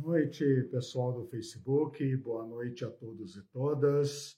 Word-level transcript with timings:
noite, 0.00 0.62
pessoal 0.70 1.12
do 1.12 1.26
Facebook. 1.26 2.16
Boa 2.16 2.46
noite 2.46 2.84
a 2.86 2.90
todos 2.90 3.36
e 3.36 3.42
todas. 3.52 4.34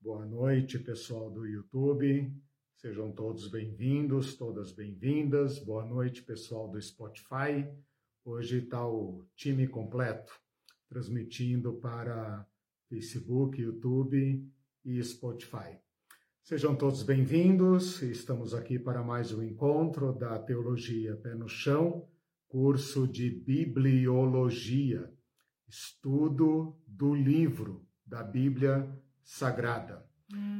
Boa 0.00 0.24
noite, 0.24 0.78
pessoal 0.78 1.30
do 1.30 1.46
YouTube. 1.46 2.32
Sejam 2.76 3.12
todos 3.12 3.48
bem-vindos, 3.48 4.34
todas 4.34 4.72
bem-vindas. 4.72 5.58
Boa 5.58 5.84
noite, 5.84 6.22
pessoal 6.22 6.68
do 6.68 6.80
Spotify. 6.80 7.68
Hoje 8.24 8.64
está 8.64 8.86
o 8.88 9.26
time 9.36 9.68
completo, 9.68 10.32
transmitindo 10.88 11.74
para 11.74 12.46
Facebook, 12.88 13.60
YouTube 13.60 14.42
e 14.86 15.04
Spotify. 15.04 15.78
Sejam 16.42 16.74
todos 16.74 17.02
bem-vindos. 17.02 18.00
Estamos 18.00 18.54
aqui 18.54 18.78
para 18.78 19.02
mais 19.02 19.32
um 19.32 19.42
encontro 19.42 20.14
da 20.14 20.38
Teologia 20.38 21.14
Pé 21.16 21.34
no 21.34 21.48
Chão 21.48 22.08
curso 22.54 23.08
de 23.08 23.28
Bibliologia, 23.30 25.12
estudo 25.66 26.80
do 26.86 27.12
livro 27.12 27.84
da 28.06 28.22
Bíblia 28.22 28.96
Sagrada. 29.24 30.08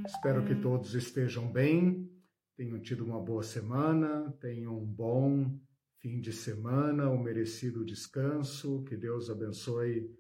Espero 0.04 0.44
que 0.44 0.56
todos 0.56 0.96
estejam 0.96 1.52
bem, 1.52 2.10
tenham 2.56 2.80
tido 2.80 3.04
uma 3.04 3.20
boa 3.20 3.44
semana, 3.44 4.36
tenham 4.40 4.76
um 4.76 4.84
bom 4.84 5.56
fim 6.00 6.20
de 6.20 6.32
semana, 6.32 7.08
um 7.08 7.22
merecido 7.22 7.84
descanso, 7.84 8.82
que 8.82 8.96
Deus 8.96 9.30
abençoe 9.30 10.10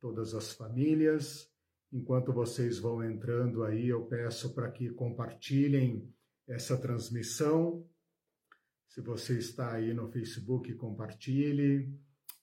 todas 0.00 0.34
as 0.34 0.52
famílias. 0.52 1.50
Enquanto 1.92 2.32
vocês 2.32 2.78
vão 2.78 3.02
entrando 3.02 3.64
aí, 3.64 3.88
eu 3.88 4.06
peço 4.06 4.54
para 4.54 4.70
que 4.70 4.88
compartilhem 4.90 6.08
essa 6.46 6.76
transmissão 6.76 7.84
se 8.94 9.00
você 9.00 9.38
está 9.38 9.72
aí 9.72 9.92
no 9.92 10.06
Facebook, 10.06 10.72
compartilhe, 10.74 11.92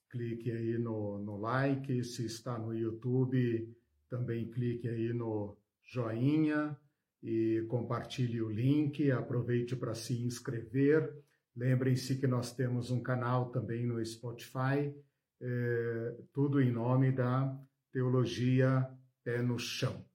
clique 0.10 0.52
aí 0.52 0.78
no, 0.78 1.18
no 1.18 1.38
like. 1.38 2.04
Se 2.04 2.26
está 2.26 2.60
no 2.60 2.74
YouTube, 2.74 3.74
também 4.10 4.52
clique 4.52 4.86
aí 4.90 5.14
no 5.14 5.58
joinha 5.82 6.78
e 7.24 7.66
compartilhe 7.70 8.42
o 8.42 8.50
link. 8.50 9.10
Aproveite 9.12 9.78
para 9.78 9.96
se 9.96 10.22
inscrever. 10.26 11.24
Lembrem-se 11.56 12.18
que 12.18 12.28
nós 12.28 12.54
temos 12.54 12.92
um 12.92 13.02
canal 13.02 13.50
também 13.50 13.86
no 13.86 14.06
Spotify, 14.06 14.94
é, 15.42 16.18
tudo 16.34 16.62
em 16.62 16.70
nome 16.70 17.14
da 17.14 17.58
Teologia 17.94 18.90
Pé 19.24 19.42
no 19.42 19.58
Chão. 19.58 20.06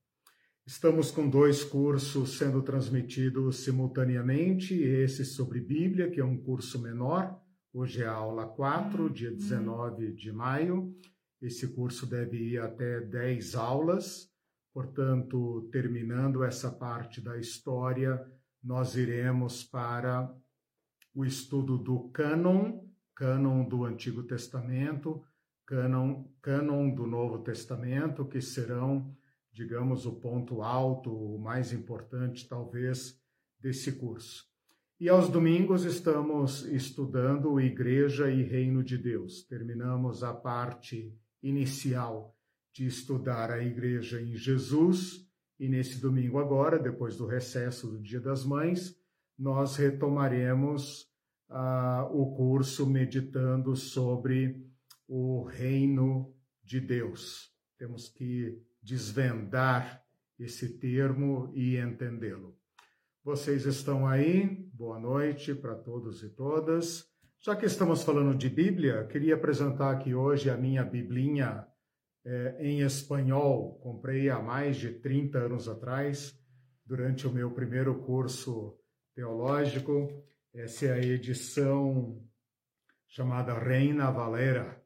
Estamos 0.69 1.13
com 1.13 1.31
dois 1.31 1.63
cursos 1.63 2.39
sendo 2.39 2.61
transmitidos 2.61 3.61
simultaneamente, 3.61 4.75
esse 4.75 5.25
sobre 5.25 5.61
Bíblia, 5.61 6.11
que 6.11 6.19
é 6.19 6.25
um 6.25 6.37
curso 6.37 6.83
menor, 6.83 7.41
hoje 7.73 8.03
é 8.03 8.07
a 8.07 8.13
aula 8.13 8.49
4, 8.49 9.09
dia 9.09 9.31
19 9.31 10.13
de 10.15 10.33
maio. 10.33 10.93
Esse 11.41 11.69
curso 11.69 12.05
deve 12.05 12.37
ir 12.39 12.59
até 12.59 13.01
10 13.01 13.55
aulas, 13.55 14.29
portanto, 14.75 15.69
terminando 15.71 16.43
essa 16.43 16.69
parte 16.69 17.21
da 17.21 17.39
história, 17.39 18.21
nós 18.61 18.97
iremos 18.97 19.63
para 19.63 20.35
o 21.15 21.25
estudo 21.25 21.79
do 21.79 22.09
cânon, 22.09 22.81
cânon 23.15 23.63
do 23.69 23.85
Antigo 23.85 24.25
Testamento, 24.25 25.25
cânon, 25.65 26.25
cânon 26.43 26.93
do 26.93 27.07
Novo 27.07 27.39
Testamento, 27.39 28.25
que 28.25 28.41
serão 28.41 29.17
digamos, 29.57 30.05
o 30.05 30.13
ponto 30.13 30.61
alto, 30.61 31.11
o 31.11 31.39
mais 31.39 31.73
importante, 31.73 32.47
talvez, 32.47 33.19
desse 33.59 33.93
curso. 33.93 34.45
E 35.01 35.09
aos 35.09 35.31
domingos 35.31 35.85
estamos 35.85 36.67
estudando 36.67 37.59
Igreja 37.59 38.31
e 38.31 38.43
Reino 38.43 38.85
de 38.85 38.99
Deus. 38.99 39.43
Terminamos 39.45 40.23
a 40.23 40.35
parte 40.35 41.19
inicial 41.43 42.37
de 42.71 42.87
estudar 42.87 43.51
a 43.51 43.63
Igreja 43.63 44.21
em 44.21 44.37
Jesus, 44.37 45.27
e 45.59 45.69
nesse 45.69 46.03
domingo 46.03 46.39
agora, 46.39 46.79
depois 46.79 47.17
do 47.17 47.27
recesso 47.27 47.89
do 47.89 47.99
Dia 47.99 48.21
das 48.21 48.45
Mães, 48.45 48.95
nós 49.39 49.77
retomaremos 49.77 51.11
uh, 51.49 52.05
o 52.13 52.37
curso 52.37 52.87
meditando 52.87 53.75
sobre 53.75 54.63
o 55.09 55.45
Reino 55.45 56.35
de 56.63 56.79
Deus. 56.79 57.51
Temos 57.79 58.11
que 58.11 58.63
desvendar 58.87 60.01
esse 60.39 60.79
termo 60.79 61.51
e 61.53 61.77
entendê-lo. 61.77 62.57
Vocês 63.25 63.67
estão 63.67 64.07
aí? 64.07 64.71
Boa 64.73 65.01
noite 65.01 65.53
para 65.57 65.75
todos 65.75 66.23
e 66.23 66.29
todas. 66.29 67.05
Já 67.41 67.57
que 67.57 67.67
estamos 67.67 68.05
falando 68.05 68.39
de 68.39 68.49
Bíblia, 68.49 69.05
queria 69.09 69.35
apresentar 69.35 69.91
aqui 69.91 70.15
hoje 70.15 70.49
a 70.49 70.57
minha 70.57 70.85
Biblinha 70.85 71.67
é, 72.25 72.59
em 72.61 72.83
espanhol. 72.83 73.77
Comprei 73.81 74.31
há 74.31 74.39
mais 74.41 74.77
de 74.77 74.93
30 75.01 75.37
anos 75.37 75.69
atrás, 75.69 76.39
durante 76.85 77.27
o 77.27 77.33
meu 77.33 77.51
primeiro 77.51 78.03
curso 78.05 78.79
teológico. 79.17 80.25
Essa 80.55 80.87
é 80.87 80.93
a 80.93 80.99
edição 81.01 82.25
chamada 83.09 83.59
Reina 83.59 84.13
Valera, 84.13 84.81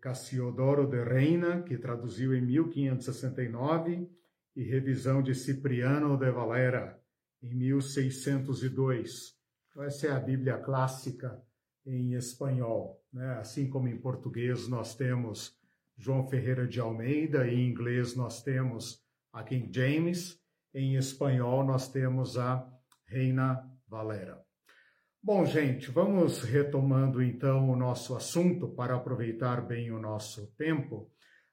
Cassiodoro 0.00 0.86
de 0.86 1.02
Reina, 1.02 1.62
que 1.62 1.76
traduziu 1.76 2.34
em 2.34 2.40
1569, 2.40 4.08
e 4.54 4.62
revisão 4.62 5.22
de 5.22 5.34
Cipriano 5.34 6.16
de 6.16 6.30
Valera, 6.30 6.98
em 7.42 7.54
1602. 7.54 9.36
Então, 9.68 9.82
essa 9.82 10.06
é 10.06 10.12
a 10.12 10.20
Bíblia 10.20 10.58
clássica 10.58 11.42
em 11.84 12.14
espanhol. 12.14 13.02
Né? 13.12 13.34
Assim 13.38 13.68
como 13.68 13.88
em 13.88 13.98
português 13.98 14.68
nós 14.68 14.94
temos 14.94 15.58
João 15.96 16.26
Ferreira 16.26 16.66
de 16.66 16.80
Almeida, 16.80 17.46
em 17.48 17.68
inglês 17.68 18.14
nós 18.14 18.42
temos 18.42 19.04
a 19.32 19.42
King 19.42 19.70
James, 19.72 20.40
em 20.72 20.96
espanhol 20.96 21.64
nós 21.64 21.90
temos 21.90 22.38
a 22.38 22.66
Reina 23.06 23.68
Valera. 23.88 24.45
Bom, 25.26 25.44
gente, 25.44 25.90
vamos 25.90 26.44
retomando 26.44 27.20
então 27.20 27.68
o 27.68 27.74
nosso 27.74 28.14
assunto 28.14 28.68
para 28.68 28.94
aproveitar 28.94 29.60
bem 29.60 29.90
o 29.90 29.98
nosso 29.98 30.46
tempo. 30.56 31.10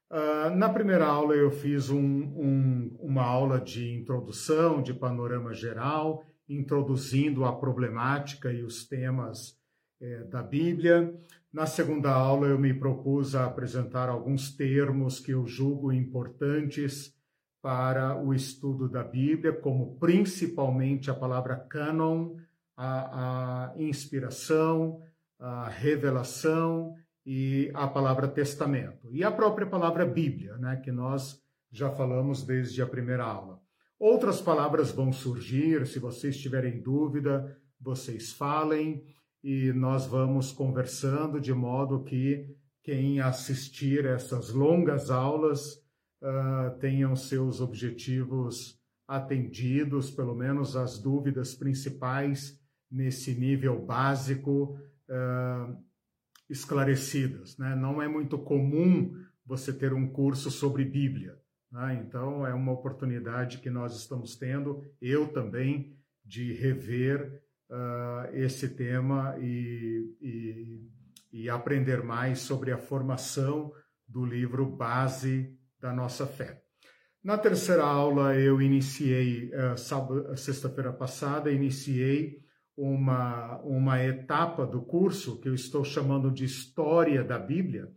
Uh, 0.08 0.54
na 0.54 0.68
primeira 0.68 1.04
aula 1.04 1.34
eu 1.34 1.50
fiz 1.50 1.90
um, 1.90 1.98
um, 1.98 2.96
uma 3.00 3.24
aula 3.24 3.60
de 3.60 3.92
introdução, 3.92 4.80
de 4.80 4.94
panorama 4.94 5.52
geral, 5.52 6.24
introduzindo 6.48 7.44
a 7.44 7.52
problemática 7.52 8.52
e 8.52 8.62
os 8.62 8.86
temas 8.86 9.58
é, 10.00 10.22
da 10.22 10.40
Bíblia. 10.40 11.12
Na 11.52 11.66
segunda 11.66 12.12
aula 12.12 12.46
eu 12.46 12.58
me 12.60 12.72
propus 12.72 13.34
a 13.34 13.44
apresentar 13.44 14.08
alguns 14.08 14.54
termos 14.54 15.18
que 15.18 15.32
eu 15.32 15.48
julgo 15.48 15.92
importantes 15.92 17.12
para 17.60 18.22
o 18.22 18.32
estudo 18.32 18.88
da 18.88 19.02
Bíblia, 19.02 19.52
como 19.52 19.98
principalmente 19.98 21.10
a 21.10 21.14
palavra 21.14 21.56
cânon, 21.56 22.36
a, 22.76 23.72
a 23.72 23.82
inspiração, 23.82 25.00
a 25.38 25.68
revelação 25.68 26.94
e 27.24 27.70
a 27.74 27.86
palavra 27.86 28.28
testamento. 28.28 29.08
E 29.12 29.24
a 29.24 29.30
própria 29.30 29.66
palavra 29.66 30.04
Bíblia, 30.04 30.56
né, 30.58 30.76
que 30.76 30.92
nós 30.92 31.42
já 31.70 31.90
falamos 31.90 32.42
desde 32.42 32.82
a 32.82 32.86
primeira 32.86 33.24
aula. 33.24 33.60
Outras 33.98 34.40
palavras 34.40 34.90
vão 34.90 35.12
surgir, 35.12 35.86
se 35.86 35.98
vocês 35.98 36.36
tiverem 36.36 36.80
dúvida, 36.80 37.56
vocês 37.80 38.32
falem 38.32 39.04
e 39.42 39.72
nós 39.72 40.06
vamos 40.06 40.52
conversando 40.52 41.40
de 41.40 41.52
modo 41.52 42.02
que 42.04 42.46
quem 42.82 43.20
assistir 43.20 44.04
essas 44.04 44.50
longas 44.50 45.10
aulas 45.10 45.74
uh, 46.22 46.78
tenham 46.78 47.16
seus 47.16 47.60
objetivos 47.60 48.78
atendidos, 49.06 50.10
pelo 50.10 50.34
menos 50.34 50.76
as 50.76 50.98
dúvidas 50.98 51.54
principais 51.54 52.58
nesse 52.90 53.34
nível 53.34 53.84
básico 53.84 54.78
uh, 55.08 55.76
esclarecidas. 56.48 57.58
Né? 57.58 57.74
Não 57.74 58.00
é 58.00 58.08
muito 58.08 58.38
comum 58.38 59.12
você 59.44 59.72
ter 59.72 59.92
um 59.92 60.08
curso 60.08 60.50
sobre 60.50 60.84
Bíblia. 60.84 61.38
Né? 61.70 62.02
Então, 62.06 62.46
é 62.46 62.54
uma 62.54 62.72
oportunidade 62.72 63.58
que 63.58 63.70
nós 63.70 63.96
estamos 63.96 64.36
tendo, 64.36 64.82
eu 65.00 65.28
também, 65.28 65.96
de 66.24 66.52
rever 66.52 67.42
uh, 67.70 68.34
esse 68.34 68.68
tema 68.68 69.36
e, 69.40 70.16
e, 70.20 70.90
e 71.32 71.50
aprender 71.50 72.02
mais 72.02 72.40
sobre 72.40 72.72
a 72.72 72.78
formação 72.78 73.72
do 74.06 74.24
livro 74.24 74.64
base 74.66 75.58
da 75.80 75.92
nossa 75.92 76.26
fé. 76.26 76.62
Na 77.22 77.38
terceira 77.38 77.82
aula, 77.82 78.36
eu 78.36 78.60
iniciei, 78.60 79.50
sexta-feira 80.36 80.92
passada, 80.92 81.50
iniciei 81.50 82.43
uma, 82.76 83.58
uma 83.62 84.02
etapa 84.02 84.66
do 84.66 84.82
curso 84.82 85.40
que 85.40 85.48
eu 85.48 85.54
estou 85.54 85.84
chamando 85.84 86.30
de 86.30 86.44
História 86.44 87.22
da 87.22 87.38
Bíblia. 87.38 87.88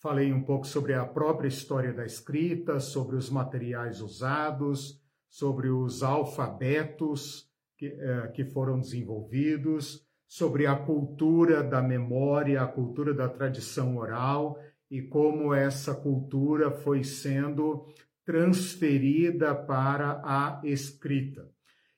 Falei 0.00 0.32
um 0.32 0.42
pouco 0.42 0.66
sobre 0.66 0.94
a 0.94 1.04
própria 1.04 1.48
história 1.48 1.92
da 1.92 2.04
escrita, 2.04 2.80
sobre 2.80 3.16
os 3.16 3.28
materiais 3.28 4.00
usados, 4.00 5.00
sobre 5.28 5.68
os 5.68 6.02
alfabetos 6.02 7.48
que, 7.76 7.86
eh, 7.86 8.28
que 8.34 8.44
foram 8.44 8.80
desenvolvidos, 8.80 10.06
sobre 10.26 10.66
a 10.66 10.76
cultura 10.76 11.62
da 11.62 11.82
memória, 11.82 12.62
a 12.62 12.66
cultura 12.66 13.12
da 13.12 13.28
tradição 13.28 13.96
oral 13.96 14.58
e 14.90 15.02
como 15.02 15.52
essa 15.52 15.94
cultura 15.94 16.70
foi 16.70 17.04
sendo 17.04 17.86
transferida 18.24 19.54
para 19.54 20.20
a 20.24 20.60
escrita. 20.64 21.48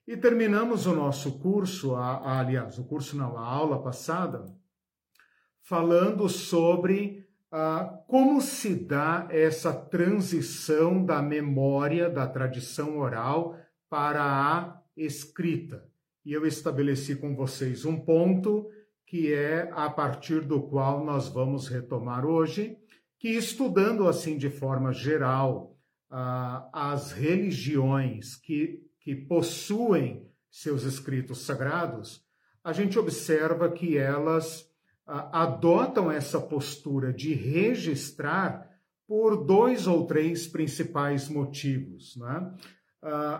E 0.06 0.16
terminamos 0.16 0.86
o 0.86 0.94
nosso 0.94 1.38
curso, 1.38 1.94
a, 1.94 2.16
a, 2.16 2.40
aliás, 2.40 2.78
o 2.78 2.84
curso 2.84 3.16
não, 3.16 3.36
a 3.36 3.44
aula 3.44 3.82
passada, 3.82 4.44
falando 5.62 6.28
sobre 6.28 7.26
ah, 7.50 8.02
como 8.08 8.40
se 8.40 8.74
dá 8.74 9.28
essa 9.30 9.72
transição 9.72 11.04
da 11.04 11.22
memória, 11.22 12.08
da 12.08 12.26
tradição 12.26 12.98
oral, 12.98 13.56
para 13.88 14.22
a 14.22 14.82
escrita. 14.96 15.86
E 16.24 16.32
eu 16.32 16.46
estabeleci 16.46 17.14
com 17.14 17.36
vocês 17.36 17.84
um 17.84 18.00
ponto 18.00 18.70
que 19.06 19.34
é 19.34 19.70
a 19.72 19.90
partir 19.90 20.40
do 20.40 20.62
qual 20.62 21.04
nós 21.04 21.28
vamos 21.28 21.68
retomar 21.68 22.24
hoje, 22.24 22.78
que 23.18 23.28
estudando 23.28 24.08
assim 24.08 24.38
de 24.38 24.48
forma 24.48 24.90
geral 24.92 25.76
ah, 26.10 26.68
as 26.72 27.12
religiões 27.12 28.36
que, 28.36 28.81
que 29.02 29.14
possuem 29.14 30.28
seus 30.50 30.84
escritos 30.84 31.42
sagrados, 31.42 32.22
a 32.62 32.72
gente 32.72 32.98
observa 32.98 33.70
que 33.70 33.96
elas 33.96 34.70
adotam 35.06 36.10
essa 36.10 36.40
postura 36.40 37.12
de 37.12 37.34
registrar 37.34 38.70
por 39.06 39.44
dois 39.44 39.86
ou 39.86 40.06
três 40.06 40.46
principais 40.46 41.28
motivos. 41.28 42.16
Né? 42.16 42.54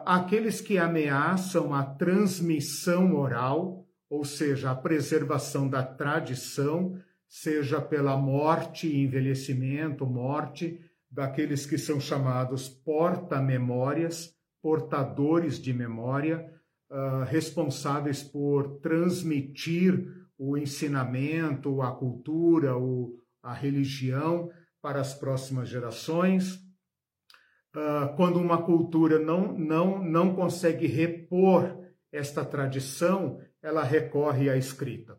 aqueles 0.04 0.60
que 0.60 0.76
ameaçam 0.76 1.72
a 1.72 1.84
transmissão 1.84 3.14
oral, 3.14 3.86
ou 4.10 4.24
seja, 4.24 4.72
a 4.72 4.74
preservação 4.74 5.68
da 5.68 5.84
tradição, 5.84 6.98
seja 7.28 7.80
pela 7.80 8.16
morte 8.16 8.88
e 8.88 9.04
envelhecimento, 9.04 10.04
morte 10.04 10.80
daqueles 11.08 11.64
que 11.64 11.78
são 11.78 12.00
chamados 12.00 12.68
porta-memórias, 12.68 14.34
portadores 14.62 15.58
de 15.58 15.72
memória, 15.72 16.48
uh, 16.90 17.24
responsáveis 17.24 18.22
por 18.22 18.78
transmitir 18.78 20.06
o 20.38 20.56
ensinamento, 20.56 21.82
a 21.82 21.90
cultura, 21.90 22.76
o, 22.76 23.18
a 23.42 23.52
religião 23.52 24.50
para 24.80 25.00
as 25.00 25.12
próximas 25.12 25.68
gerações. 25.68 26.54
Uh, 27.74 28.14
quando 28.16 28.36
uma 28.36 28.62
cultura 28.62 29.18
não, 29.18 29.52
não, 29.58 30.02
não 30.02 30.34
consegue 30.34 30.86
repor 30.86 31.78
esta 32.12 32.44
tradição, 32.44 33.40
ela 33.62 33.82
recorre 33.82 34.50
à 34.50 34.56
escrita. 34.56 35.18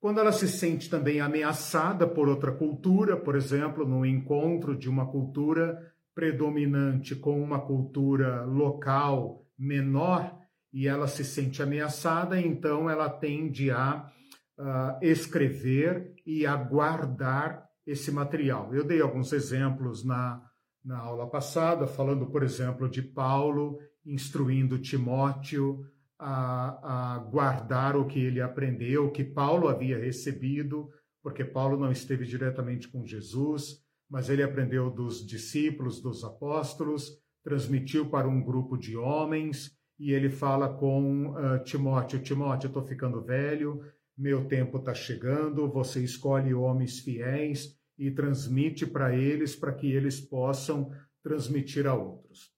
Quando 0.00 0.18
ela 0.18 0.32
se 0.32 0.48
sente 0.48 0.90
também 0.90 1.20
ameaçada 1.20 2.08
por 2.08 2.28
outra 2.28 2.50
cultura, 2.50 3.16
por 3.16 3.36
exemplo, 3.36 3.86
no 3.86 4.04
encontro 4.04 4.76
de 4.76 4.88
uma 4.88 5.06
cultura 5.06 5.91
predominante 6.14 7.14
com 7.14 7.42
uma 7.42 7.60
cultura 7.60 8.44
local 8.44 9.46
menor, 9.58 10.38
e 10.72 10.88
ela 10.88 11.06
se 11.06 11.24
sente 11.24 11.62
ameaçada, 11.62 12.40
então 12.40 12.88
ela 12.88 13.08
tende 13.08 13.70
a 13.70 14.10
uh, 14.58 15.04
escrever 15.04 16.14
e 16.26 16.46
a 16.46 16.56
guardar 16.56 17.66
esse 17.86 18.10
material. 18.10 18.74
Eu 18.74 18.84
dei 18.84 19.00
alguns 19.00 19.32
exemplos 19.32 20.04
na, 20.04 20.42
na 20.84 20.98
aula 20.98 21.28
passada, 21.28 21.86
falando, 21.86 22.26
por 22.26 22.42
exemplo, 22.42 22.88
de 22.88 23.02
Paulo 23.02 23.78
instruindo 24.04 24.78
Timóteo 24.78 25.84
a, 26.18 27.14
a 27.14 27.18
guardar 27.18 27.96
o 27.96 28.06
que 28.06 28.20
ele 28.20 28.40
aprendeu, 28.40 29.10
que 29.10 29.24
Paulo 29.24 29.68
havia 29.68 29.98
recebido, 29.98 30.88
porque 31.22 31.44
Paulo 31.44 31.78
não 31.78 31.90
esteve 31.90 32.24
diretamente 32.24 32.88
com 32.88 33.06
Jesus, 33.06 33.81
mas 34.12 34.28
ele 34.28 34.42
aprendeu 34.42 34.90
dos 34.90 35.26
discípulos, 35.26 36.02
dos 36.02 36.22
apóstolos, 36.22 37.18
transmitiu 37.42 38.10
para 38.10 38.28
um 38.28 38.44
grupo 38.44 38.76
de 38.76 38.94
homens, 38.94 39.74
e 39.98 40.12
ele 40.12 40.28
fala 40.28 40.68
com 40.68 41.30
uh, 41.30 41.64
Timóteo: 41.64 42.22
Timóteo, 42.22 42.66
eu 42.66 42.68
estou 42.68 42.82
ficando 42.84 43.24
velho, 43.24 43.80
meu 44.16 44.46
tempo 44.46 44.76
está 44.76 44.92
chegando, 44.92 45.66
você 45.66 46.04
escolhe 46.04 46.52
homens 46.52 46.98
fiéis 46.98 47.74
e 47.98 48.10
transmite 48.10 48.86
para 48.86 49.16
eles 49.16 49.56
para 49.56 49.72
que 49.72 49.90
eles 49.90 50.20
possam 50.20 50.92
transmitir 51.22 51.86
a 51.86 51.94
outros. 51.94 52.52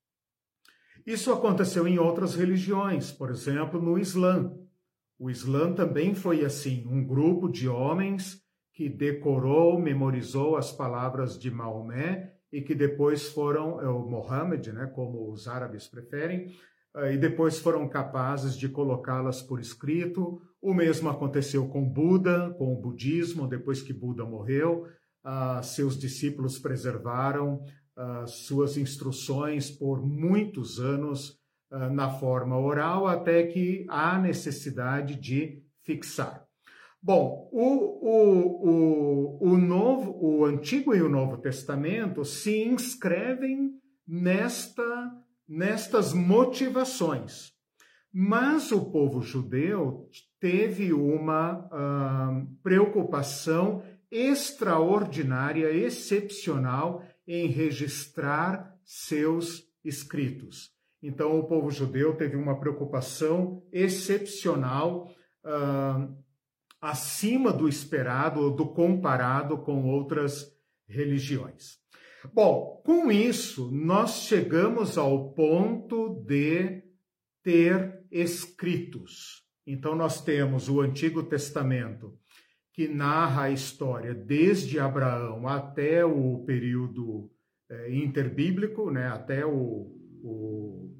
Isso 1.06 1.32
aconteceu 1.32 1.86
em 1.86 2.00
outras 2.00 2.34
religiões, 2.34 3.12
por 3.12 3.30
exemplo, 3.30 3.80
no 3.80 3.96
Islã. 3.96 4.52
O 5.16 5.30
Islã 5.30 5.72
também 5.72 6.16
foi 6.16 6.44
assim, 6.44 6.84
um 6.88 7.06
grupo 7.06 7.48
de 7.48 7.68
homens 7.68 8.43
que 8.74 8.88
decorou, 8.88 9.80
memorizou 9.80 10.56
as 10.56 10.72
palavras 10.72 11.38
de 11.38 11.50
Maomé 11.50 12.32
e 12.52 12.60
que 12.60 12.74
depois 12.74 13.28
foram, 13.28 13.80
é 13.80 13.88
o 13.88 14.00
Mohammed, 14.00 14.72
né, 14.72 14.86
como 14.86 15.30
os 15.30 15.46
árabes 15.46 15.86
preferem, 15.86 16.52
eh, 16.96 17.14
e 17.14 17.16
depois 17.16 17.58
foram 17.58 17.88
capazes 17.88 18.56
de 18.56 18.68
colocá-las 18.68 19.40
por 19.40 19.60
escrito. 19.60 20.40
O 20.60 20.74
mesmo 20.74 21.08
aconteceu 21.08 21.68
com 21.68 21.88
Buda, 21.88 22.54
com 22.58 22.72
o 22.72 22.80
budismo, 22.80 23.46
depois 23.46 23.80
que 23.80 23.92
Buda 23.92 24.24
morreu, 24.24 24.86
uh, 25.24 25.62
seus 25.62 25.98
discípulos 25.98 26.58
preservaram 26.58 27.64
uh, 27.96 28.26
suas 28.26 28.76
instruções 28.76 29.70
por 29.70 30.04
muitos 30.04 30.80
anos 30.80 31.38
uh, 31.70 31.90
na 31.92 32.10
forma 32.10 32.58
oral, 32.58 33.06
até 33.06 33.44
que 33.44 33.84
há 33.88 34.18
necessidade 34.18 35.16
de 35.16 35.62
fixar. 35.82 36.43
Bom, 37.06 37.50
o, 37.52 37.66
o, 38.08 38.68
o, 38.68 39.50
o, 39.50 39.58
novo, 39.58 40.16
o 40.18 40.44
Antigo 40.46 40.94
e 40.94 41.02
o 41.02 41.08
Novo 41.08 41.36
Testamento 41.36 42.24
se 42.24 42.64
inscrevem 42.64 43.72
nesta 44.08 45.12
nestas 45.46 46.14
motivações. 46.14 47.52
Mas 48.12 48.70
o 48.72 48.90
povo 48.90 49.20
judeu 49.20 50.08
teve 50.40 50.92
uma 50.92 51.58
uh, 51.66 52.46
preocupação 52.62 53.82
extraordinária, 54.10 55.70
excepcional 55.70 57.04
em 57.26 57.48
registrar 57.48 58.72
seus 58.84 59.64
escritos. 59.84 60.70
Então, 61.02 61.38
o 61.38 61.44
povo 61.44 61.70
judeu 61.70 62.16
teve 62.16 62.36
uma 62.36 62.58
preocupação 62.58 63.62
excepcional, 63.72 65.10
uh, 65.44 66.23
acima 66.84 67.50
do 67.50 67.66
esperado, 67.66 68.50
do 68.50 68.66
comparado 68.66 69.56
com 69.56 69.86
outras 69.86 70.54
religiões. 70.86 71.78
Bom, 72.32 72.82
com 72.84 73.10
isso, 73.10 73.70
nós 73.72 74.24
chegamos 74.24 74.98
ao 74.98 75.32
ponto 75.32 76.22
de 76.26 76.82
ter 77.42 78.04
escritos. 78.10 79.42
Então, 79.66 79.96
nós 79.96 80.22
temos 80.22 80.68
o 80.68 80.82
Antigo 80.82 81.22
Testamento, 81.22 82.18
que 82.72 82.86
narra 82.86 83.44
a 83.44 83.50
história 83.50 84.14
desde 84.14 84.78
Abraão 84.78 85.48
até 85.48 86.04
o 86.04 86.44
período 86.44 87.30
é, 87.70 87.94
interbíblico, 87.94 88.90
né, 88.90 89.08
até 89.08 89.46
o, 89.46 89.90
o, 90.22 90.90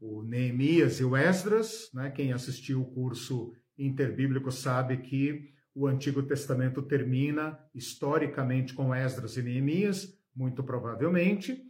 o, 0.00 0.22
Neemias 0.22 1.00
e 1.00 1.04
o 1.04 1.16
Esdras. 1.16 1.90
Né, 1.92 2.10
quem 2.10 2.32
assistiu 2.32 2.82
o 2.82 2.90
curso 2.92 3.52
interbíblico 3.78 4.50
sabe 4.50 4.98
que 4.98 5.52
o 5.74 5.86
Antigo 5.86 6.22
Testamento 6.22 6.80
termina 6.82 7.58
historicamente 7.74 8.74
com 8.74 8.94
Esdras 8.94 9.36
e 9.36 9.42
Neemias, 9.42 10.16
muito 10.34 10.62
provavelmente. 10.62 11.60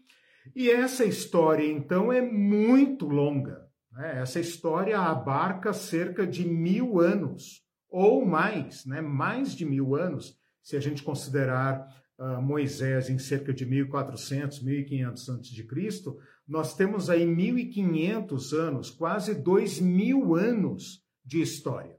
E 0.55 0.71
essa 0.71 1.05
história, 1.05 1.67
então, 1.67 2.13
é 2.13 2.21
muito 2.21 3.07
longa. 3.07 3.67
Né? 3.93 4.21
Essa 4.21 4.41
história 4.41 4.99
abarca 4.99 5.73
cerca 5.73 6.27
de 6.27 6.47
mil 6.47 7.01
anos, 7.01 7.63
ou 7.89 8.27
mais, 8.27 8.85
né? 8.85 9.01
mais 9.01 9.55
de 9.55 9.65
mil 9.65 9.95
anos, 9.95 10.37
se 10.63 10.77
a 10.77 10.81
gente 10.81 11.03
considerar 11.03 11.87
uh, 12.19 12.43
Moisés 12.43 13.09
em 13.09 13.19
cerca 13.19 13.55
de 13.55 13.65
1400, 13.65 14.63
1500 14.63 15.31
a.C., 15.31 15.67
nós 16.47 16.77
temos 16.77 17.09
aí 17.09 17.25
1500 17.25 18.53
anos, 18.53 18.91
quase 18.91 19.35
dois 19.35 19.81
mil 19.81 20.35
anos 20.35 21.03
de 21.25 21.41
história. 21.41 21.94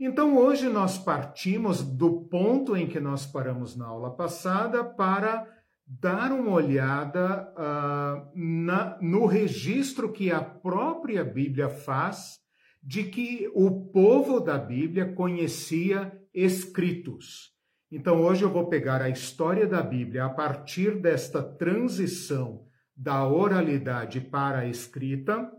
Então, 0.00 0.36
hoje 0.36 0.68
nós 0.68 0.96
partimos 0.96 1.82
do 1.82 2.22
ponto 2.28 2.76
em 2.76 2.86
que 2.86 3.00
nós 3.00 3.26
paramos 3.26 3.76
na 3.76 3.86
aula 3.86 4.14
passada 4.14 4.84
para 4.84 5.44
dar 5.84 6.30
uma 6.30 6.52
olhada 6.52 7.52
uh, 7.56 8.30
na, 8.34 8.96
no 9.00 9.26
registro 9.26 10.12
que 10.12 10.30
a 10.30 10.40
própria 10.40 11.24
Bíblia 11.24 11.68
faz 11.68 12.38
de 12.80 13.04
que 13.04 13.50
o 13.54 13.88
povo 13.90 14.38
da 14.38 14.56
Bíblia 14.56 15.12
conhecia 15.14 16.12
escritos. 16.32 17.52
Então, 17.90 18.20
hoje 18.20 18.44
eu 18.44 18.50
vou 18.50 18.68
pegar 18.68 19.02
a 19.02 19.08
história 19.08 19.66
da 19.66 19.82
Bíblia 19.82 20.26
a 20.26 20.30
partir 20.30 21.00
desta 21.00 21.42
transição 21.42 22.66
da 22.94 23.26
oralidade 23.26 24.20
para 24.20 24.58
a 24.60 24.66
escrita. 24.66 25.50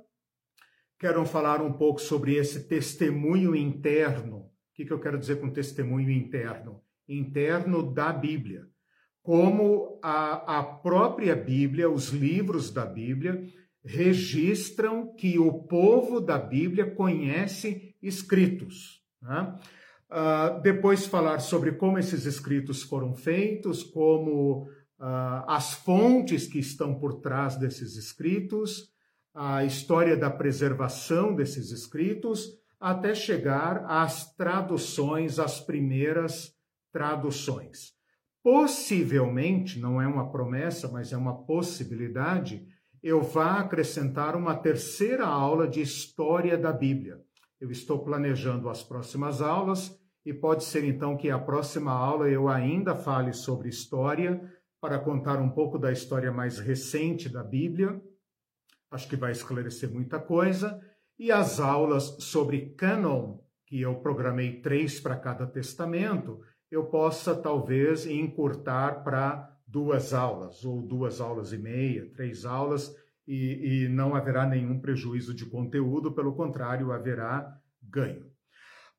Quero 1.00 1.26
falar 1.26 1.62
um 1.62 1.74
pouco 1.74 2.02
sobre 2.02 2.36
esse 2.36 2.68
testemunho 2.68 3.56
interno. 3.56 4.38
O 4.38 4.52
que, 4.74 4.92
eu 4.92 5.00
quero 5.00 5.18
dizer 5.18 5.40
com 5.40 5.50
testemunho 5.50 6.12
interno? 6.12 6.82
Interno 7.08 7.82
da 7.94 8.12
Bíblia 8.12 8.70
como 9.22 10.00
a, 10.02 10.60
a 10.60 10.64
própria 10.64 11.36
Bíblia, 11.36 11.90
os 11.90 12.10
livros 12.10 12.72
da 12.72 12.84
Bíblia, 12.84 13.46
registram 13.84 15.14
que 15.16 15.38
o 15.38 15.64
povo 15.64 16.20
da 16.20 16.38
Bíblia 16.38 16.90
conhece 16.90 17.96
escritos. 18.02 19.04
Né? 19.22 19.56
Uh, 20.10 20.62
depois 20.62 21.06
falar 21.06 21.40
sobre 21.40 21.74
como 21.74 22.00
esses 22.00 22.26
escritos 22.26 22.82
foram 22.82 23.14
feitos, 23.14 23.84
como 23.84 24.64
uh, 24.64 25.44
as 25.48 25.74
fontes 25.74 26.48
que 26.48 26.58
estão 26.58 26.96
por 26.96 27.22
trás 27.22 27.56
desses 27.56 27.96
escritos, 27.96 28.90
a 29.42 29.64
história 29.64 30.18
da 30.18 30.30
preservação 30.30 31.34
desses 31.34 31.72
escritos, 31.72 32.60
até 32.78 33.16
chegar 33.16 33.86
às 33.88 34.36
traduções, 34.36 35.40
às 35.40 35.62
primeiras 35.62 36.54
traduções. 36.92 37.94
Possivelmente, 38.44 39.80
não 39.80 40.02
é 40.02 40.06
uma 40.06 40.30
promessa, 40.30 40.90
mas 40.90 41.14
é 41.14 41.18
uma 41.18 41.46
possibilidade, 41.46 42.68
eu 43.02 43.22
vá 43.22 43.62
acrescentar 43.62 44.36
uma 44.36 44.54
terceira 44.58 45.26
aula 45.26 45.70
de 45.70 45.80
história 45.80 46.58
da 46.58 46.74
Bíblia. 46.74 47.22
Eu 47.62 47.72
estou 47.72 48.04
planejando 48.04 48.68
as 48.68 48.84
próximas 48.84 49.42
aulas 49.42 49.98
e 50.26 50.34
pode 50.34 50.66
ser 50.66 50.84
então 50.84 51.16
que 51.16 51.30
a 51.30 51.40
próxima 51.40 51.94
aula 51.94 52.28
eu 52.28 52.50
ainda 52.50 52.94
fale 52.94 53.32
sobre 53.32 53.70
história, 53.70 54.42
para 54.82 55.00
contar 55.00 55.40
um 55.40 55.50
pouco 55.50 55.80
da 55.80 55.94
história 55.94 56.30
mais 56.30 56.60
recente 56.60 57.30
da 57.30 57.42
Bíblia. 57.42 58.02
Acho 58.92 59.08
que 59.08 59.16
vai 59.16 59.32
esclarecer 59.32 59.92
muita 59.92 60.20
coisa. 60.20 60.80
E 61.18 61.32
as 61.32 61.60
aulas 61.60 62.16
sobre 62.20 62.74
canon, 62.78 63.40
que 63.66 63.82
eu 63.82 63.96
programei 63.96 64.62
três 64.62 65.00
para 65.00 65.18
cada 65.18 65.46
testamento, 65.46 66.40
eu 66.72 66.86
possa 66.86 67.36
talvez 67.36 68.06
encurtar 68.06 69.04
para 69.04 69.56
duas 69.68 70.14
aulas, 70.14 70.66
ou 70.66 70.82
duas 70.82 71.22
aulas 71.22 71.54
e 71.54 71.58
meia, 71.58 72.10
três 72.16 72.46
aulas, 72.46 72.96
e, 73.28 73.84
e 73.84 73.90
não 73.90 74.16
haverá 74.16 74.46
nenhum 74.46 74.80
prejuízo 74.80 75.34
de 75.36 75.46
conteúdo, 75.46 76.12
pelo 76.12 76.34
contrário, 76.34 76.92
haverá 76.92 77.56
ganho. 77.84 78.26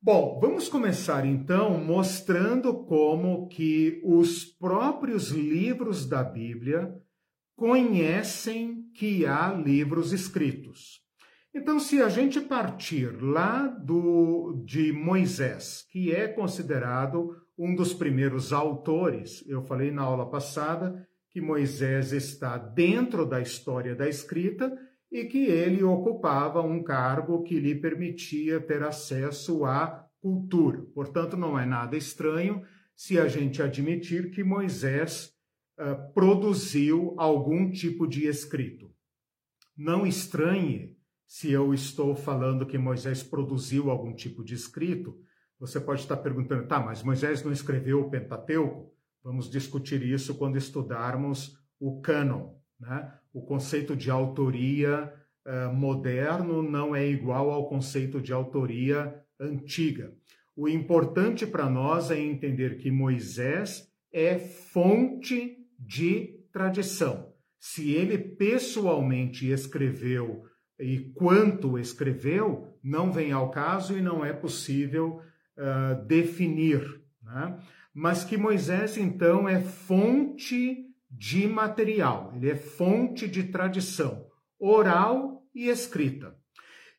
Bom, 0.01 0.39
vamos 0.41 0.69
começar 0.69 1.27
então 1.27 1.77
mostrando 1.77 2.85
como 2.85 3.49
que 3.49 4.01
os 4.05 4.45
próprios 4.45 5.31
livros 5.31 6.09
da 6.09 6.23
Bíblia 6.23 6.95
conhecem 7.55 8.80
que 9.01 9.25
há 9.25 9.51
livros 9.51 10.13
escritos. 10.13 11.01
Então, 11.55 11.81
se 11.81 12.03
a 12.03 12.11
gente 12.11 12.39
partir 12.39 13.07
lá 13.23 13.67
do 13.67 14.63
de 14.67 14.93
Moisés, 14.93 15.87
que 15.91 16.15
é 16.15 16.29
considerado 16.29 17.35
um 17.57 17.75
dos 17.75 17.95
primeiros 17.95 18.53
autores, 18.53 19.43
eu 19.49 19.63
falei 19.63 19.91
na 19.91 20.03
aula 20.03 20.29
passada 20.29 21.09
que 21.31 21.41
Moisés 21.41 22.13
está 22.13 22.59
dentro 22.59 23.25
da 23.25 23.41
história 23.41 23.97
da 23.97 24.07
escrita 24.07 24.71
e 25.11 25.25
que 25.25 25.47
ele 25.47 25.83
ocupava 25.83 26.61
um 26.61 26.83
cargo 26.83 27.43
que 27.43 27.59
lhe 27.59 27.75
permitia 27.75 28.61
ter 28.61 28.83
acesso 28.83 29.65
à 29.65 30.07
cultura. 30.21 30.83
Portanto, 30.95 31.39
não 31.39 31.59
é 31.59 31.65
nada 31.65 31.97
estranho 31.97 32.61
se 32.95 33.19
a 33.19 33.27
gente 33.27 33.63
admitir 33.63 34.31
que 34.31 34.45
Moisés 34.45 35.33
uh, 35.79 36.13
produziu 36.13 37.15
algum 37.17 37.71
tipo 37.71 38.07
de 38.07 38.27
escrito. 38.27 38.90
Não 39.81 40.07
estranhe 40.07 40.95
se 41.27 41.51
eu 41.51 41.73
estou 41.73 42.15
falando 42.15 42.67
que 42.67 42.77
Moisés 42.77 43.23
produziu 43.23 43.91
algum 43.91 44.15
tipo 44.15 44.45
de 44.45 44.53
escrito. 44.53 45.19
Você 45.59 45.81
pode 45.81 46.03
estar 46.03 46.19
perguntando, 46.19 46.67
tá, 46.67 46.79
mas 46.79 47.03
Moisés 47.03 47.43
não 47.43 47.51
escreveu 47.51 48.03
o 48.03 48.11
Pentateuco? 48.11 48.95
Vamos 49.25 49.51
discutir 49.51 50.03
isso 50.03 50.35
quando 50.35 50.59
estudarmos 50.59 51.59
o 51.81 51.99
cânon. 52.03 52.53
Né? 52.79 53.11
O 53.33 53.41
conceito 53.41 53.97
de 53.97 54.11
autoria 54.11 55.11
uh, 55.47 55.73
moderno 55.73 56.63
não 56.63 56.95
é 56.95 57.09
igual 57.09 57.51
ao 57.51 57.67
conceito 57.67 58.21
de 58.21 58.35
autoria 58.35 59.19
antiga. 59.41 60.13
O 60.55 60.69
importante 60.69 61.47
para 61.47 61.71
nós 61.71 62.11
é 62.11 62.21
entender 62.21 62.77
que 62.77 62.91
Moisés 62.91 63.91
é 64.13 64.39
fonte 64.39 65.57
de 65.79 66.39
tradição. 66.53 67.30
Se 67.61 67.93
ele 67.93 68.17
pessoalmente 68.19 69.49
escreveu 69.49 70.43
e 70.79 70.99
quanto 71.15 71.79
escreveu, 71.79 72.75
não 72.83 73.13
vem 73.13 73.31
ao 73.31 73.51
caso 73.51 73.97
e 73.97 74.01
não 74.01 74.25
é 74.25 74.33
possível 74.33 75.21
uh, 75.57 76.05
definir. 76.07 77.03
Né? 77.23 77.61
Mas 77.93 78.25
que 78.25 78.39
Moisés, 78.39 78.97
então, 78.97 79.47
é 79.47 79.61
fonte 79.61 80.87
de 81.11 81.47
material, 81.47 82.33
ele 82.35 82.51
é 82.51 82.57
fonte 82.57 83.29
de 83.29 83.45
tradição 83.45 84.27
oral 84.59 85.43
e 85.55 85.69
escrita. 85.69 86.37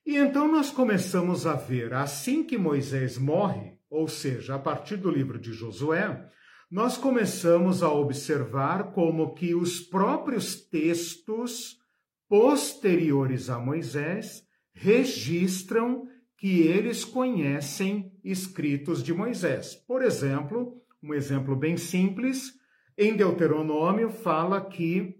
E 0.05 0.17
então 0.17 0.51
nós 0.51 0.71
começamos 0.71 1.45
a 1.45 1.53
ver, 1.53 1.93
assim 1.93 2.43
que 2.43 2.57
Moisés 2.57 3.17
morre, 3.17 3.77
ou 3.89 4.07
seja, 4.07 4.55
a 4.55 4.59
partir 4.59 4.97
do 4.97 5.11
livro 5.11 5.39
de 5.39 5.53
Josué, 5.53 6.27
nós 6.71 6.97
começamos 6.97 7.83
a 7.83 7.91
observar 7.91 8.93
como 8.93 9.33
que 9.33 9.53
os 9.53 9.81
próprios 9.81 10.55
textos 10.55 11.77
posteriores 12.29 13.49
a 13.49 13.59
Moisés 13.59 14.41
registram 14.73 16.07
que 16.37 16.61
eles 16.61 17.03
conhecem 17.03 18.17
escritos 18.23 19.03
de 19.03 19.13
Moisés. 19.13 19.75
Por 19.75 20.01
exemplo, 20.01 20.81
um 21.03 21.13
exemplo 21.13 21.57
bem 21.57 21.75
simples, 21.75 22.53
em 22.97 23.17
Deuteronômio 23.17 24.09
fala 24.09 24.61
que 24.61 25.19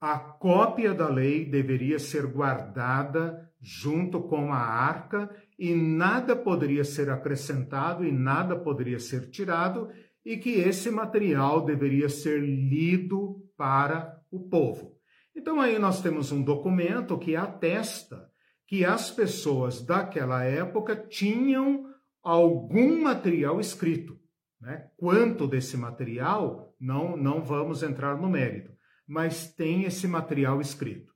a 0.00 0.18
cópia 0.18 0.92
da 0.92 1.08
lei 1.08 1.44
deveria 1.44 2.00
ser 2.00 2.26
guardada 2.26 3.48
junto 3.60 4.20
com 4.22 4.52
a 4.52 4.58
arca 4.58 5.30
e 5.58 5.74
nada 5.74 6.34
poderia 6.34 6.84
ser 6.84 7.10
acrescentado 7.10 8.04
e 8.04 8.12
nada 8.12 8.56
poderia 8.56 8.98
ser 8.98 9.30
tirado 9.30 9.88
e 10.28 10.36
que 10.36 10.50
esse 10.50 10.90
material 10.90 11.64
deveria 11.64 12.06
ser 12.06 12.38
lido 12.42 13.42
para 13.56 14.20
o 14.30 14.46
povo. 14.46 14.94
Então 15.34 15.58
aí 15.58 15.78
nós 15.78 16.02
temos 16.02 16.30
um 16.30 16.42
documento 16.42 17.16
que 17.16 17.34
atesta 17.34 18.28
que 18.66 18.84
as 18.84 19.10
pessoas 19.10 19.80
daquela 19.80 20.44
época 20.44 20.94
tinham 20.94 21.86
algum 22.22 23.00
material 23.00 23.58
escrito. 23.58 24.20
Né? 24.60 24.90
Quanto 24.98 25.46
desse 25.46 25.78
material, 25.78 26.74
não, 26.78 27.16
não 27.16 27.42
vamos 27.42 27.82
entrar 27.82 28.20
no 28.20 28.28
mérito, 28.28 28.70
mas 29.06 29.50
tem 29.54 29.84
esse 29.84 30.06
material 30.06 30.60
escrito. 30.60 31.10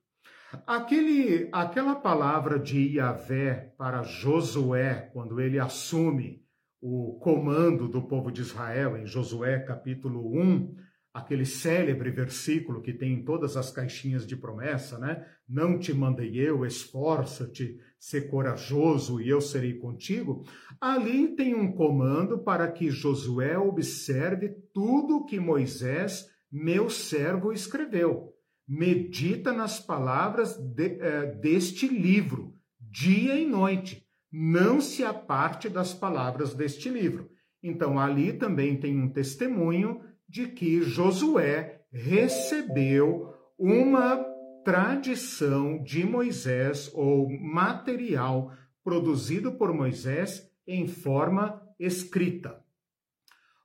Aquele, 0.65 1.49
aquela 1.51 1.93
palavra 1.93 2.57
de 2.57 2.95
Yahvé 2.97 3.75
para 3.77 4.01
Josué, 4.01 5.11
quando 5.13 5.39
ele 5.39 5.59
assume 5.59 6.42
o 6.85 7.17
comando 7.17 7.87
do 7.87 8.01
povo 8.01 8.29
de 8.29 8.41
Israel, 8.41 8.97
em 8.97 9.05
Josué 9.05 9.57
capítulo 9.59 10.37
1, 10.37 10.75
aquele 11.13 11.45
célebre 11.45 12.11
versículo 12.11 12.81
que 12.81 12.91
tem 12.91 13.13
em 13.13 13.23
todas 13.23 13.55
as 13.55 13.71
caixinhas 13.71 14.27
de 14.27 14.35
promessa, 14.35 14.99
né? 14.99 15.25
Não 15.47 15.79
te 15.79 15.93
mandei 15.93 16.35
eu, 16.35 16.65
esforça-te, 16.65 17.79
ser 17.97 18.29
corajoso 18.29 19.21
e 19.21 19.29
eu 19.29 19.39
serei 19.39 19.75
contigo. 19.75 20.45
Ali 20.81 21.37
tem 21.37 21.55
um 21.55 21.71
comando 21.71 22.39
para 22.39 22.69
que 22.69 22.89
Josué 22.89 23.57
observe 23.57 24.49
tudo 24.73 25.23
que 25.23 25.39
Moisés, 25.39 26.29
meu 26.51 26.89
servo, 26.89 27.53
escreveu. 27.53 28.33
Medita 28.67 29.53
nas 29.53 29.79
palavras 29.79 30.57
de, 30.57 30.99
eh, 30.99 31.27
deste 31.39 31.87
livro, 31.87 32.53
dia 32.77 33.39
e 33.39 33.45
noite. 33.45 34.02
Não 34.35 34.81
se 34.81 35.03
aparte 35.03 35.69
das 35.69 35.93
palavras 35.93 36.55
deste 36.55 36.89
livro. 36.89 37.29
Então, 37.61 37.99
ali 37.99 38.33
também 38.33 38.75
tem 38.75 38.99
um 38.99 39.07
testemunho 39.07 40.01
de 40.27 40.47
que 40.47 40.81
Josué 40.81 41.81
recebeu 41.91 43.31
uma 43.59 44.17
tradição 44.65 45.83
de 45.83 46.03
Moisés 46.03 46.89
ou 46.95 47.29
material 47.29 48.51
produzido 48.83 49.51
por 49.51 49.71
Moisés 49.71 50.49
em 50.65 50.87
forma 50.87 51.61
escrita. 51.79 52.59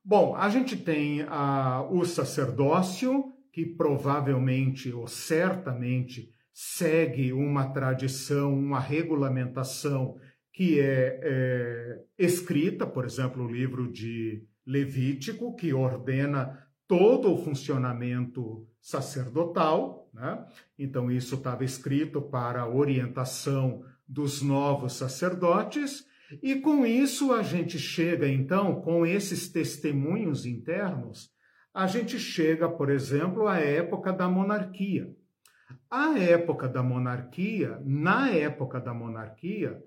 Bom, 0.04 0.34
a 0.36 0.50
gente 0.50 0.76
tem 0.76 1.22
ah, 1.28 1.86
o 1.90 2.04
sacerdócio, 2.04 3.32
que 3.52 3.64
provavelmente 3.64 4.92
ou 4.92 5.06
certamente 5.06 6.30
segue 6.52 7.32
uma 7.32 7.68
tradição, 7.72 8.52
uma 8.52 8.80
regulamentação 8.80 10.16
que 10.58 10.80
é, 10.80 11.20
é 11.22 12.04
escrita, 12.18 12.84
por 12.84 13.04
exemplo, 13.04 13.44
o 13.44 13.48
livro 13.48 13.88
de 13.88 14.44
Levítico, 14.66 15.54
que 15.54 15.72
ordena 15.72 16.66
todo 16.88 17.32
o 17.32 17.36
funcionamento 17.36 18.66
sacerdotal, 18.80 20.10
né? 20.12 20.44
Então, 20.76 21.12
isso 21.12 21.36
estava 21.36 21.62
escrito 21.62 22.20
para 22.20 22.62
a 22.62 22.68
orientação 22.68 23.84
dos 24.04 24.42
novos 24.42 24.94
sacerdotes, 24.94 26.04
e 26.42 26.56
com 26.56 26.84
isso 26.84 27.32
a 27.32 27.40
gente 27.40 27.78
chega, 27.78 28.26
então, 28.26 28.80
com 28.80 29.06
esses 29.06 29.48
testemunhos 29.48 30.44
internos, 30.44 31.30
a 31.72 31.86
gente 31.86 32.18
chega, 32.18 32.68
por 32.68 32.90
exemplo, 32.90 33.46
à 33.46 33.60
época 33.60 34.12
da 34.12 34.28
monarquia. 34.28 35.08
A 35.88 36.18
época 36.18 36.68
da 36.68 36.82
monarquia, 36.82 37.80
na 37.84 38.28
época 38.30 38.80
da 38.80 38.92
monarquia, 38.92 39.80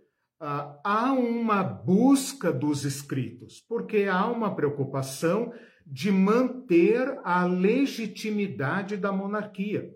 ah, 0.44 0.80
há 0.84 1.14
uma 1.14 1.64
busca 1.64 2.52
dos 2.52 2.84
escritos, 2.84 3.64
porque 3.70 4.08
há 4.12 4.26
uma 4.26 4.56
preocupação 4.56 5.54
de 5.86 6.12
manter 6.12 7.20
a 7.24 7.46
legitimidade 7.46 8.98
da 8.98 9.12
monarquia. 9.12 9.88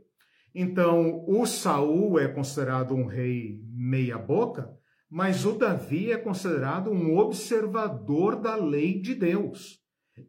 Então, 0.53 1.25
o 1.27 1.47
Saul 1.47 2.19
é 2.19 2.27
considerado 2.27 2.93
um 2.93 3.07
rei 3.07 3.59
meia 3.73 4.19
boca, 4.19 4.71
mas 5.09 5.45
o 5.45 5.53
Davi 5.53 6.11
é 6.11 6.17
considerado 6.17 6.91
um 6.91 7.17
observador 7.17 8.39
da 8.39 8.55
lei 8.55 9.01
de 9.01 9.15
Deus. 9.15 9.79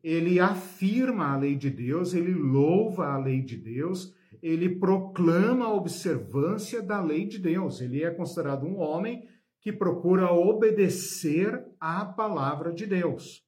Ele 0.02 0.40
afirma 0.40 1.34
a 1.34 1.36
lei 1.36 1.56
de 1.56 1.68
Deus, 1.68 2.14
ele 2.14 2.32
louva 2.32 3.08
a 3.08 3.18
lei 3.18 3.42
de 3.42 3.56
Deus, 3.58 4.14
ele 4.42 4.78
proclama 4.78 5.66
a 5.66 5.74
observância 5.74 6.82
da 6.82 7.02
lei 7.02 7.26
de 7.26 7.38
Deus. 7.38 7.82
Ele 7.82 8.02
é 8.02 8.10
considerado 8.10 8.64
um 8.64 8.78
homem 8.78 9.28
que 9.66 9.72
procura 9.72 10.30
obedecer 10.30 11.60
à 11.80 12.04
palavra 12.04 12.72
de 12.72 12.86
Deus. 12.86 13.42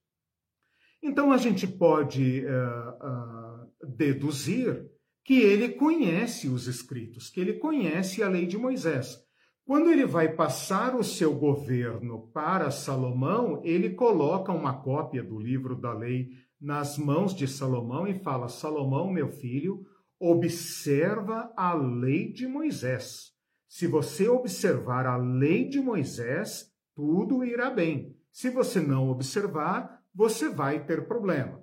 Então 1.00 1.30
a 1.30 1.37
gente 1.37 1.64
pode 1.64 2.44
uh, 2.44 3.68
uh, 3.70 3.87
deduzir 3.96 4.84
que 5.25 5.38
ele 5.38 5.68
conhece 5.68 6.48
os 6.48 6.66
escritos, 6.66 7.30
que 7.30 7.38
ele 7.38 7.52
conhece 7.52 8.20
a 8.20 8.28
lei 8.28 8.46
de 8.46 8.58
Moisés. 8.58 9.16
Quando 9.64 9.92
ele 9.92 10.04
vai 10.04 10.34
passar 10.34 10.96
o 10.96 11.04
seu 11.04 11.32
governo 11.32 12.28
para 12.34 12.72
Salomão, 12.72 13.62
ele 13.62 13.90
coloca 13.90 14.50
uma 14.50 14.82
cópia 14.82 15.22
do 15.22 15.38
livro 15.38 15.80
da 15.80 15.92
lei 15.92 16.30
nas 16.60 16.98
mãos 16.98 17.32
de 17.32 17.46
Salomão 17.46 18.08
e 18.08 18.18
fala: 18.18 18.48
Salomão, 18.48 19.08
meu 19.08 19.30
filho, 19.30 19.87
observa 20.18 21.52
a 21.56 21.75
lei 21.75 22.32
de 22.32 22.48
Moisés. 22.48 23.38
Se 23.68 23.87
você 23.87 24.28
observar 24.28 25.06
a 25.06 25.16
lei 25.16 25.68
de 25.68 25.80
Moisés, 25.80 26.72
tudo 26.94 27.44
irá 27.44 27.70
bem. 27.70 28.16
Se 28.32 28.50
você 28.50 28.80
não 28.80 29.08
observar, 29.08 30.02
você 30.14 30.48
vai 30.48 30.84
ter 30.84 31.06
problema. 31.06 31.62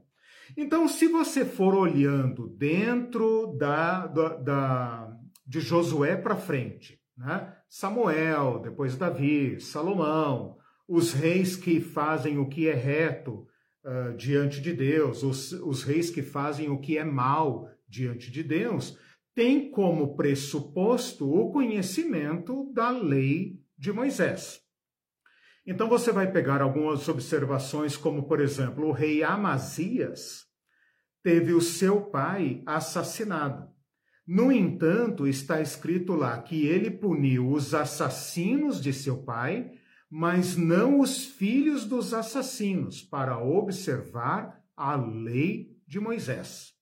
Então, 0.56 0.88
se 0.88 1.08
você 1.08 1.44
for 1.44 1.74
olhando 1.74 2.48
dentro 2.48 3.56
da, 3.58 4.06
da, 4.08 4.30
da 4.36 5.18
de 5.46 5.60
Josué 5.60 6.16
para 6.16 6.36
frente, 6.36 7.00
né? 7.18 7.54
Samuel, 7.70 8.60
depois 8.60 8.96
Davi, 8.96 9.60
Salomão, 9.60 10.58
os 10.88 11.14
reis 11.14 11.56
que 11.56 11.80
fazem 11.80 12.38
o 12.38 12.48
que 12.48 12.68
é 12.68 12.74
reto 12.74 13.48
uh, 13.84 14.16
diante 14.16 14.62
de 14.62 14.74
Deus, 14.74 15.24
os, 15.24 15.52
os 15.52 15.84
reis 15.84 16.10
que 16.10 16.22
fazem 16.22 16.70
o 16.70 16.80
que 16.80 16.98
é 16.98 17.04
mal 17.04 17.70
diante 17.88 18.32
de 18.32 18.44
Deus, 18.44 18.98
tem 19.36 19.70
como 19.70 20.16
pressuposto 20.16 21.30
o 21.30 21.52
conhecimento 21.52 22.72
da 22.74 22.90
lei 22.90 23.60
de 23.78 23.92
Moisés. 23.92 24.62
Então 25.68 25.90
você 25.90 26.12
vai 26.12 26.32
pegar 26.32 26.62
algumas 26.62 27.10
observações, 27.10 27.98
como 27.98 28.28
por 28.28 28.40
exemplo, 28.40 28.88
o 28.88 28.92
rei 28.92 29.24
Amazias 29.24 30.46
teve 31.22 31.54
o 31.54 31.60
seu 31.60 32.02
pai 32.02 32.64
assassinado. 32.66 33.68
No 34.26 34.52
entanto, 34.52 35.28
está 35.28 35.60
escrito 35.60 36.14
lá 36.14 36.42
que 36.42 36.66
ele 36.66 36.90
puniu 36.90 37.52
os 37.52 37.74
assassinos 37.74 38.82
de 38.82 38.94
seu 38.94 39.24
pai, 39.24 39.72
mas 40.10 40.56
não 40.56 41.00
os 41.00 41.26
filhos 41.26 41.86
dos 41.86 42.14
assassinos, 42.14 43.02
para 43.02 43.38
observar 43.38 44.64
a 44.78 44.96
lei 44.96 45.76
de 45.86 46.00
Moisés. 46.00 46.75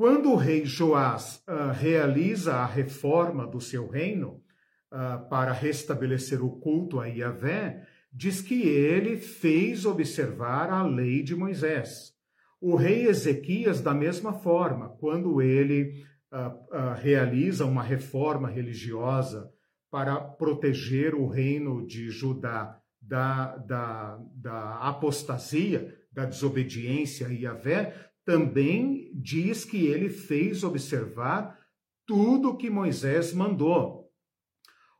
Quando 0.00 0.32
o 0.32 0.34
rei 0.34 0.64
Joás 0.64 1.44
uh, 1.46 1.72
realiza 1.78 2.54
a 2.54 2.64
reforma 2.64 3.46
do 3.46 3.60
seu 3.60 3.86
reino 3.86 4.42
uh, 4.90 5.28
para 5.28 5.52
restabelecer 5.52 6.42
o 6.42 6.52
culto 6.58 6.98
a 6.98 7.04
Yahvé, 7.04 7.86
diz 8.10 8.40
que 8.40 8.62
ele 8.62 9.18
fez 9.18 9.84
observar 9.84 10.70
a 10.70 10.82
lei 10.82 11.22
de 11.22 11.36
Moisés. 11.36 12.14
O 12.58 12.76
rei 12.76 13.08
Ezequias, 13.08 13.82
da 13.82 13.92
mesma 13.92 14.32
forma, 14.32 14.88
quando 14.88 15.42
ele 15.42 16.02
uh, 16.32 16.94
realiza 16.94 17.66
uma 17.66 17.82
reforma 17.82 18.48
religiosa 18.48 19.50
para 19.90 20.18
proteger 20.18 21.14
o 21.14 21.26
reino 21.26 21.86
de 21.86 22.08
Judá 22.08 22.80
da, 23.02 23.54
da, 23.58 24.18
da 24.34 24.78
apostasia, 24.78 25.94
da 26.10 26.24
desobediência 26.24 27.26
a 27.26 27.30
Yahvé, 27.30 28.09
também 28.24 29.10
diz 29.14 29.64
que 29.64 29.86
ele 29.86 30.08
fez 30.08 30.62
observar 30.62 31.58
tudo 32.06 32.56
que 32.56 32.68
Moisés 32.68 33.32
mandou. 33.32 34.10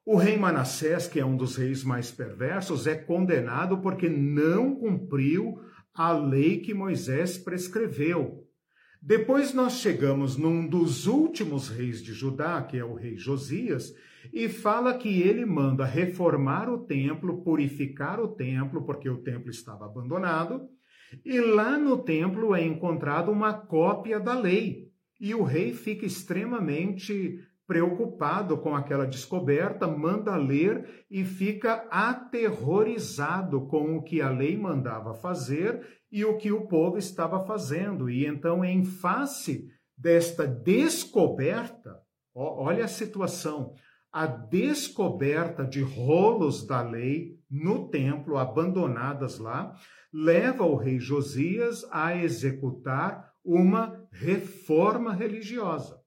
O 0.05 0.17
rei 0.17 0.37
Manassés, 0.37 1.07
que 1.07 1.21
é 1.21 1.25
um 1.25 1.37
dos 1.37 1.57
reis 1.57 1.85
mais 1.85 2.11
perversos, 2.11 2.87
é 2.87 2.95
condenado 2.95 3.79
porque 3.79 4.09
não 4.09 4.75
cumpriu 4.75 5.61
a 5.95 6.13
lei 6.13 6.59
que 6.59 6.73
Moisés 6.73 7.37
prescreveu. 7.37 8.47
Depois 9.03 9.55
nós 9.55 9.75
chegamos 9.75 10.37
num 10.37 10.67
dos 10.67 11.07
últimos 11.07 11.69
reis 11.69 12.03
de 12.03 12.13
Judá, 12.13 12.63
que 12.63 12.77
é 12.77 12.85
o 12.85 12.95
rei 12.95 13.17
Josias, 13.17 13.95
e 14.33 14.49
fala 14.49 14.97
que 14.97 15.23
ele 15.23 15.47
manda 15.47 15.85
reformar 15.85 16.69
o 16.69 16.85
templo, 16.85 17.43
purificar 17.43 18.21
o 18.21 18.29
templo, 18.29 18.85
porque 18.85 19.09
o 19.09 19.23
templo 19.23 19.51
estava 19.51 19.87
abandonado, 19.87 20.69
e 21.25 21.41
lá 21.41 21.79
no 21.79 21.99
templo 21.99 22.55
é 22.55 22.65
encontrada 22.65 23.31
uma 23.31 23.53
cópia 23.53 24.19
da 24.21 24.39
lei. 24.39 24.91
E 25.21 25.35
o 25.35 25.43
rei 25.43 25.73
fica 25.73 26.07
extremamente 26.07 27.39
preocupado 27.67 28.59
com 28.59 28.75
aquela 28.75 29.07
descoberta, 29.07 29.87
manda 29.87 30.35
ler 30.35 31.05
e 31.09 31.25
fica 31.25 31.87
aterrorizado 31.89 33.67
com 33.69 33.97
o 33.97 34.03
que 34.03 34.21
a 34.21 34.29
lei 34.29 34.57
mandava 34.57 35.15
fazer 35.15 35.87
e 36.11 36.25
o 36.25 36.37
que 36.37 36.51
o 36.51 36.67
povo 36.67 36.99
estava 36.99 37.39
fazendo. 37.47 38.11
E 38.11 38.27
então, 38.27 38.65
em 38.65 38.85
face 38.85 39.69
desta 39.97 40.49
descoberta, 40.49 41.97
olha 42.35 42.87
a 42.87 42.89
situação, 42.89 43.75
a 44.13 44.27
descoberta 44.27 45.65
de 45.65 45.83
rolos 45.83 46.67
da 46.67 46.83
lei 46.83 47.39
no 47.51 47.89
templo, 47.89 48.39
abandonadas 48.39 49.39
lá, 49.39 49.75
leva 50.13 50.65
o 50.65 50.77
rei 50.77 50.99
Josias 50.99 51.87
a 51.91 52.17
executar 52.17 53.33
uma 53.45 54.07
reforma 54.11 55.13
religiosa. 55.13 56.01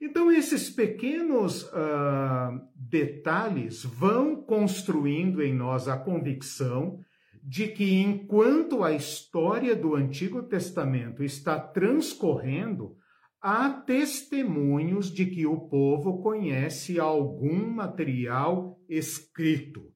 Então, 0.00 0.30
esses 0.30 0.70
pequenos 0.70 1.64
uh, 1.64 2.60
detalhes 2.76 3.82
vão 3.82 4.36
construindo 4.36 5.42
em 5.42 5.52
nós 5.52 5.88
a 5.88 5.96
convicção 5.96 7.00
de 7.42 7.66
que, 7.68 8.00
enquanto 8.00 8.84
a 8.84 8.92
história 8.92 9.74
do 9.74 9.96
Antigo 9.96 10.42
Testamento 10.42 11.24
está 11.24 11.58
transcorrendo, 11.58 12.96
há 13.40 13.70
testemunhos 13.70 15.12
de 15.12 15.26
que 15.26 15.46
o 15.46 15.68
povo 15.68 16.20
conhece 16.22 16.98
algum 16.98 17.70
material 17.70 18.78
escrito. 18.88 19.92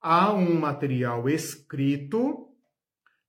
Há 0.00 0.32
um 0.32 0.58
material 0.58 1.28
escrito 1.28 2.48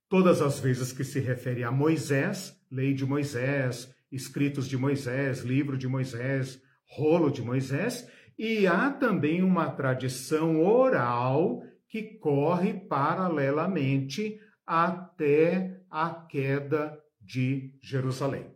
todas 0.09 0.41
as 0.41 0.59
vezes 0.59 0.93
que 0.93 1.03
se 1.03 1.19
refere 1.19 1.63
a 1.63 1.71
Moisés, 1.71 2.53
lei 2.71 2.93
de 2.93 3.05
Moisés, 3.05 3.93
escritos 4.11 4.67
de 4.67 4.77
Moisés, 4.77 5.39
livro 5.39 5.77
de 5.77 5.87
Moisés, 5.87 6.61
rolo 6.87 7.29
de 7.31 7.41
Moisés, 7.41 8.07
e 8.37 8.67
há 8.67 8.91
também 8.91 9.41
uma 9.41 9.71
tradição 9.71 10.61
oral 10.63 11.61
que 11.87 12.17
corre 12.19 12.73
paralelamente 12.73 14.39
até 14.65 15.81
a 15.89 16.09
queda 16.09 16.97
de 17.21 17.73
Jerusalém. 17.81 18.54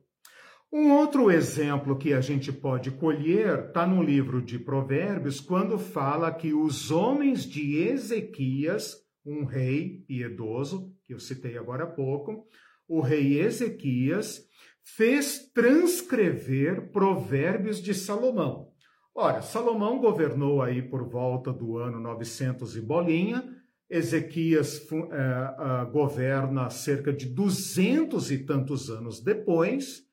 Um 0.71 0.93
outro 0.93 1.31
exemplo 1.31 1.97
que 1.97 2.13
a 2.13 2.21
gente 2.21 2.51
pode 2.51 2.91
colher 2.91 3.67
está 3.67 3.87
no 3.87 4.03
livro 4.03 4.41
de 4.41 4.59
Provérbios, 4.59 5.39
quando 5.39 5.79
fala 5.79 6.31
que 6.31 6.53
os 6.53 6.91
homens 6.91 7.43
de 7.43 7.77
Ezequias 7.77 9.09
um 9.25 9.45
rei 9.45 10.03
piedoso, 10.07 10.93
que 11.05 11.13
eu 11.13 11.19
citei 11.19 11.57
agora 11.57 11.83
há 11.83 11.87
pouco, 11.87 12.47
o 12.87 13.01
rei 13.01 13.39
Ezequias, 13.39 14.47
fez 14.83 15.51
transcrever 15.53 16.91
provérbios 16.91 17.81
de 17.81 17.93
Salomão. 17.93 18.69
Ora, 19.13 19.41
Salomão 19.41 19.99
governou 19.99 20.61
aí 20.61 20.81
por 20.81 21.07
volta 21.07 21.51
do 21.51 21.77
ano 21.77 21.99
900 21.99 22.75
e 22.75 22.81
bolinha, 22.81 23.55
Ezequias 23.89 24.79
uh, 24.91 24.95
uh, 24.95 25.91
governa 25.91 26.69
cerca 26.69 27.11
de 27.11 27.25
duzentos 27.25 28.31
e 28.31 28.45
tantos 28.45 28.89
anos 28.89 29.19
depois, 29.19 30.03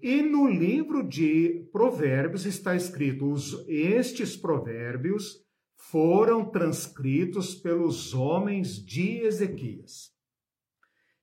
e 0.00 0.22
no 0.22 0.48
livro 0.48 1.06
de 1.06 1.68
Provérbios 1.72 2.46
está 2.46 2.74
escrito: 2.74 3.30
os, 3.30 3.64
estes 3.68 4.36
provérbios 4.36 5.42
foram 5.76 6.44
transcritos 6.44 7.54
pelos 7.54 8.14
homens 8.14 8.76
de 8.84 9.18
Ezequias. 9.18 10.12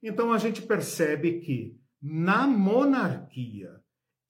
Então 0.02 0.32
a 0.32 0.38
gente 0.38 0.62
percebe 0.62 1.40
que 1.40 1.78
na 2.02 2.48
monarquia 2.48 3.72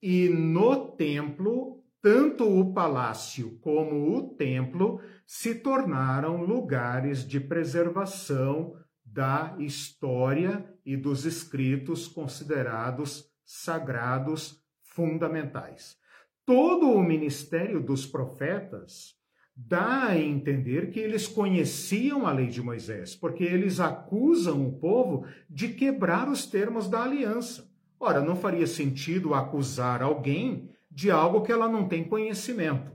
e 0.01 0.29
no 0.29 0.95
templo, 0.95 1.83
tanto 2.01 2.45
o 2.47 2.73
palácio 2.73 3.59
como 3.59 4.15
o 4.15 4.35
templo 4.35 5.01
se 5.25 5.55
tornaram 5.55 6.43
lugares 6.43 7.27
de 7.27 7.39
preservação 7.39 8.73
da 9.03 9.55
história 9.59 10.65
e 10.85 10.95
dos 10.95 11.25
escritos 11.25 12.07
considerados 12.07 13.25
sagrados 13.51 14.63
fundamentais. 14.83 15.97
Todo 16.45 16.91
o 16.91 17.01
ministério 17.01 17.81
dos 17.81 18.05
profetas 18.05 19.15
dá 19.55 20.09
a 20.09 20.19
entender 20.19 20.91
que 20.91 20.99
eles 20.99 21.27
conheciam 21.27 22.27
a 22.27 22.31
lei 22.31 22.45
de 22.45 22.62
Moisés, 22.62 23.15
porque 23.15 23.43
eles 23.43 23.79
acusam 23.79 24.67
o 24.67 24.73
povo 24.73 25.25
de 25.49 25.69
quebrar 25.69 26.29
os 26.29 26.45
termos 26.45 26.88
da 26.88 27.01
aliança. 27.01 27.67
Ora, 27.99 28.21
não 28.21 28.35
faria 28.35 28.67
sentido 28.67 29.33
acusar 29.33 30.03
alguém 30.03 30.69
de 30.91 31.09
algo 31.09 31.41
que 31.41 31.51
ela 31.51 31.67
não 31.67 31.88
tem 31.88 32.03
conhecimento. 32.03 32.91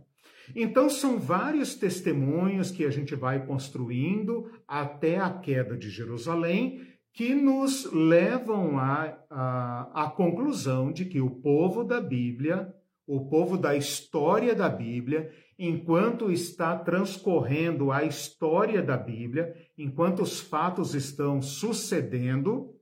Então, 0.54 0.88
são 0.88 1.18
vários 1.18 1.74
testemunhos 1.74 2.70
que 2.70 2.84
a 2.84 2.90
gente 2.90 3.16
vai 3.16 3.44
construindo 3.44 4.52
até 4.68 5.18
a 5.18 5.30
queda 5.30 5.76
de 5.76 5.90
Jerusalém 5.90 6.93
que 7.14 7.32
nos 7.32 7.90
levam 7.92 8.76
à, 8.76 9.16
à, 9.30 10.04
à 10.04 10.10
conclusão 10.10 10.90
de 10.90 11.04
que 11.04 11.20
o 11.20 11.30
povo 11.30 11.84
da 11.84 12.00
Bíblia, 12.00 12.74
o 13.06 13.28
povo 13.28 13.56
da 13.56 13.76
história 13.76 14.52
da 14.52 14.68
Bíblia, 14.68 15.32
enquanto 15.56 16.32
está 16.32 16.76
transcorrendo 16.76 17.92
a 17.92 18.02
história 18.02 18.82
da 18.82 18.96
Bíblia, 18.96 19.54
enquanto 19.78 20.22
os 20.22 20.40
fatos 20.40 20.92
estão 20.92 21.40
sucedendo, 21.40 22.74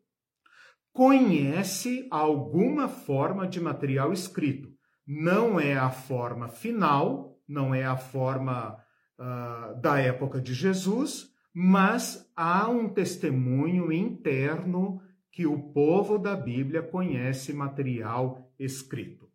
conhece 0.95 2.09
alguma 2.11 2.89
forma 2.89 3.47
de 3.47 3.61
material 3.61 4.15
escrito. 4.15 4.71
Não 5.07 5.61
é 5.61 5.77
a 5.77 5.91
forma 5.91 6.49
final, 6.49 7.39
não 7.47 7.75
é 7.75 7.85
a 7.85 7.99
forma 7.99 8.79
uh, 9.19 9.79
da 9.79 9.99
época 9.99 10.41
de 10.41 10.55
Jesus, 10.55 11.32
mas 11.55 12.31
há 12.37 12.69
um 12.69 12.89
testemunho 12.89 13.93
interno 13.93 15.01
que 15.31 15.47
o 15.47 15.59
povo 15.73 16.19
da 16.19 16.37
Bíblia 16.37 16.83
conhece 16.83 17.53
material 17.53 18.53
escrito. 18.59 19.31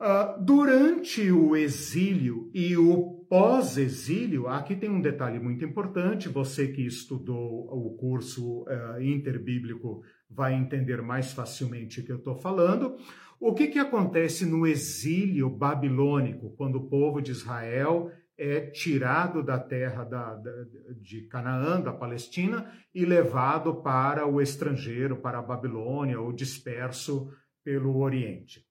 Uh, 0.00 0.44
durante 0.44 1.30
o 1.30 1.56
exílio 1.56 2.50
e 2.52 2.76
o 2.76 3.24
pós-exílio, 3.28 4.46
aqui 4.48 4.76
tem 4.76 4.90
um 4.90 5.00
detalhe 5.00 5.38
muito 5.38 5.64
importante. 5.64 6.28
Você 6.28 6.68
que 6.68 6.84
estudou 6.84 7.66
o 7.70 7.96
curso 7.96 8.64
uh, 8.64 9.00
interbíblico 9.00 10.02
vai 10.28 10.54
entender 10.54 11.00
mais 11.00 11.32
facilmente 11.32 12.00
o 12.00 12.04
que 12.04 12.12
eu 12.12 12.18
estou 12.18 12.36
falando. 12.36 12.96
O 13.40 13.54
que, 13.54 13.68
que 13.68 13.78
acontece 13.78 14.44
no 14.44 14.66
exílio 14.66 15.48
babilônico, 15.48 16.54
quando 16.56 16.76
o 16.76 16.88
povo 16.88 17.20
de 17.20 17.30
Israel 17.30 18.10
é 18.36 18.62
tirado 18.70 19.42
da 19.42 19.58
terra 19.58 20.04
da, 20.04 20.34
da, 20.34 20.52
de 21.00 21.22
Canaã, 21.28 21.80
da 21.80 21.92
Palestina, 21.92 22.72
e 22.94 23.04
levado 23.04 23.82
para 23.82 24.26
o 24.26 24.40
estrangeiro, 24.40 25.16
para 25.16 25.38
a 25.38 25.42
Babilônia, 25.42 26.20
ou 26.20 26.32
disperso 26.32 27.32
pelo 27.64 27.98
Oriente? 27.98 28.66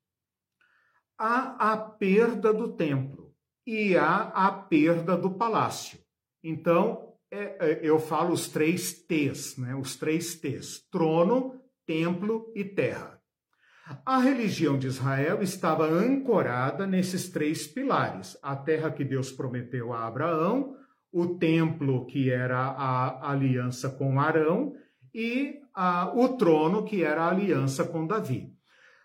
há 1.17 1.71
a 1.71 1.78
perda 1.78 2.54
do 2.54 2.76
templo 2.76 3.34
e 3.65 3.95
há 3.95 4.23
a 4.23 4.52
perda 4.52 5.17
do 5.17 5.32
palácio. 5.32 5.99
Então, 6.43 7.15
é, 7.32 7.71
é, 7.71 7.80
eu 7.82 7.97
falo 7.97 8.34
os 8.34 8.49
três 8.49 9.06
T's, 9.06 9.58
né? 9.58 9.73
os 9.73 9.95
três 9.95 10.36
T's: 10.36 10.86
trono, 10.91 11.62
templo 11.86 12.52
e 12.56 12.65
terra. 12.65 13.21
A 14.06 14.17
religião 14.19 14.78
de 14.78 14.88
Israel 14.88 15.41
estava 15.41 15.86
ancorada 15.86 16.88
nesses 16.88 17.30
três 17.30 17.67
pilares: 17.67 18.38
a 18.41 18.56
terra 18.56 18.89
que 18.89 19.04
Deus 19.04 19.32
prometeu 19.32 19.91
a 19.91 20.08
Abraão, 20.08 20.76
o 21.12 21.38
templo 21.38 22.06
que 22.06 22.32
era 22.32 22.60
a 22.60 23.30
aliança 23.32 23.89
com 23.89 24.19
Arão 24.19 24.74
e 25.13 25.60
a, 25.76 26.12
o 26.15 26.38
trono 26.38 26.86
que 26.86 27.04
era 27.04 27.24
a 27.24 27.30
aliança 27.30 27.84
com 27.84 28.08
Davi. 28.08 28.54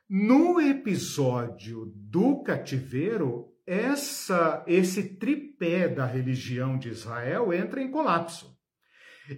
No 0.09 0.61
episódio 0.61 1.93
do 1.95 2.43
cativeiro, 2.43 3.49
essa, 3.67 4.65
esse 4.67 5.17
tripé 5.17 5.89
da 5.89 6.07
religião 6.07 6.79
de 6.79 6.89
Israel 6.89 7.53
entra 7.53 7.83
em 7.83 7.91
colapso. 7.91 8.57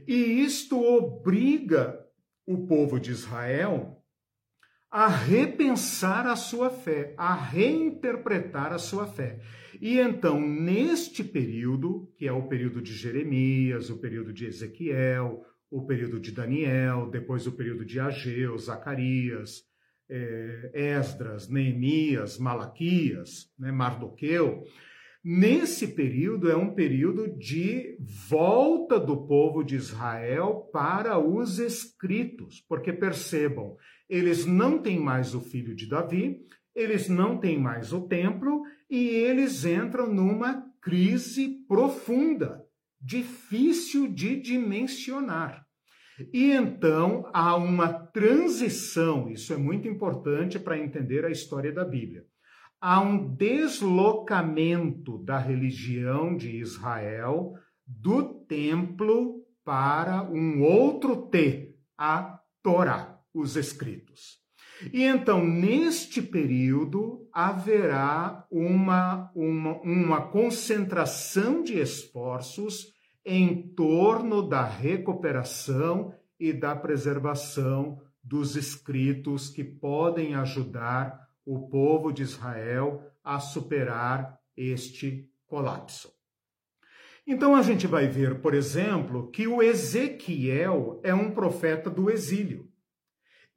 E 0.07 0.44
isto 0.44 0.81
obriga 0.81 1.98
o 2.46 2.66
povo 2.66 3.00
de 3.00 3.11
Israel 3.11 4.00
a 4.90 5.07
repensar 5.07 6.26
a 6.26 6.35
sua 6.35 6.68
fé, 6.68 7.14
a 7.16 7.35
reinterpretar 7.35 8.72
a 8.72 8.79
sua 8.79 9.07
fé. 9.07 9.38
E 9.81 9.98
então, 9.98 10.40
neste 10.40 11.22
período, 11.22 12.12
que 12.16 12.26
é 12.26 12.33
o 12.33 12.48
período 12.48 12.83
de 12.83 12.92
Jeremias, 12.92 13.88
o 13.88 13.98
período 13.98 14.33
de 14.33 14.46
Ezequiel, 14.46 15.44
o 15.70 15.87
período 15.87 16.18
de 16.18 16.33
Daniel, 16.33 17.09
depois 17.09 17.46
o 17.46 17.53
período 17.53 17.85
de 17.85 18.00
Ageu, 18.00 18.59
Zacarias, 18.59 19.62
é, 20.11 20.70
Esdras, 20.74 21.48
Neemias, 21.48 22.37
Malaquias, 22.37 23.46
né, 23.57 23.70
Mardoqueu, 23.70 24.64
nesse 25.24 25.87
período 25.94 26.50
é 26.50 26.57
um 26.57 26.74
período 26.74 27.38
de 27.38 27.96
volta 28.29 28.98
do 28.98 29.29
povo 29.29 29.62
de 29.62 29.76
Israel 29.76 30.68
para 30.72 31.16
os 31.18 31.61
escritos, 31.61 32.64
porque 32.68 32.92
percebam, 32.92 33.76
eles 34.11 34.44
não 34.44 34.83
têm 34.83 34.99
mais 34.99 35.35
o 35.35 35.40
filho 35.40 35.75
de 35.75 35.88
Davi, 35.88 36.40
eles 36.75 37.09
não 37.09 37.38
têm 37.38 37.59
mais 37.59 37.92
o 37.92 38.09
templo 38.09 38.62
e 38.90 39.09
eles 39.09 39.64
entram 39.64 40.12
numa 40.12 40.66
crise 40.83 41.64
profunda, 41.68 42.61
difícil 43.01 44.12
de 44.12 44.40
dimensionar. 44.40 45.64
E 46.33 46.51
então 46.51 47.31
há 47.33 47.57
uma 47.57 47.92
transição, 47.92 49.31
isso 49.31 49.53
é 49.53 49.57
muito 49.57 49.87
importante 49.87 50.59
para 50.59 50.79
entender 50.79 51.25
a 51.25 51.31
história 51.31 51.73
da 51.73 51.85
Bíblia. 51.85 52.25
Há 52.81 53.01
um 53.01 53.35
deslocamento 53.35 55.18
da 55.18 55.38
religião 55.38 56.37
de 56.37 56.57
Israel 56.57 57.55
do 57.87 58.23
templo 58.44 59.44
para 59.64 60.23
um 60.23 60.62
outro 60.62 61.29
T, 61.29 61.77
a 61.96 62.40
Torá, 62.62 63.10
os 63.35 63.57
escritos. 63.57 64.38
E 64.93 65.05
então, 65.05 65.45
neste 65.45 66.23
período, 66.23 67.29
haverá 67.33 68.47
uma, 68.51 69.31
uma, 69.35 69.81
uma 69.83 70.23
concentração 70.29 71.62
de 71.62 71.79
esforços 71.79 72.87
em 73.25 73.75
torno 73.75 74.49
da 74.49 74.64
recuperação 74.64 76.14
e 76.38 76.53
da 76.53 76.75
preservação 76.75 78.01
dos 78.23 78.57
escritos 78.57 79.51
que 79.51 79.62
podem 79.62 80.35
ajudar 80.35 81.29
o 81.45 81.69
povo 81.69 82.12
de 82.12 82.23
Israel 82.23 83.03
a 83.23 83.38
superar 83.38 84.38
este 84.57 85.29
colapso. 85.47 86.11
Então 87.27 87.55
a 87.55 87.62
gente 87.62 87.87
vai 87.87 88.09
ver, 88.09 88.40
por 88.40 88.55
exemplo, 88.55 89.31
que 89.31 89.47
o 89.47 89.62
Ezequiel 89.62 91.01
é 91.05 91.14
um 91.14 91.31
profeta 91.31 91.90
do 91.90 92.11
exílio. 92.11 92.69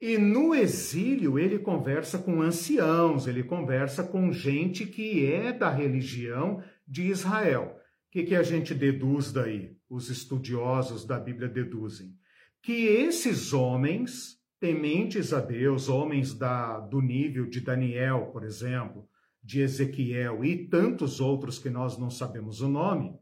E 0.03 0.17
no 0.17 0.53
exílio 0.53 1.39
ele 1.39 1.59
conversa 1.59 2.17
com 2.19 2.41
anciãos, 2.41 3.25
ele 3.25 3.43
conversa 3.43 4.03
com 4.03 4.31
gente 4.31 4.85
que 4.85 5.25
é 5.31 5.53
da 5.53 5.69
religião 5.69 6.61
de 6.85 7.03
Israel 7.03 7.79
que, 8.13 8.23
que 8.25 8.35
a 8.35 8.43
gente 8.43 8.75
deduz 8.75 9.31
daí? 9.31 9.75
Os 9.89 10.11
estudiosos 10.11 11.03
da 11.03 11.19
Bíblia 11.19 11.49
deduzem 11.49 12.15
que 12.61 12.85
esses 12.85 13.53
homens, 13.53 14.37
tementes 14.59 15.33
a 15.33 15.41
Deus, 15.41 15.89
homens 15.89 16.31
da, 16.31 16.79
do 16.79 17.01
nível 17.01 17.49
de 17.49 17.59
Daniel, 17.59 18.29
por 18.31 18.43
exemplo, 18.43 19.09
de 19.43 19.61
Ezequiel 19.61 20.45
e 20.45 20.67
tantos 20.67 21.19
outros 21.19 21.57
que 21.57 21.71
nós 21.71 21.97
não 21.97 22.11
sabemos 22.11 22.61
o 22.61 22.67
nome, 22.67 23.15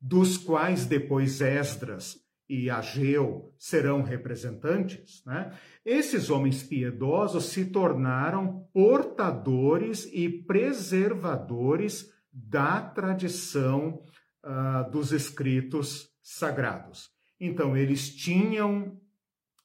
dos 0.00 0.38
quais 0.38 0.86
depois 0.86 1.40
Esdras 1.40 2.16
e 2.48 2.70
Ageu 2.70 3.52
serão 3.58 4.02
representantes, 4.02 5.22
né? 5.24 5.52
Esses 5.84 6.30
homens 6.30 6.62
piedosos 6.62 7.46
se 7.46 7.64
tornaram 7.66 8.68
portadores 8.72 10.08
e 10.12 10.28
preservadores 10.28 12.12
da 12.32 12.80
tradição 12.80 14.02
uh, 14.44 14.90
dos 14.90 15.12
escritos 15.12 16.08
sagrados. 16.22 17.10
Então, 17.40 17.76
eles 17.76 18.14
tinham 18.14 19.00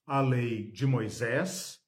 a 0.05 0.21
lei 0.21 0.71
de 0.71 0.85
Moisés, 0.85 1.79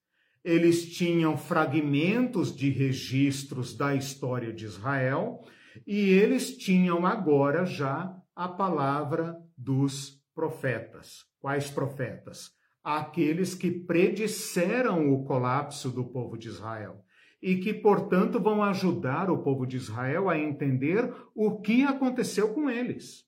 eles 0.44 0.94
tinham 0.94 1.38
fragmentos 1.38 2.56
de 2.56 2.70
registros 2.70 3.76
da 3.76 3.96
história 3.96 4.54
de 4.54 4.66
Israel 4.66 5.42
e 5.88 6.10
eles 6.10 6.58
tinham 6.58 7.06
agora 7.06 7.66
já 7.66 8.16
a 8.36 8.48
palavra 8.48 9.38
dos 9.58 10.23
profetas. 10.34 11.26
Quais 11.40 11.70
profetas? 11.70 12.52
àqueles 12.84 13.56
que 13.56 13.72
predisseram 13.72 15.14
o 15.14 15.24
colapso 15.24 15.90
do 15.90 16.04
povo 16.04 16.38
de 16.38 16.50
Israel 16.50 17.02
e 17.42 17.58
que, 17.58 17.74
portanto, 17.74 18.40
vão 18.40 18.64
ajudar 18.64 19.30
o 19.30 19.42
povo 19.42 19.66
de 19.66 19.78
Israel 19.78 20.30
a 20.30 20.38
entender 20.38 21.14
o 21.34 21.60
que 21.60 21.84
aconteceu 21.84 22.54
com 22.54 22.70
eles. 22.70 23.26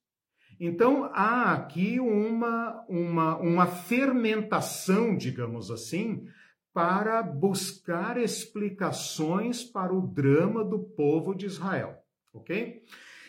Então, 0.60 1.10
há 1.14 1.54
aqui 1.54 2.00
uma, 2.00 2.86
uma, 2.88 3.38
uma 3.38 3.68
fermentação, 3.68 5.16
digamos 5.16 5.70
assim, 5.70 6.26
para 6.74 7.22
buscar 7.24 8.18
explicações 8.18 9.64
para 9.64 9.94
o 9.94 10.06
drama 10.06 10.64
do 10.64 10.80
povo 10.80 11.34
de 11.34 11.46
Israel, 11.46 11.98
ok? 12.34 12.84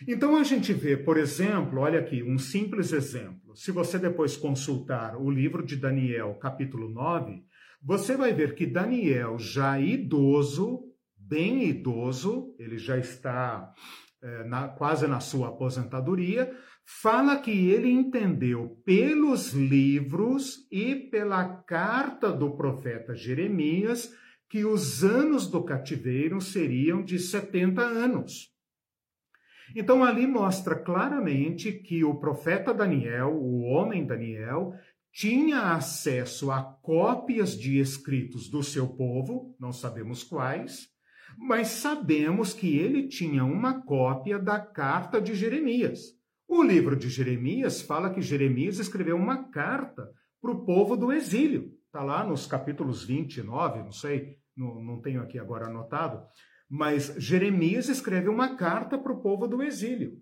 Então 0.07 0.37
a 0.37 0.43
gente 0.43 0.73
vê, 0.73 0.97
por 0.97 1.17
exemplo, 1.17 1.81
olha 1.81 2.01
aqui, 2.01 2.23
um 2.23 2.39
simples 2.39 2.93
exemplo. 2.93 3.46
Se 3.57 3.73
você 3.73 3.99
depois 3.99 4.37
consultar 4.37 5.17
o 5.17 5.31
livro 5.31 5.65
de 5.65 5.77
Daniel, 5.77 6.35
capítulo 6.35 6.91
9, 6.91 7.43
você 7.83 8.15
vai 8.15 8.31
ver 8.31 8.55
que 8.55 8.67
Daniel, 8.67 9.39
já 9.39 9.81
idoso, 9.81 10.83
bem 11.17 11.67
idoso, 11.67 12.55
ele 12.59 12.77
já 12.77 12.99
está 12.99 13.73
é, 14.23 14.45
na, 14.45 14.69
quase 14.69 15.07
na 15.07 15.21
sua 15.21 15.49
aposentadoria, 15.49 16.55
fala 16.85 17.39
que 17.39 17.71
ele 17.71 17.89
entendeu 17.89 18.77
pelos 18.85 19.55
livros 19.55 20.69
e 20.71 20.95
pela 20.95 21.63
carta 21.63 22.31
do 22.31 22.59
profeta 22.59 23.15
Jeremias 23.15 24.13
que 24.51 24.67
os 24.67 25.03
anos 25.03 25.47
do 25.47 25.65
cativeiro 25.65 26.43
seriam 26.43 27.03
de 27.03 27.19
70 27.19 27.81
anos. 27.81 28.55
Então 29.79 30.03
ali 30.03 30.27
mostra 30.27 30.75
claramente 30.75 31.71
que 31.71 32.03
o 32.03 32.15
profeta 32.15 32.73
Daniel, 32.73 33.37
o 33.37 33.61
homem 33.61 34.07
Daniel, 34.07 34.73
tinha 35.13 35.75
acesso 35.75 36.51
a 36.51 36.63
cópias 36.63 37.55
de 37.55 37.79
escritos 37.79 38.49
do 38.49 38.63
seu 38.63 38.89
povo, 38.89 39.55
não 39.61 39.75
sabemos 39.75 40.25
quais, 40.25 40.89
mas 41.37 41.69
sabemos 41.69 42.55
que 42.55 42.79
ele 42.79 43.07
tinha 43.07 43.45
uma 43.45 43.83
cópia 43.83 44.39
da 44.39 44.59
carta 44.59 45.21
de 45.21 45.35
Jeremias. 45.35 46.01
O 46.49 46.63
livro 46.63 46.97
de 46.97 47.11
Jeremias 47.11 47.83
fala 47.83 48.09
que 48.09 48.23
Jeremias 48.23 48.79
escreveu 48.79 49.17
uma 49.17 49.51
carta 49.51 50.11
para 50.41 50.53
o 50.53 50.65
povo 50.65 50.97
do 50.97 51.13
exílio. 51.13 51.71
Está 51.85 52.03
lá 52.03 52.25
nos 52.25 52.47
capítulos 52.47 53.05
29, 53.05 53.83
não 53.83 53.93
sei, 53.93 54.39
não, 54.57 54.83
não 54.83 55.03
tenho 55.03 55.21
aqui 55.21 55.39
agora 55.39 55.67
anotado, 55.67 56.27
mas 56.69 57.15
Jeremias 57.17 57.89
escreve 57.89 58.29
uma 58.29 58.57
carta 58.57 58.99
para 58.99 59.13
o 59.13 59.21
povo 59.21 59.47
do 59.47 59.63
exílio. 59.63 60.21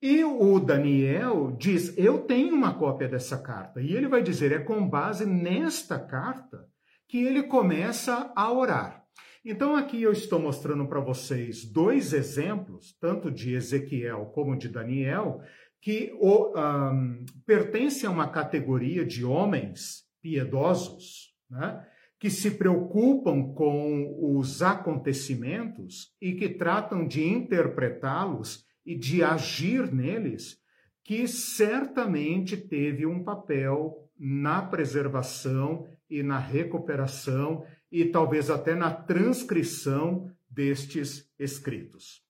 E 0.00 0.22
o 0.24 0.60
Daniel 0.60 1.56
diz: 1.58 1.96
Eu 1.96 2.22
tenho 2.22 2.54
uma 2.54 2.74
cópia 2.74 3.08
dessa 3.08 3.38
carta. 3.38 3.80
E 3.80 3.94
ele 3.94 4.08
vai 4.08 4.22
dizer: 4.22 4.52
é 4.52 4.58
com 4.58 4.88
base 4.88 5.24
nesta 5.24 5.98
carta 5.98 6.68
que 7.08 7.18
ele 7.18 7.44
começa 7.44 8.32
a 8.36 8.52
orar. 8.52 9.04
Então, 9.44 9.76
aqui 9.76 10.02
eu 10.02 10.10
estou 10.10 10.40
mostrando 10.40 10.88
para 10.88 11.00
vocês 11.00 11.64
dois 11.64 12.12
exemplos, 12.12 12.96
tanto 13.00 13.30
de 13.30 13.54
Ezequiel 13.54 14.26
como 14.34 14.58
de 14.58 14.68
Daniel, 14.68 15.40
que 15.80 16.12
um, 16.20 17.24
pertencem 17.46 18.08
a 18.08 18.12
uma 18.12 18.28
categoria 18.28 19.06
de 19.06 19.24
homens 19.24 20.02
piedosos, 20.20 21.32
né? 21.48 21.86
Que 22.18 22.30
se 22.30 22.52
preocupam 22.52 23.52
com 23.52 24.38
os 24.38 24.62
acontecimentos 24.62 26.14
e 26.20 26.32
que 26.32 26.48
tratam 26.48 27.06
de 27.06 27.22
interpretá-los 27.24 28.64
e 28.84 28.96
de 28.96 29.22
agir 29.22 29.92
neles, 29.92 30.58
que 31.04 31.28
certamente 31.28 32.56
teve 32.56 33.04
um 33.04 33.22
papel 33.22 34.10
na 34.18 34.62
preservação 34.62 35.86
e 36.08 36.22
na 36.22 36.38
recuperação 36.38 37.64
e 37.92 38.06
talvez 38.06 38.50
até 38.50 38.74
na 38.74 38.90
transcrição 38.90 40.30
destes 40.48 41.30
escritos. 41.38 42.22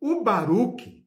O 0.00 0.22
Baruque, 0.22 1.06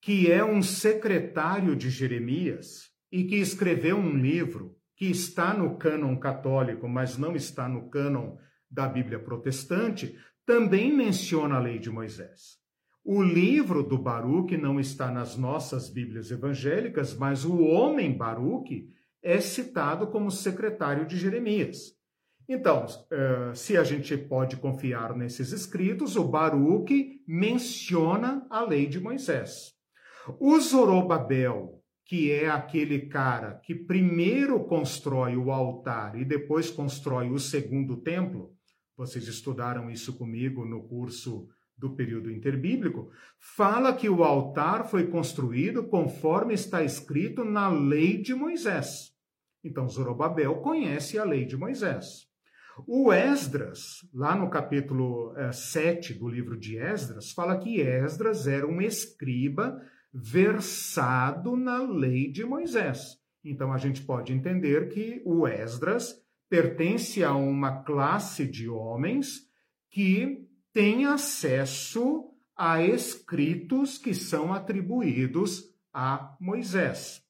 que 0.00 0.30
é 0.30 0.44
um 0.44 0.60
secretário 0.60 1.76
de 1.76 1.88
Jeremias 1.88 2.90
e 3.10 3.24
que 3.24 3.36
escreveu 3.36 3.96
um 3.96 4.16
livro 4.16 4.75
que 4.96 5.10
está 5.10 5.52
no 5.52 5.76
cânon 5.76 6.16
católico, 6.16 6.88
mas 6.88 7.18
não 7.18 7.36
está 7.36 7.68
no 7.68 7.88
cânon 7.90 8.36
da 8.70 8.88
Bíblia 8.88 9.18
protestante, 9.18 10.18
também 10.44 10.92
menciona 10.92 11.56
a 11.56 11.60
lei 11.60 11.78
de 11.78 11.90
Moisés. 11.90 12.56
O 13.04 13.22
livro 13.22 13.82
do 13.82 13.98
Baruque 13.98 14.56
não 14.56 14.80
está 14.80 15.10
nas 15.10 15.36
nossas 15.36 15.88
Bíblias 15.88 16.30
evangélicas, 16.30 17.14
mas 17.14 17.44
o 17.44 17.62
homem 17.62 18.16
Baruque 18.16 18.90
é 19.22 19.40
citado 19.40 20.08
como 20.08 20.30
secretário 20.30 21.06
de 21.06 21.16
Jeremias. 21.16 21.94
Então, 22.48 22.86
eh, 23.10 23.52
se 23.54 23.76
a 23.76 23.82
gente 23.82 24.16
pode 24.16 24.56
confiar 24.56 25.16
nesses 25.16 25.52
escritos, 25.52 26.16
o 26.16 26.24
Baruque 26.24 27.22
menciona 27.26 28.46
a 28.48 28.62
lei 28.62 28.86
de 28.86 29.00
Moisés. 29.00 29.74
O 30.38 30.58
Zorobabel, 30.60 31.75
que 32.06 32.30
é 32.30 32.48
aquele 32.48 33.08
cara 33.08 33.60
que 33.64 33.74
primeiro 33.74 34.64
constrói 34.64 35.36
o 35.36 35.50
altar 35.50 36.18
e 36.18 36.24
depois 36.24 36.70
constrói 36.70 37.30
o 37.30 37.38
segundo 37.38 37.96
templo, 37.96 38.54
vocês 38.96 39.26
estudaram 39.26 39.90
isso 39.90 40.16
comigo 40.16 40.64
no 40.64 40.84
curso 40.84 41.48
do 41.76 41.94
período 41.94 42.30
interbíblico, 42.30 43.10
fala 43.38 43.92
que 43.92 44.08
o 44.08 44.24
altar 44.24 44.88
foi 44.88 45.08
construído 45.08 45.84
conforme 45.88 46.54
está 46.54 46.82
escrito 46.82 47.44
na 47.44 47.68
lei 47.68 48.22
de 48.22 48.34
Moisés. 48.34 49.12
Então, 49.62 49.88
Zorobabel 49.88 50.54
conhece 50.60 51.18
a 51.18 51.24
lei 51.24 51.44
de 51.44 51.56
Moisés. 51.56 52.26
O 52.86 53.12
Esdras, 53.12 54.08
lá 54.14 54.36
no 54.36 54.48
capítulo 54.48 55.34
é, 55.36 55.50
7 55.50 56.14
do 56.14 56.28
livro 56.28 56.56
de 56.56 56.78
Esdras, 56.78 57.32
fala 57.32 57.58
que 57.58 57.80
Esdras 57.80 58.46
era 58.46 58.66
um 58.66 58.80
escriba 58.80 59.80
versado 60.18 61.56
na 61.56 61.82
lei 61.82 62.30
de 62.30 62.44
Moisés. 62.44 63.18
Então, 63.44 63.72
a 63.72 63.76
gente 63.76 64.02
pode 64.02 64.32
entender 64.32 64.88
que 64.88 65.20
o 65.24 65.46
Esdras 65.46 66.16
pertence 66.48 67.22
a 67.22 67.34
uma 67.34 67.82
classe 67.82 68.46
de 68.46 68.68
homens 68.68 69.42
que 69.90 70.48
tem 70.72 71.04
acesso 71.04 72.30
a 72.56 72.82
escritos 72.82 73.98
que 73.98 74.14
são 74.14 74.54
atribuídos 74.54 75.64
a 75.92 76.34
Moisés. 76.40 77.22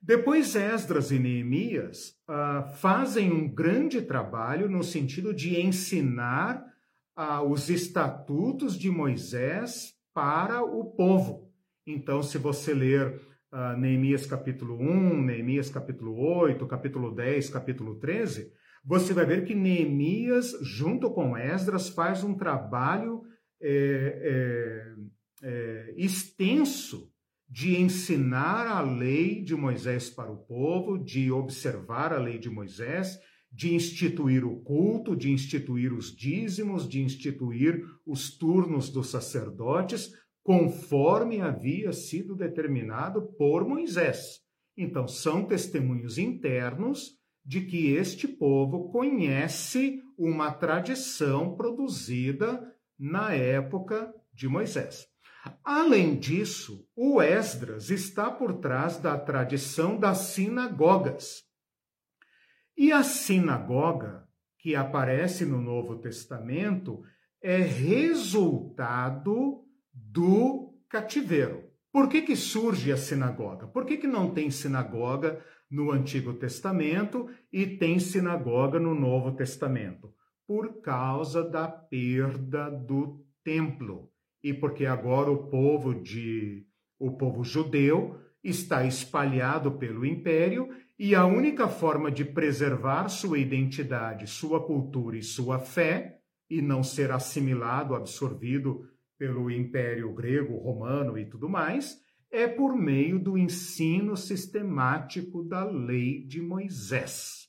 Depois, 0.00 0.54
Esdras 0.54 1.10
e 1.10 1.18
Neemias 1.18 2.10
uh, 2.28 2.68
fazem 2.76 3.32
um 3.32 3.48
grande 3.48 4.02
trabalho 4.02 4.68
no 4.68 4.84
sentido 4.84 5.34
de 5.34 5.60
ensinar 5.60 6.64
uh, 7.16 7.42
os 7.50 7.68
estatutos 7.70 8.78
de 8.78 8.90
Moisés 8.90 9.94
para 10.14 10.62
o 10.62 10.84
povo. 10.84 11.47
Então, 11.90 12.22
se 12.22 12.36
você 12.36 12.74
ler 12.74 13.18
uh, 13.50 13.74
Neemias 13.78 14.26
capítulo 14.26 14.78
1, 14.78 15.22
Neemias 15.22 15.70
capítulo 15.70 16.20
8, 16.20 16.66
capítulo 16.66 17.14
10, 17.14 17.48
capítulo 17.48 17.94
13, 17.94 18.52
você 18.84 19.14
vai 19.14 19.24
ver 19.24 19.46
que 19.46 19.54
Neemias, 19.54 20.54
junto 20.60 21.10
com 21.10 21.34
Esdras, 21.34 21.88
faz 21.88 22.22
um 22.22 22.34
trabalho 22.34 23.22
é, 23.60 24.92
é, 25.42 25.48
é, 25.48 25.94
extenso 25.96 27.10
de 27.48 27.80
ensinar 27.80 28.66
a 28.66 28.82
lei 28.82 29.42
de 29.42 29.56
Moisés 29.56 30.10
para 30.10 30.30
o 30.30 30.44
povo, 30.44 30.98
de 30.98 31.32
observar 31.32 32.12
a 32.12 32.18
lei 32.18 32.38
de 32.38 32.50
Moisés, 32.50 33.18
de 33.50 33.74
instituir 33.74 34.44
o 34.44 34.60
culto, 34.60 35.16
de 35.16 35.30
instituir 35.30 35.94
os 35.94 36.14
dízimos, 36.14 36.86
de 36.86 37.00
instituir 37.00 37.82
os 38.06 38.36
turnos 38.36 38.90
dos 38.90 39.08
sacerdotes, 39.08 40.12
conforme 40.48 41.42
havia 41.42 41.92
sido 41.92 42.34
determinado 42.34 43.20
por 43.36 43.68
Moisés. 43.68 44.40
Então, 44.74 45.06
são 45.06 45.44
testemunhos 45.44 46.16
internos 46.16 47.10
de 47.44 47.66
que 47.66 47.92
este 47.92 48.26
povo 48.26 48.90
conhece 48.90 50.02
uma 50.16 50.50
tradição 50.50 51.54
produzida 51.54 52.66
na 52.98 53.34
época 53.34 54.10
de 54.32 54.48
Moisés. 54.48 55.06
Além 55.62 56.18
disso, 56.18 56.88
o 56.96 57.20
Esdras 57.20 57.90
está 57.90 58.30
por 58.30 58.54
trás 58.54 58.96
da 58.96 59.18
tradição 59.18 59.98
das 59.98 60.16
sinagogas. 60.18 61.42
E 62.74 62.90
a 62.90 63.02
sinagoga, 63.02 64.26
que 64.58 64.74
aparece 64.74 65.44
no 65.44 65.60
Novo 65.60 65.98
Testamento, 65.98 67.02
é 67.42 67.58
resultado 67.58 68.48
do 70.10 70.74
cativeiro. 70.88 71.64
Por 71.92 72.08
que, 72.08 72.22
que 72.22 72.36
surge 72.36 72.92
a 72.92 72.96
sinagoga? 72.96 73.66
Por 73.66 73.84
que, 73.84 73.96
que 73.96 74.06
não 74.06 74.30
tem 74.30 74.50
sinagoga 74.50 75.42
no 75.70 75.90
Antigo 75.90 76.34
Testamento 76.34 77.28
e 77.52 77.66
tem 77.66 77.98
sinagoga 77.98 78.78
no 78.78 78.94
Novo 78.94 79.32
Testamento, 79.32 80.12
por 80.46 80.80
causa 80.80 81.42
da 81.42 81.68
perda 81.68 82.70
do 82.70 83.22
templo 83.44 84.10
e 84.42 84.54
porque 84.54 84.86
agora 84.86 85.30
o 85.30 85.48
povo 85.48 85.94
de 85.94 86.66
o 86.98 87.16
povo 87.16 87.44
judeu 87.44 88.18
está 88.42 88.84
espalhado 88.84 89.72
pelo 89.72 90.06
império 90.06 90.68
e 90.98 91.14
a 91.14 91.26
única 91.26 91.68
forma 91.68 92.10
de 92.10 92.24
preservar 92.24 93.08
sua 93.08 93.38
identidade, 93.38 94.26
sua 94.26 94.64
cultura 94.64 95.16
e 95.16 95.22
sua 95.22 95.58
fé, 95.58 96.18
e 96.50 96.62
não 96.62 96.82
ser 96.82 97.12
assimilado, 97.12 97.94
absorvido 97.94 98.88
pelo 99.18 99.50
Império 99.50 100.12
Grego, 100.14 100.56
Romano 100.56 101.18
e 101.18 101.28
tudo 101.28 101.48
mais, 101.48 101.98
é 102.30 102.46
por 102.46 102.76
meio 102.76 103.18
do 103.18 103.36
ensino 103.36 104.16
sistemático 104.16 105.42
da 105.42 105.64
lei 105.64 106.24
de 106.24 106.40
Moisés. 106.40 107.48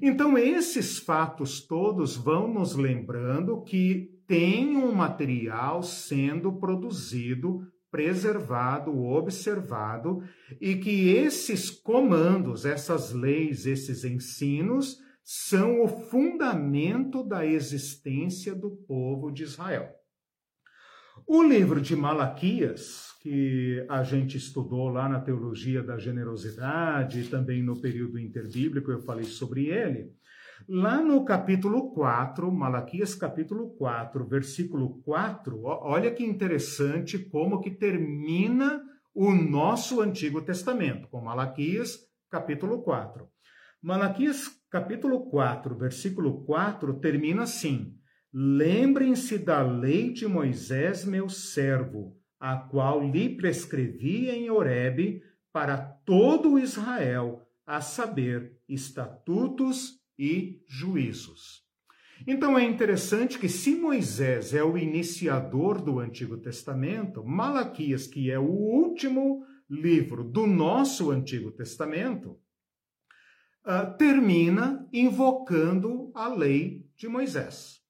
Então, 0.00 0.38
esses 0.38 0.98
fatos 0.98 1.66
todos 1.66 2.16
vão 2.16 2.52
nos 2.52 2.74
lembrando 2.74 3.62
que 3.62 4.10
tem 4.26 4.76
um 4.76 4.92
material 4.92 5.82
sendo 5.82 6.52
produzido 6.58 7.60
preservado, 7.90 9.04
observado, 9.04 10.20
e 10.60 10.74
que 10.74 11.10
esses 11.10 11.70
comandos, 11.70 12.64
essas 12.64 13.12
leis, 13.12 13.66
esses 13.66 14.02
ensinos 14.02 14.98
são 15.22 15.80
o 15.80 15.86
fundamento 15.86 17.22
da 17.22 17.46
existência 17.46 18.52
do 18.52 18.72
povo 18.72 19.30
de 19.30 19.44
Israel. 19.44 19.88
O 21.26 21.42
livro 21.42 21.80
de 21.80 21.96
Malaquias, 21.96 23.14
que 23.22 23.82
a 23.88 24.02
gente 24.02 24.36
estudou 24.36 24.90
lá 24.90 25.08
na 25.08 25.20
teologia 25.20 25.82
da 25.82 25.96
generosidade 25.96 27.30
também 27.30 27.62
no 27.62 27.80
período 27.80 28.18
interbíblico, 28.18 28.90
eu 28.90 29.00
falei 29.00 29.24
sobre 29.24 29.68
ele. 29.68 30.12
Lá 30.68 31.00
no 31.00 31.24
capítulo 31.24 31.94
4, 31.94 32.52
Malaquias 32.52 33.14
capítulo 33.14 33.70
4, 33.70 34.26
versículo 34.26 35.00
4, 35.02 35.62
olha 35.62 36.10
que 36.10 36.22
interessante 36.22 37.18
como 37.18 37.62
que 37.62 37.70
termina 37.70 38.82
o 39.14 39.32
nosso 39.32 40.02
Antigo 40.02 40.42
Testamento, 40.42 41.08
com 41.08 41.22
Malaquias 41.22 42.00
capítulo 42.30 42.82
4. 42.82 43.26
Malaquias 43.82 44.50
capítulo 44.70 45.30
4, 45.30 45.74
versículo 45.74 46.44
4 46.44 47.00
termina 47.00 47.44
assim: 47.44 47.94
Lembrem-se 48.36 49.38
da 49.38 49.62
lei 49.62 50.12
de 50.12 50.26
Moisés, 50.26 51.04
meu 51.04 51.28
servo, 51.28 52.18
a 52.40 52.56
qual 52.56 53.08
lhe 53.08 53.28
prescrevi 53.28 54.28
em 54.28 54.50
Horebe 54.50 55.22
para 55.52 55.76
todo 55.78 56.58
Israel, 56.58 57.46
a 57.64 57.80
saber, 57.80 58.58
estatutos 58.68 60.00
e 60.18 60.60
juízos. 60.66 61.62
Então 62.26 62.58
é 62.58 62.64
interessante 62.64 63.38
que, 63.38 63.48
se 63.48 63.76
Moisés 63.76 64.52
é 64.52 64.64
o 64.64 64.76
iniciador 64.76 65.80
do 65.80 66.00
Antigo 66.00 66.36
Testamento, 66.36 67.22
Malaquias, 67.22 68.08
que 68.08 68.32
é 68.32 68.38
o 68.38 68.50
último 68.50 69.46
livro 69.70 70.24
do 70.24 70.44
nosso 70.44 71.12
Antigo 71.12 71.52
Testamento, 71.52 72.36
uh, 73.64 73.96
termina 73.96 74.88
invocando 74.92 76.10
a 76.16 76.26
lei 76.26 76.84
de 76.96 77.06
Moisés. 77.06 77.83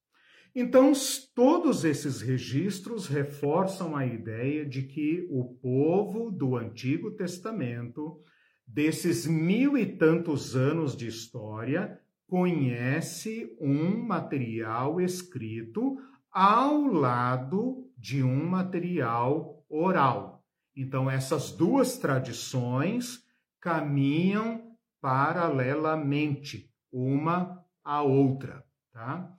Então, 0.57 0.93
todos 1.35 1.83
esses 1.83 2.21
registros 2.21 3.07
reforçam 3.07 3.93
a 3.93 4.05
ideia 4.05 4.65
de 4.65 4.83
que 4.83 5.27
o 5.29 5.53
povo 5.55 6.31
do 6.31 6.55
Antigo 6.55 7.11
Testamento, 7.11 8.21
desses 8.65 9.27
mil 9.27 9.77
e 9.77 9.85
tantos 9.85 10.55
anos 10.55 10.95
de 10.95 11.07
história, 11.07 11.99
conhece 12.25 13.53
um 13.59 14.01
material 14.01 15.01
escrito 15.01 15.97
ao 16.31 16.85
lado 16.85 17.91
de 17.97 18.23
um 18.23 18.45
material 18.45 19.61
oral. 19.69 20.41
Então, 20.73 21.11
essas 21.11 21.51
duas 21.51 21.97
tradições 21.97 23.21
caminham 23.59 24.71
paralelamente, 25.01 26.71
uma 26.91 27.61
à 27.83 28.01
outra. 28.01 28.63
Tá? 28.93 29.35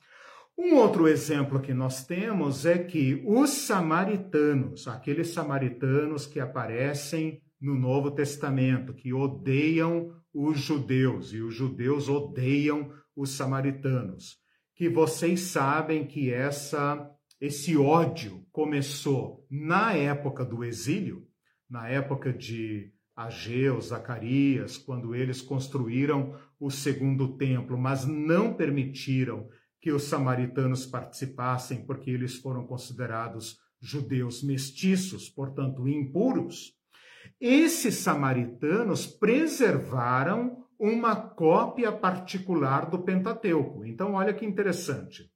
Um 0.59 0.77
outro 0.77 1.07
exemplo 1.07 1.61
que 1.61 1.75
nós 1.75 2.07
temos 2.07 2.64
é 2.64 2.79
que 2.79 3.23
os 3.27 3.51
samaritanos, 3.51 4.88
aqueles 4.88 5.29
samaritanos 5.29 6.27
que 6.27 6.40
aparecem 6.40 7.42
no 7.61 7.75
Novo 7.75 8.11
Testamento, 8.11 8.95
que 8.95 9.12
odeiam 9.12 10.14
os 10.33 10.59
judeus 10.59 11.33
e 11.33 11.40
os 11.42 11.55
judeus 11.55 12.09
odeiam 12.09 12.90
os 13.14 13.31
samaritanos. 13.31 14.37
Que 14.75 14.88
vocês 14.88 15.40
sabem 15.40 16.07
que 16.07 16.33
essa 16.33 17.11
esse 17.38 17.77
ódio 17.77 18.47
começou 18.51 19.47
na 19.51 19.92
época 19.92 20.42
do 20.42 20.64
exílio, 20.64 21.27
na 21.69 21.87
época 21.87 22.33
de 22.33 22.90
Ageu, 23.14 23.79
Zacarias, 23.81 24.79
quando 24.79 25.14
eles 25.14 25.42
construíram 25.42 26.35
o 26.59 26.71
segundo 26.71 27.37
templo, 27.37 27.77
mas 27.77 28.07
não 28.07 28.55
permitiram 28.55 29.49
que 29.81 29.93
os 29.93 30.05
samaritanos 30.05 30.87
participassem 30.87 31.85
porque 31.87 32.11
eles 32.11 32.37
foram 32.37 32.67
considerados 32.67 33.59
judeus 33.81 34.43
mestiços, 34.43 35.29
portanto 35.29 35.87
impuros. 35.87 36.73
Esses 37.41 37.97
samaritanos 37.97 39.07
preservaram 39.07 40.65
uma 40.79 41.17
cópia 41.17 41.93
particular 41.93 42.91
do 42.91 43.03
Pentateuco. 43.03 43.85
Então, 43.85 44.15
olha 44.15 44.35
que 44.35 44.45
interessante. 44.45 45.31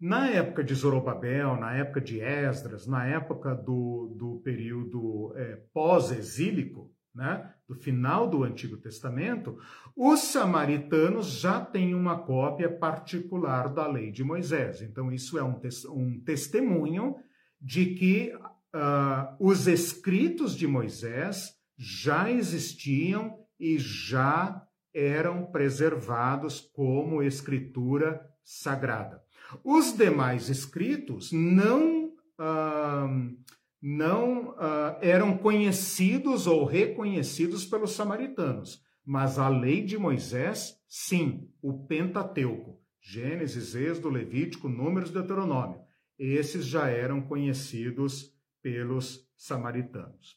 Na 0.00 0.28
época 0.28 0.62
de 0.62 0.74
Zorobabel, 0.74 1.56
na 1.56 1.76
época 1.76 2.00
de 2.00 2.20
Esdras, 2.20 2.86
na 2.86 3.06
época 3.06 3.54
do, 3.54 4.14
do 4.16 4.40
período 4.44 5.32
é, 5.36 5.56
pós-exílico, 5.72 6.92
né, 7.18 7.52
do 7.66 7.74
final 7.74 8.28
do 8.28 8.44
Antigo 8.44 8.76
Testamento, 8.76 9.58
os 9.96 10.20
samaritanos 10.20 11.40
já 11.40 11.60
têm 11.60 11.92
uma 11.92 12.16
cópia 12.20 12.70
particular 12.70 13.74
da 13.74 13.88
lei 13.88 14.12
de 14.12 14.22
Moisés. 14.22 14.80
Então, 14.82 15.10
isso 15.10 15.36
é 15.36 15.42
um, 15.42 15.60
um 15.88 16.20
testemunho 16.20 17.16
de 17.60 17.86
que 17.96 18.32
uh, 18.32 19.34
os 19.40 19.66
escritos 19.66 20.56
de 20.56 20.68
Moisés 20.68 21.56
já 21.76 22.30
existiam 22.30 23.36
e 23.58 23.78
já 23.80 24.64
eram 24.94 25.46
preservados 25.46 26.60
como 26.60 27.20
escritura 27.20 28.24
sagrada. 28.44 29.20
Os 29.64 29.92
demais 29.92 30.48
escritos 30.48 31.32
não, 31.32 32.12
uh, 32.38 33.36
não 33.80 34.50
uh, 34.50 34.98
eram 35.00 35.36
conhecidos 35.36 36.46
ou 36.46 36.64
reconhecidos 36.64 37.64
pelos 37.64 37.92
samaritanos, 37.92 38.82
mas 39.04 39.38
a 39.38 39.48
lei 39.48 39.82
de 39.82 39.96
Moisés, 39.96 40.76
sim, 40.88 41.48
o 41.62 41.86
Pentateuco, 41.86 42.80
Gênesis, 43.00 43.74
Êxodo, 43.74 44.10
Levítico, 44.10 44.68
Números, 44.68 45.10
Deuteronômio, 45.10 45.80
esses 46.18 46.66
já 46.66 46.88
eram 46.88 47.20
conhecidos 47.20 48.34
pelos 48.60 49.26
samaritanos. 49.36 50.36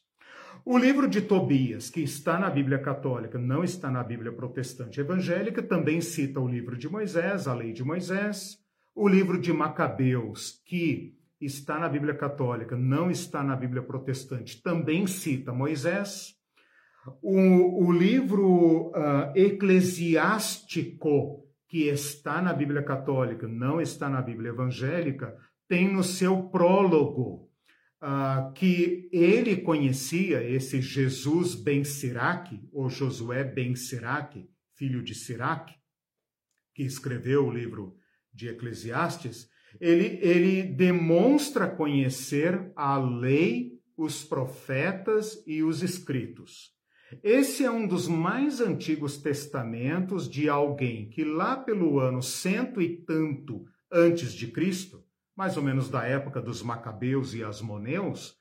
O 0.64 0.78
livro 0.78 1.08
de 1.08 1.20
Tobias, 1.20 1.90
que 1.90 2.00
está 2.00 2.38
na 2.38 2.48
Bíblia 2.48 2.78
Católica, 2.78 3.36
não 3.36 3.64
está 3.64 3.90
na 3.90 4.04
Bíblia 4.04 4.32
Protestante 4.32 5.00
Evangélica, 5.00 5.60
também 5.60 6.00
cita 6.00 6.38
o 6.38 6.46
livro 6.46 6.76
de 6.76 6.88
Moisés, 6.88 7.48
a 7.48 7.54
lei 7.54 7.72
de 7.72 7.82
Moisés. 7.82 8.58
O 8.94 9.08
livro 9.08 9.40
de 9.40 9.52
Macabeus, 9.52 10.62
que 10.64 11.16
está 11.44 11.78
na 11.78 11.88
Bíblia 11.88 12.14
Católica, 12.14 12.76
não 12.76 13.10
está 13.10 13.42
na 13.42 13.56
Bíblia 13.56 13.82
Protestante, 13.82 14.62
também 14.62 15.06
cita 15.06 15.52
Moisés. 15.52 16.34
O, 17.20 17.86
o 17.86 17.92
livro 17.92 18.90
uh, 18.90 19.32
eclesiástico, 19.34 21.44
que 21.68 21.88
está 21.88 22.40
na 22.40 22.52
Bíblia 22.52 22.82
Católica, 22.82 23.48
não 23.48 23.80
está 23.80 24.08
na 24.08 24.22
Bíblia 24.22 24.50
Evangélica, 24.50 25.36
tem 25.68 25.92
no 25.92 26.04
seu 26.04 26.44
prólogo 26.44 27.50
uh, 28.02 28.52
que 28.52 29.08
ele 29.12 29.56
conhecia 29.56 30.44
esse 30.44 30.80
Jesus 30.80 31.54
ben 31.54 31.82
Siraque, 31.82 32.68
ou 32.72 32.88
Josué 32.88 33.42
ben 33.42 33.74
Siraque, 33.74 34.48
filho 34.76 35.02
de 35.02 35.14
Siraque, 35.14 35.74
que 36.74 36.82
escreveu 36.82 37.46
o 37.46 37.52
livro 37.52 37.96
de 38.32 38.48
Eclesiastes, 38.48 39.48
ele, 39.80 40.18
ele 40.22 40.62
demonstra 40.62 41.68
conhecer 41.68 42.72
a 42.76 42.98
lei, 42.98 43.72
os 43.96 44.24
profetas 44.24 45.42
e 45.46 45.62
os 45.62 45.82
escritos. 45.82 46.72
Esse 47.22 47.64
é 47.64 47.70
um 47.70 47.86
dos 47.86 48.08
mais 48.08 48.60
antigos 48.60 49.18
testamentos 49.18 50.28
de 50.28 50.48
alguém 50.48 51.08
que 51.10 51.24
lá 51.24 51.56
pelo 51.56 51.98
ano 51.98 52.22
cento 52.22 52.80
e 52.80 52.96
tanto 53.04 53.64
antes 53.90 54.32
de 54.32 54.46
Cristo 54.48 55.02
mais 55.36 55.56
ou 55.56 55.62
menos 55.62 55.88
da 55.88 56.04
época 56.04 56.40
dos 56.40 56.62
Macabeus 56.62 57.34
e 57.34 57.42
Asmoneus, 57.42 58.36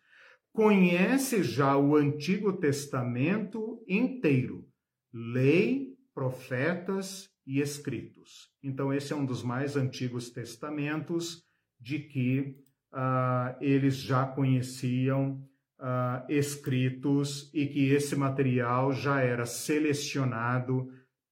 conhece 0.54 1.44
já 1.44 1.78
o 1.78 1.96
Antigo 1.96 2.54
Testamento 2.54 3.82
inteiro, 3.88 4.68
lei, 5.14 5.96
profetas 6.14 7.30
e 7.52 7.60
escritos. 7.60 8.50
Então, 8.64 8.94
esse 8.94 9.12
é 9.12 9.16
um 9.16 9.26
dos 9.26 9.44
mais 9.44 9.76
antigos 9.76 10.30
testamentos 10.30 11.44
de 11.78 12.00
que 12.00 12.56
uh, 12.94 13.58
eles 13.60 13.98
já 13.98 14.26
conheciam 14.26 15.46
uh, 15.78 16.26
escritos 16.30 17.52
e 17.54 17.68
que 17.68 17.90
esse 17.90 18.16
material 18.16 18.94
já 18.94 19.20
era 19.20 19.46
selecionado, 19.46 20.88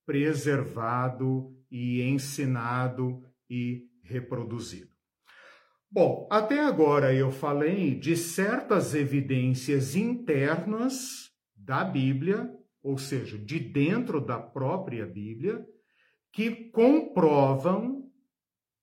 preservado 0.06 1.56
e 1.72 2.02
ensinado 2.02 3.24
e 3.50 3.88
reproduzido. 4.04 4.90
Bom, 5.90 6.28
até 6.30 6.60
agora 6.60 7.14
eu 7.14 7.32
falei 7.32 7.96
de 7.96 8.18
certas 8.18 8.94
evidências 8.94 9.96
internas 9.96 11.30
da 11.56 11.86
Bíblia, 11.86 12.54
ou 12.84 12.98
seja, 12.98 13.38
de 13.38 13.58
dentro 13.58 14.20
da 14.20 14.38
própria 14.38 15.06
Bíblia, 15.06 15.66
que 16.32 16.70
comprovam 16.72 18.10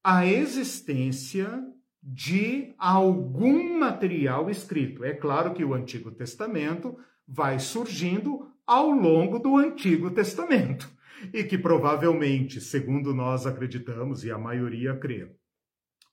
a 0.02 0.26
existência 0.26 1.64
de 2.02 2.74
algum 2.78 3.78
material 3.78 4.48
escrito. 4.48 5.04
É 5.04 5.12
claro 5.12 5.52
que 5.52 5.64
o 5.64 5.74
Antigo 5.74 6.10
Testamento 6.12 6.96
vai 7.26 7.58
surgindo 7.58 8.48
ao 8.64 8.90
longo 8.90 9.38
do 9.38 9.56
Antigo 9.56 10.10
Testamento 10.10 10.88
e 11.34 11.42
que 11.42 11.58
provavelmente, 11.58 12.60
segundo 12.60 13.14
nós 13.14 13.46
acreditamos 13.46 14.24
e 14.24 14.30
a 14.30 14.38
maioria 14.38 14.96
crê, 14.96 15.30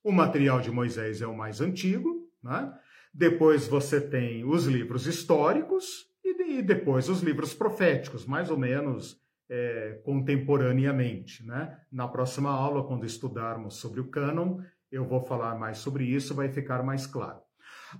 o 0.04 0.12
material 0.12 0.60
de 0.60 0.72
Moisés 0.72 1.22
é 1.22 1.28
o 1.28 1.38
mais 1.38 1.62
antigo, 1.62 2.30
né? 2.44 2.74
depois 3.14 3.68
você 3.68 4.02
tem 4.02 4.44
os 4.44 4.66
livros 4.66 5.08
históricos 5.08 6.08
e, 6.24 6.62
depois 6.62 7.10
os 7.10 7.22
livros 7.22 7.54
proféticos, 7.54 8.26
mais 8.26 8.50
ou 8.50 8.58
menos 8.58 9.22
é, 9.54 10.02
contemporaneamente. 10.04 11.46
Né? 11.46 11.78
Na 11.92 12.08
próxima 12.08 12.50
aula, 12.50 12.84
quando 12.84 13.06
estudarmos 13.06 13.76
sobre 13.76 14.00
o 14.00 14.10
cânon, 14.10 14.60
eu 14.92 15.06
vou 15.06 15.22
falar 15.22 15.60
mais 15.60 15.78
sobre 15.78 16.06
isso, 16.06 16.34
vai 16.34 16.50
ficar 16.50 16.84
mais 16.84 17.06
claro. 17.06 17.40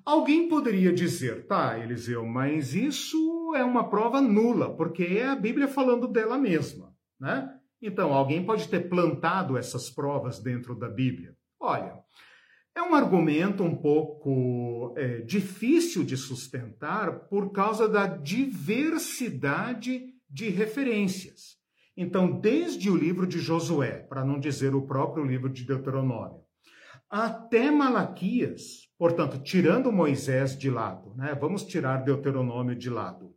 Alguém 0.04 0.50
poderia 0.50 0.92
dizer, 0.92 1.46
tá, 1.46 1.78
Eliseu, 1.78 2.26
mas 2.26 2.74
isso 2.74 3.54
é 3.56 3.64
uma 3.64 3.88
prova 3.88 4.20
nula, 4.20 4.76
porque 4.76 5.04
é 5.04 5.28
a 5.28 5.36
Bíblia 5.36 5.68
falando 5.68 6.08
dela 6.08 6.40
mesma, 6.40 6.92
né? 7.20 7.54
Então, 7.80 8.14
alguém 8.14 8.44
pode 8.44 8.68
ter 8.70 8.90
plantado 8.90 9.56
essas 9.56 9.92
provas 9.92 10.40
dentro 10.40 10.74
da 10.74 10.90
Bíblia. 10.90 11.36
Olha, 11.60 12.00
é 12.74 12.82
um 12.82 12.96
argumento 12.96 13.62
um 13.62 13.76
pouco 13.76 14.96
é, 14.98 15.20
difícil 15.20 16.04
de 16.04 16.18
sustentar 16.18 17.28
por 17.28 17.52
causa 17.52 17.88
da 17.88 18.08
diversidade 18.08 20.13
de 20.34 20.50
referências. 20.50 21.58
Então, 21.96 22.40
desde 22.40 22.90
o 22.90 22.98
livro 22.98 23.28
de 23.28 23.38
Josué, 23.38 24.00
para 24.00 24.26
não 24.26 24.40
dizer 24.40 24.74
o 24.74 24.88
próprio 24.88 25.24
livro 25.24 25.48
de 25.48 25.64
Deuteronômio, 25.64 26.42
até 27.08 27.70
Malaquias, 27.70 28.90
portanto, 28.98 29.38
tirando 29.44 29.92
Moisés 29.92 30.58
de 30.58 30.72
lado, 30.72 31.14
né? 31.16 31.38
vamos 31.40 31.64
tirar 31.64 31.98
Deuteronômio 31.98 32.76
de 32.76 32.90
lado. 32.90 33.36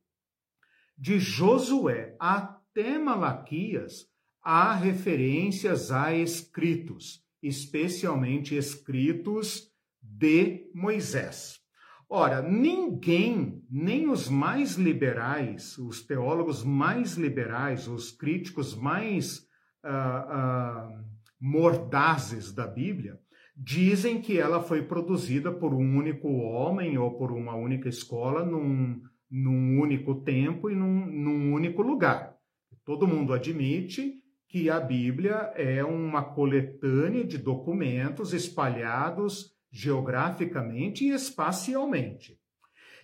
De 0.97 1.19
Josué 1.19 2.17
até 2.19 2.99
Malaquias, 2.99 4.07
há 4.43 4.75
referências 4.75 5.93
a 5.93 6.15
escritos, 6.15 7.23
especialmente 7.43 8.57
escritos 8.57 9.71
de 10.01 10.71
Moisés. 10.75 11.61
Ora, 12.09 12.41
ninguém, 12.41 13.65
nem 13.69 14.09
os 14.09 14.29
mais 14.29 14.77
liberais, 14.77 15.77
os 15.77 16.07
teólogos 16.07 16.63
mais 16.63 17.15
liberais, 17.15 17.89
os 17.89 18.13
críticos 18.13 18.77
mais 18.77 19.39
uh, 19.85 20.93
uh, 20.93 21.05
mordazes 21.41 22.53
da 22.53 22.65
Bíblia, 22.65 23.19
dizem 23.57 24.21
que 24.21 24.39
ela 24.39 24.63
foi 24.63 24.83
produzida 24.83 25.51
por 25.51 25.75
um 25.75 25.99
único 25.99 26.29
homem 26.29 26.97
ou 26.97 27.19
por 27.19 27.33
uma 27.33 27.57
única 27.57 27.89
escola 27.89 28.45
num, 28.45 29.03
num 29.29 29.81
único 29.81 30.15
tempo 30.23 30.71
e 30.71 30.77
num, 30.77 31.07
num 31.07 31.53
único 31.55 31.83
lugar. 31.83 32.37
Todo 32.85 33.09
mundo 33.09 33.33
admite 33.33 34.23
que 34.49 34.71
a 34.71 34.79
Bíblia 34.79 35.53
é 35.57 35.83
uma 35.83 36.23
coletânea 36.23 37.25
de 37.25 37.37
documentos 37.37 38.33
espalhados 38.33 39.56
geograficamente 39.77 41.05
e 41.05 41.11
espacialmente. 41.11 42.39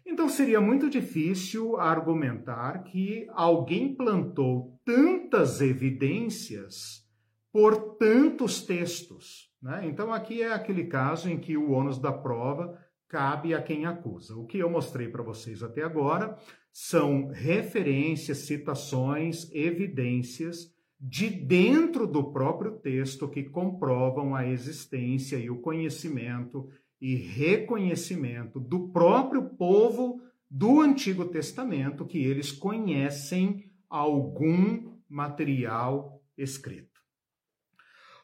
Então 0.06 0.28
seria 0.28 0.60
muito 0.60 0.88
difícil 0.88 1.76
argumentar 1.76 2.82
que 2.84 3.26
alguém 3.30 3.94
plantou 3.94 4.80
tantas 4.84 5.60
evidências 5.60 7.06
por 7.52 7.96
tantos 7.96 8.64
textos. 8.64 9.52
Né? 9.60 9.86
Então, 9.86 10.12
aqui 10.12 10.42
é 10.42 10.52
aquele 10.52 10.84
caso 10.84 11.28
em 11.28 11.38
que 11.38 11.56
o 11.56 11.70
ônus 11.70 11.98
da 11.98 12.10
prova 12.10 12.76
cabe 13.06 13.54
a 13.54 13.62
quem 13.62 13.84
acusa. 13.84 14.34
O 14.34 14.46
que 14.46 14.58
eu 14.58 14.70
mostrei 14.70 15.08
para 15.08 15.22
vocês 15.22 15.62
até 15.62 15.82
agora 15.82 16.36
são 16.72 17.28
referências, 17.28 18.38
citações, 18.38 19.48
evidências 19.52 20.71
de 21.04 21.28
dentro 21.28 22.06
do 22.06 22.32
próprio 22.32 22.78
texto 22.78 23.28
que 23.28 23.42
comprovam 23.42 24.36
a 24.36 24.46
existência 24.46 25.36
e 25.36 25.50
o 25.50 25.60
conhecimento 25.60 26.68
e 27.00 27.16
reconhecimento 27.16 28.60
do 28.60 28.88
próprio 28.90 29.50
povo 29.56 30.22
do 30.48 30.80
Antigo 30.80 31.24
Testamento 31.24 32.06
que 32.06 32.18
eles 32.18 32.52
conhecem 32.52 33.68
algum 33.90 34.96
material 35.08 36.22
escrito. 36.38 36.92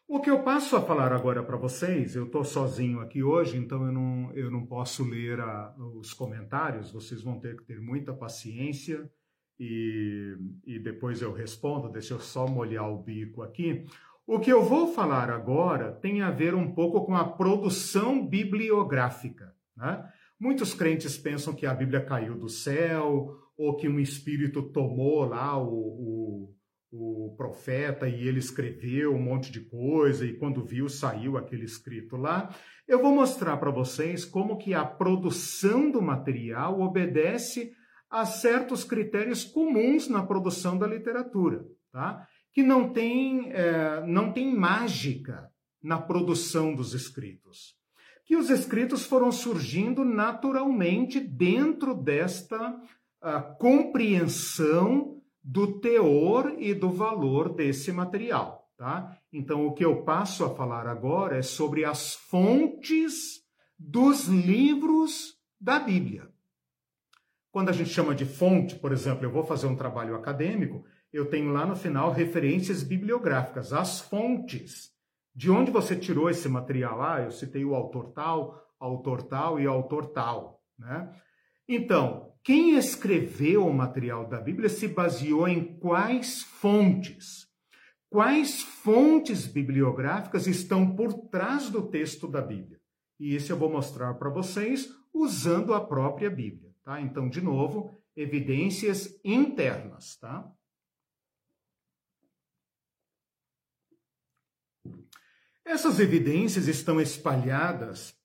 O 0.07 0.21
que 0.21 0.31
eu 0.31 0.45
passo 0.45 0.77
a 0.77 0.81
falar 0.81 1.13
agora 1.13 1.43
para 1.43 1.57
vocês, 1.57 2.15
eu 2.15 2.27
estou 2.27 2.45
sozinho 2.45 3.01
aqui 3.01 3.25
hoje, 3.25 3.59
então 3.59 3.85
eu 3.85 3.93
não, 3.93 4.33
eu 4.35 4.51
não 4.53 4.65
posso 4.65 5.05
ler 5.05 5.41
a, 5.41 5.75
os 5.97 6.15
comentários, 6.15 6.93
vocês 6.93 7.23
vão 7.23 7.41
ter 7.41 7.57
que 7.57 7.65
ter 7.65 7.81
muita 7.81 8.15
paciência 8.15 9.11
e, 9.59 10.37
e 10.67 10.79
depois 10.79 11.21
eu 11.21 11.33
respondo, 11.33 11.89
deixa 11.91 12.15
eu 12.15 12.21
só 12.21 12.47
molhar 12.47 12.91
o 12.91 13.03
bico 13.03 13.43
aqui. 13.43 13.85
O 14.27 14.39
que 14.39 14.53
eu 14.53 14.63
vou 14.63 14.93
falar 14.93 15.31
agora 15.31 15.93
tem 15.93 16.23
a 16.23 16.31
ver 16.31 16.55
um 16.55 16.73
pouco 16.73 17.05
com 17.05 17.15
a 17.15 17.25
produção 17.25 18.27
bibliográfica. 18.27 19.55
Né? 19.77 20.07
Muitos 20.39 20.75
crentes 20.75 21.17
pensam 21.17 21.55
que 21.55 21.67
a 21.67 21.75
Bíblia 21.75 22.05
caiu 22.05 22.39
do 22.39 22.49
céu 22.49 23.37
ou 23.57 23.77
que 23.77 23.89
um 23.89 23.99
espírito 23.99 24.63
tomou 24.63 25.25
lá 25.25 25.59
o, 25.59 25.69
o 25.69 26.59
o 26.91 27.35
profeta 27.37 28.09
e 28.09 28.27
ele 28.27 28.39
escreveu 28.39 29.15
um 29.15 29.21
monte 29.21 29.53
de 29.53 29.61
coisa 29.61 30.25
e 30.25 30.35
quando 30.35 30.65
viu 30.65 30.89
saiu 30.89 31.37
aquele 31.37 31.65
escrito 31.65 32.17
lá. 32.17 32.55
Eu 32.87 33.03
vou 33.03 33.15
mostrar 33.15 33.59
para 33.59 33.71
vocês 33.71 34.25
como 34.25 34.57
que 34.57 34.73
a 34.73 34.85
produção 34.85 35.91
do 35.91 36.01
material 36.01 36.81
obedece 36.81 37.73
a 38.11 38.25
certos 38.25 38.85
critérios 38.85 39.45
comuns 39.45 40.09
na 40.09 40.25
produção 40.25 40.79
da 40.79 40.87
literatura, 40.87 41.65
tá? 41.93 42.27
Que 42.53 42.63
não 42.63 42.93
tem, 42.93 43.53
é, 43.53 44.05
não 44.07 44.33
tem 44.33 44.55
mágica 44.55 45.51
na 45.83 45.99
produção 45.99 46.75
dos 46.75 46.95
escritos. 46.95 47.77
Que 48.25 48.37
os 48.37 48.51
escritos 48.51 49.05
foram 49.05 49.33
surgindo 49.33 50.05
naturalmente 50.05 51.19
dentro 51.21 51.95
desta 51.95 52.75
uh, 53.23 53.57
compreensão 53.59 55.19
do 55.43 55.81
teor 55.81 56.55
e 56.59 56.75
do 56.75 56.91
valor 56.91 57.55
desse 57.55 57.91
material, 57.91 58.69
tá? 58.77 59.17
Então, 59.33 59.67
o 59.67 59.73
que 59.73 59.85
eu 59.85 60.03
passo 60.03 60.45
a 60.45 60.55
falar 60.55 60.87
agora 60.87 61.39
é 61.39 61.43
sobre 61.43 61.85
as 61.85 62.15
fontes 62.15 63.43
dos 63.79 64.27
livros 64.27 65.35
da 65.59 65.79
Bíblia. 65.79 66.29
Quando 67.51 67.71
a 67.71 67.73
gente 67.73 67.91
chama 67.91 68.15
de 68.15 68.25
fonte, 68.25 68.77
por 68.77 68.93
exemplo, 68.93 69.25
eu 69.25 69.31
vou 69.31 69.45
fazer 69.45 69.67
um 69.67 69.77
trabalho 69.77 70.15
acadêmico, 70.15 70.85
eu 71.13 71.27
tenho 71.27 71.51
lá 71.51 71.65
no 71.65 71.75
final 71.75 72.13
referências 72.13 72.83
bibliográficas, 72.83 73.73
as 73.73 74.01
fontes. 74.01 74.91
De 75.35 75.51
onde 75.51 75.71
você 75.71 75.97
tirou 75.97 76.29
esse 76.29 76.49
material? 76.49 77.03
Ah, 77.03 77.21
eu 77.23 77.31
citei 77.31 77.65
o 77.65 77.75
autor 77.75 78.13
tal, 78.13 78.63
autor 78.79 79.23
tal 79.23 79.59
e 79.59 79.67
autor 79.67 80.07
tal, 80.07 80.63
né? 80.79 81.11
Então, 81.69 82.33
quem 82.43 82.77
escreveu 82.77 83.67
o 83.67 83.75
material 83.75 84.27
da 84.27 84.41
Bíblia 84.41 84.69
se 84.69 84.89
baseou 84.89 85.47
em 85.47 85.79
quais 85.79 86.43
fontes? 86.43 87.47
Quais 88.11 88.63
fontes 88.63 89.47
bibliográficas 89.47 90.47
estão 90.47 90.95
por 90.97 91.13
trás 91.29 91.69
do 91.69 91.83
texto 91.83 92.27
da 92.27 92.41
Bíblia? 92.41 92.81
E 93.21 93.35
isso 93.35 93.53
eu 93.53 93.57
vou 93.57 93.71
mostrar 93.71 94.15
para 94.15 94.31
vocês 94.31 94.89
usando 95.13 95.75
a 95.75 95.81
própria 95.85 96.31
Bíblia, 96.31 96.68
tá? 96.89 97.03
Então, 97.03 97.29
de 97.29 97.43
novo, 97.43 97.95
evidências 98.17 99.21
internas, 99.23 100.17
tá? 100.17 100.51
Essas 105.67 106.01
evidências 106.01 106.67
estão 106.67 106.99
espalhadas 106.99 108.17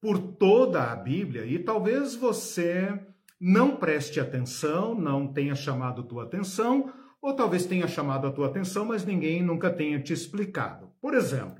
por 0.00 0.16
toda 0.36 0.92
a 0.92 0.94
Bíblia 0.94 1.44
e 1.44 1.58
talvez 1.58 2.14
você 2.14 3.04
não 3.40 3.76
preste 3.76 4.20
atenção, 4.20 4.94
não 4.94 5.32
tenha 5.32 5.56
chamado 5.56 6.04
tua 6.04 6.22
atenção, 6.22 6.94
ou 7.20 7.34
talvez 7.34 7.66
tenha 7.66 7.88
chamado 7.88 8.28
a 8.28 8.32
tua 8.32 8.46
atenção, 8.46 8.84
mas 8.84 9.04
ninguém 9.04 9.42
nunca 9.42 9.72
tenha 9.72 10.00
te 10.00 10.12
explicado. 10.12 10.94
Por 11.00 11.14
exemplo, 11.14 11.57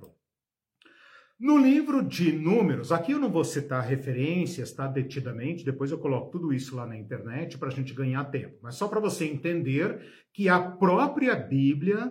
No 1.38 1.56
livro 1.56 2.02
de 2.02 2.32
Números, 2.32 2.90
aqui 2.90 3.12
eu 3.12 3.18
não 3.20 3.30
vou 3.30 3.44
citar 3.44 3.84
referências, 3.84 4.72
tá? 4.72 4.88
Detidamente, 4.88 5.64
depois 5.64 5.92
eu 5.92 5.98
coloco 5.98 6.32
tudo 6.32 6.52
isso 6.52 6.74
lá 6.74 6.84
na 6.84 6.96
internet 6.96 7.56
para 7.56 7.68
a 7.68 7.70
gente 7.70 7.94
ganhar 7.94 8.24
tempo. 8.24 8.58
Mas 8.60 8.74
só 8.74 8.88
para 8.88 8.98
você 8.98 9.24
entender 9.24 10.26
que 10.32 10.48
a 10.48 10.60
própria 10.60 11.36
Bíblia 11.36 12.06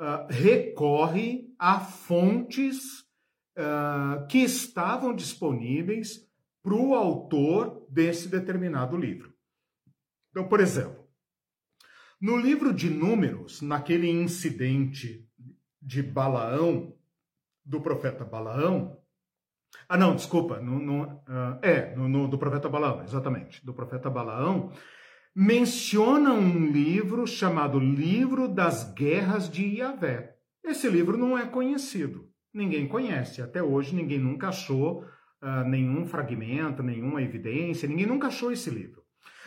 uh, 0.00 0.26
recorre 0.28 1.54
a 1.56 1.78
fontes 1.78 3.02
uh, 3.56 4.26
que 4.28 4.38
estavam 4.38 5.14
disponíveis 5.14 6.28
para 6.60 6.74
o 6.74 6.92
autor 6.92 7.86
desse 7.88 8.28
determinado 8.28 8.96
livro. 8.96 9.32
Então, 10.30 10.48
por 10.48 10.58
exemplo, 10.58 11.06
no 12.20 12.36
livro 12.36 12.74
de 12.74 12.90
Números, 12.90 13.62
naquele 13.62 14.10
incidente 14.10 15.24
de 15.80 16.02
Balaão, 16.02 16.95
do 17.66 17.80
profeta 17.80 18.24
Balaão. 18.24 18.96
Ah, 19.88 19.98
não, 19.98 20.14
desculpa, 20.14 20.60
no, 20.60 20.78
no, 20.78 21.02
uh, 21.02 21.58
é, 21.60 21.94
no, 21.96 22.08
no, 22.08 22.28
do 22.28 22.38
profeta 22.38 22.68
Balaão, 22.68 23.02
exatamente, 23.02 23.64
do 23.66 23.74
profeta 23.74 24.08
Balaão, 24.08 24.72
menciona 25.34 26.32
um 26.32 26.70
livro 26.70 27.26
chamado 27.26 27.78
Livro 27.78 28.48
das 28.48 28.94
Guerras 28.94 29.50
de 29.50 29.66
Iavé. 29.66 30.36
Esse 30.64 30.88
livro 30.88 31.18
não 31.18 31.36
é 31.36 31.44
conhecido, 31.44 32.28
ninguém 32.54 32.88
conhece, 32.88 33.42
até 33.42 33.62
hoje 33.62 33.94
ninguém 33.94 34.18
nunca 34.18 34.48
achou 34.48 35.02
uh, 35.02 35.68
nenhum 35.68 36.06
fragmento, 36.06 36.82
nenhuma 36.82 37.20
evidência, 37.20 37.88
ninguém 37.88 38.06
nunca 38.06 38.28
achou 38.28 38.50
esse 38.52 38.70
livro. 38.70 39.02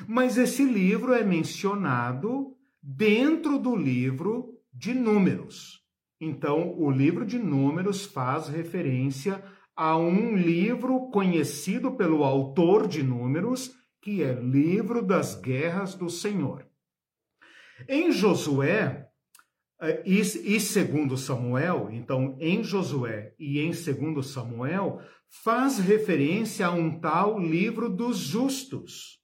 Mas 0.08 0.38
esse 0.38 0.64
livro 0.64 1.14
é 1.14 1.24
mencionado 1.24 2.56
dentro 2.82 3.58
do 3.58 3.76
livro 3.76 4.60
de 4.74 4.94
Números. 4.94 5.79
Então, 6.20 6.78
o 6.78 6.92
livro 6.92 7.26
de 7.26 7.40
Números 7.40 8.06
faz 8.06 8.50
referência 8.50 9.44
a 9.76 9.96
um 9.96 10.36
livro 10.36 11.10
conhecido 11.10 11.94
pelo 11.94 12.26
autor 12.26 12.88
de 12.88 13.02
Números, 13.02 13.72
que 14.02 14.22
é 14.22 14.34
Livro 14.34 15.02
das 15.02 15.36
Guerras 15.36 15.96
do 15.96 16.10
Senhor. 16.10 16.68
Em 17.88 18.12
Josué 18.12 19.08
eh, 19.82 20.04
e, 20.06 20.20
e 20.20 20.60
segundo 20.60 21.16
Samuel, 21.16 21.90
então 21.92 22.36
em 22.40 22.62
Josué 22.62 23.34
e 23.40 23.60
em 23.60 23.72
segundo 23.72 24.22
Samuel, 24.22 25.02
faz 25.30 25.80
referência 25.80 26.68
a 26.68 26.72
um 26.72 27.00
tal 27.00 27.40
livro 27.40 27.90
dos 27.90 28.18
justos. 28.18 29.22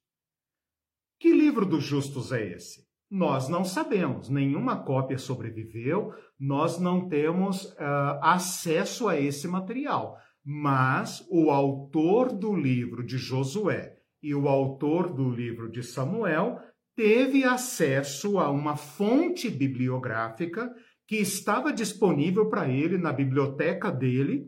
Que 1.20 1.32
livro 1.32 1.66
dos 1.66 1.84
justos 1.84 2.32
é 2.32 2.52
esse? 2.52 2.85
Nós 3.10 3.48
não 3.48 3.64
sabemos, 3.64 4.28
nenhuma 4.28 4.82
cópia 4.82 5.16
sobreviveu, 5.16 6.12
nós 6.38 6.78
não 6.80 7.08
temos 7.08 7.64
uh, 7.64 8.18
acesso 8.20 9.08
a 9.08 9.18
esse 9.18 9.46
material. 9.46 10.16
Mas 10.44 11.26
o 11.30 11.50
autor 11.50 12.32
do 12.32 12.54
livro 12.54 13.04
de 13.04 13.16
Josué 13.16 13.96
e 14.22 14.34
o 14.34 14.48
autor 14.48 15.12
do 15.12 15.30
livro 15.30 15.70
de 15.70 15.82
Samuel 15.82 16.58
teve 16.96 17.44
acesso 17.44 18.38
a 18.38 18.50
uma 18.50 18.76
fonte 18.76 19.48
bibliográfica 19.48 20.72
que 21.06 21.16
estava 21.16 21.72
disponível 21.72 22.48
para 22.48 22.68
ele 22.68 22.98
na 22.98 23.12
biblioteca 23.12 23.92
dele, 23.92 24.46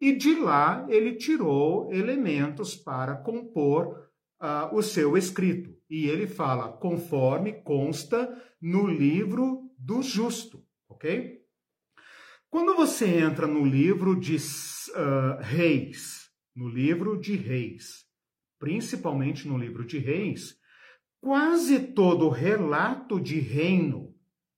e 0.00 0.16
de 0.16 0.34
lá 0.34 0.84
ele 0.88 1.14
tirou 1.14 1.92
elementos 1.92 2.74
para 2.74 3.16
compor 3.16 4.08
uh, 4.42 4.74
o 4.74 4.82
seu 4.82 5.16
escrito. 5.16 5.79
E 5.90 6.06
ele 6.06 6.28
fala, 6.28 6.68
conforme 6.68 7.52
consta 7.52 8.32
no 8.62 8.86
livro 8.86 9.68
do 9.76 10.00
justo, 10.02 10.64
ok? 10.88 11.40
Quando 12.48 12.76
você 12.76 13.06
entra 13.06 13.46
no 13.46 13.64
livro 13.64 14.18
de 14.18 14.36
uh, 14.36 15.40
Reis, 15.40 16.30
no 16.54 16.68
livro 16.68 17.18
de 17.18 17.34
Reis, 17.34 18.04
principalmente 18.58 19.48
no 19.48 19.58
livro 19.58 19.84
de 19.84 19.98
Reis, 19.98 20.56
quase 21.20 21.78
todo 21.78 22.28
relato 22.28 23.20
de 23.20 23.40
reino, 23.40 24.14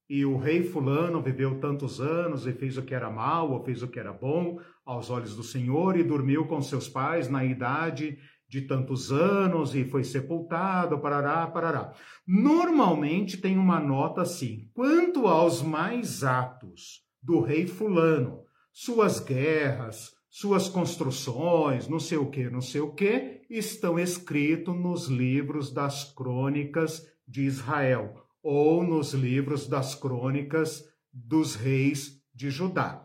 e 0.09 0.25
o 0.25 0.37
rei 0.37 0.63
Fulano 0.63 1.21
viveu 1.21 1.59
tantos 1.59 1.99
anos 1.99 2.45
e 2.45 2.53
fez 2.53 2.77
o 2.77 2.83
que 2.83 2.93
era 2.93 3.09
mal 3.09 3.51
ou 3.51 3.63
fez 3.63 3.81
o 3.81 3.87
que 3.87 3.99
era 3.99 4.13
bom 4.13 4.59
aos 4.85 5.09
olhos 5.09 5.35
do 5.35 5.43
Senhor 5.43 5.97
e 5.97 6.03
dormiu 6.03 6.45
com 6.45 6.61
seus 6.61 6.89
pais 6.89 7.29
na 7.29 7.43
idade 7.43 8.19
de 8.53 8.61
tantos 8.61 9.11
anos 9.11 9.73
e 9.73 9.83
foi 9.83 10.03
sepultado, 10.03 10.99
parará, 10.99 11.47
parará. 11.47 11.91
Normalmente 12.27 13.37
tem 13.37 13.57
uma 13.57 13.79
nota 13.79 14.21
assim: 14.21 14.69
quanto 14.75 15.25
aos 15.25 15.63
mais 15.63 16.23
atos 16.23 17.01
do 17.19 17.41
rei 17.41 17.65
Fulano, 17.65 18.41
suas 18.71 19.19
guerras, 19.19 20.11
suas 20.29 20.69
construções, 20.69 21.87
não 21.87 21.99
sei 21.99 22.19
o 22.19 22.29
que, 22.29 22.47
não 22.47 22.61
sei 22.61 22.81
o 22.81 22.93
que, 22.93 23.41
estão 23.49 23.97
escritos 23.97 24.75
nos 24.75 25.07
livros 25.07 25.73
das 25.73 26.13
crônicas 26.13 27.07
de 27.27 27.41
Israel 27.41 28.13
ou 28.43 28.83
nos 28.83 29.15
livros 29.15 29.67
das 29.67 29.95
crônicas 29.95 30.83
dos 31.11 31.55
reis 31.55 32.21
de 32.35 32.51
Judá. 32.51 33.03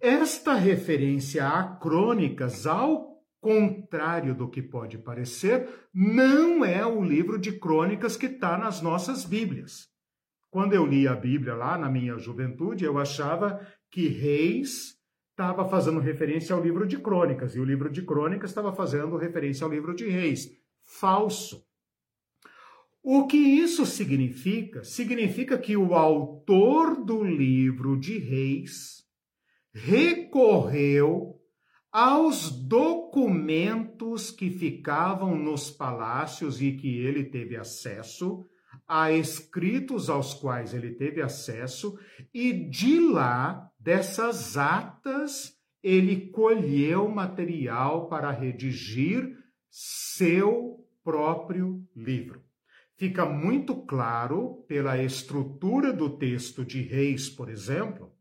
Esta 0.00 0.52
referência 0.52 1.48
a 1.48 1.64
crônicas, 1.76 2.66
ao 2.66 3.11
contrário 3.42 4.36
do 4.36 4.48
que 4.48 4.62
pode 4.62 4.96
parecer, 4.96 5.68
não 5.92 6.64
é 6.64 6.86
o 6.86 7.02
livro 7.02 7.36
de 7.36 7.50
crônicas 7.58 8.16
que 8.16 8.26
está 8.26 8.56
nas 8.56 8.80
nossas 8.80 9.24
Bíblias. 9.24 9.88
Quando 10.48 10.74
eu 10.74 10.86
li 10.86 11.08
a 11.08 11.14
Bíblia 11.14 11.54
lá 11.54 11.76
na 11.76 11.90
minha 11.90 12.16
juventude, 12.18 12.84
eu 12.84 12.98
achava 12.98 13.60
que 13.90 14.06
Reis 14.06 14.96
estava 15.32 15.68
fazendo 15.68 15.98
referência 15.98 16.54
ao 16.54 16.62
livro 16.62 16.86
de 16.86 16.98
crônicas, 16.98 17.56
e 17.56 17.60
o 17.60 17.64
livro 17.64 17.90
de 17.90 18.02
crônicas 18.02 18.50
estava 18.50 18.72
fazendo 18.72 19.16
referência 19.16 19.64
ao 19.64 19.72
livro 19.72 19.92
de 19.92 20.08
Reis. 20.08 20.48
Falso. 20.84 21.66
O 23.02 23.26
que 23.26 23.36
isso 23.36 23.84
significa? 23.84 24.84
Significa 24.84 25.58
que 25.58 25.76
o 25.76 25.94
autor 25.94 27.04
do 27.04 27.24
livro 27.24 27.98
de 27.98 28.18
Reis 28.18 29.04
recorreu 29.72 31.31
aos 31.92 32.50
documentos 32.50 34.30
que 34.30 34.48
ficavam 34.48 35.36
nos 35.36 35.70
palácios 35.70 36.62
e 36.62 36.72
que 36.72 36.98
ele 36.98 37.24
teve 37.24 37.54
acesso, 37.56 38.46
a 38.88 39.12
escritos 39.12 40.08
aos 40.08 40.32
quais 40.32 40.72
ele 40.72 40.92
teve 40.92 41.20
acesso, 41.20 41.98
e 42.32 42.52
de 42.52 42.98
lá, 42.98 43.70
dessas 43.78 44.56
atas, 44.56 45.52
ele 45.82 46.30
colheu 46.30 47.08
material 47.08 48.08
para 48.08 48.30
redigir 48.30 49.36
seu 49.70 50.86
próprio 51.04 51.86
livro. 51.94 52.42
Fica 52.96 53.26
muito 53.26 53.74
claro, 53.84 54.64
pela 54.68 55.02
estrutura 55.02 55.92
do 55.92 56.16
texto 56.16 56.64
de 56.64 56.82
Reis, 56.82 57.28
por 57.28 57.50
exemplo, 57.50 58.11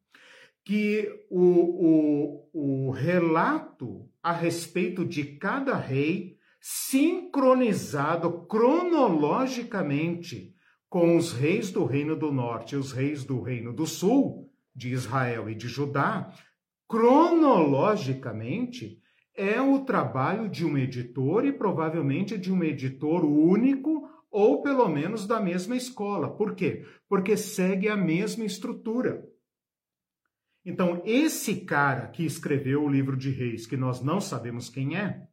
que 0.64 1.26
o, 1.30 2.48
o, 2.54 2.88
o 2.88 2.92
relato 2.92 4.08
a 4.22 4.32
respeito 4.32 5.04
de 5.04 5.24
cada 5.24 5.76
rei, 5.76 6.38
sincronizado 6.60 8.46
cronologicamente 8.46 10.54
com 10.88 11.18
os 11.18 11.34
reis 11.34 11.72
do 11.72 11.86
Reino 11.86 12.16
do 12.16 12.32
Norte 12.32 12.76
e 12.76 12.78
os 12.78 12.92
reis 12.92 13.24
do 13.24 13.42
Reino 13.42 13.74
do 13.74 13.88
Sul, 13.88 14.48
de 14.76 14.90
Israel 14.90 15.50
e 15.50 15.56
de 15.56 15.68
Judá, 15.68 16.32
cronologicamente 16.88 19.02
é 19.34 19.60
o 19.62 19.80
trabalho 19.80 20.50
de 20.50 20.66
um 20.66 20.78
editor 20.78 21.46
e 21.46 21.54
provavelmente 21.54 22.38
de 22.38 22.52
um 22.52 22.64
editor 22.64 23.26
único 23.26 24.08
ou 24.30 24.62
pelo 24.62 24.88
menos 24.88 25.26
da 25.26 25.40
mesma 25.40 25.76
escola. 25.76 26.30
Por 26.30 26.54
quê? 26.56 26.86
Porque 27.08 27.36
segue 27.36 27.90
a 27.90 27.98
mesma 27.98 28.46
estrutura. 28.46 29.28
Então, 30.66 31.02
esse 31.06 31.62
cara 31.62 32.08
que 32.08 32.24
escreveu 32.24 32.84
o 32.84 32.90
livro 32.90 33.18
de 33.18 33.32
Reis, 33.32 33.66
que 33.66 33.76
nós 33.76 34.02
não 34.02 34.22
sabemos 34.22 34.70
quem 34.70 34.96
é, 34.96 35.24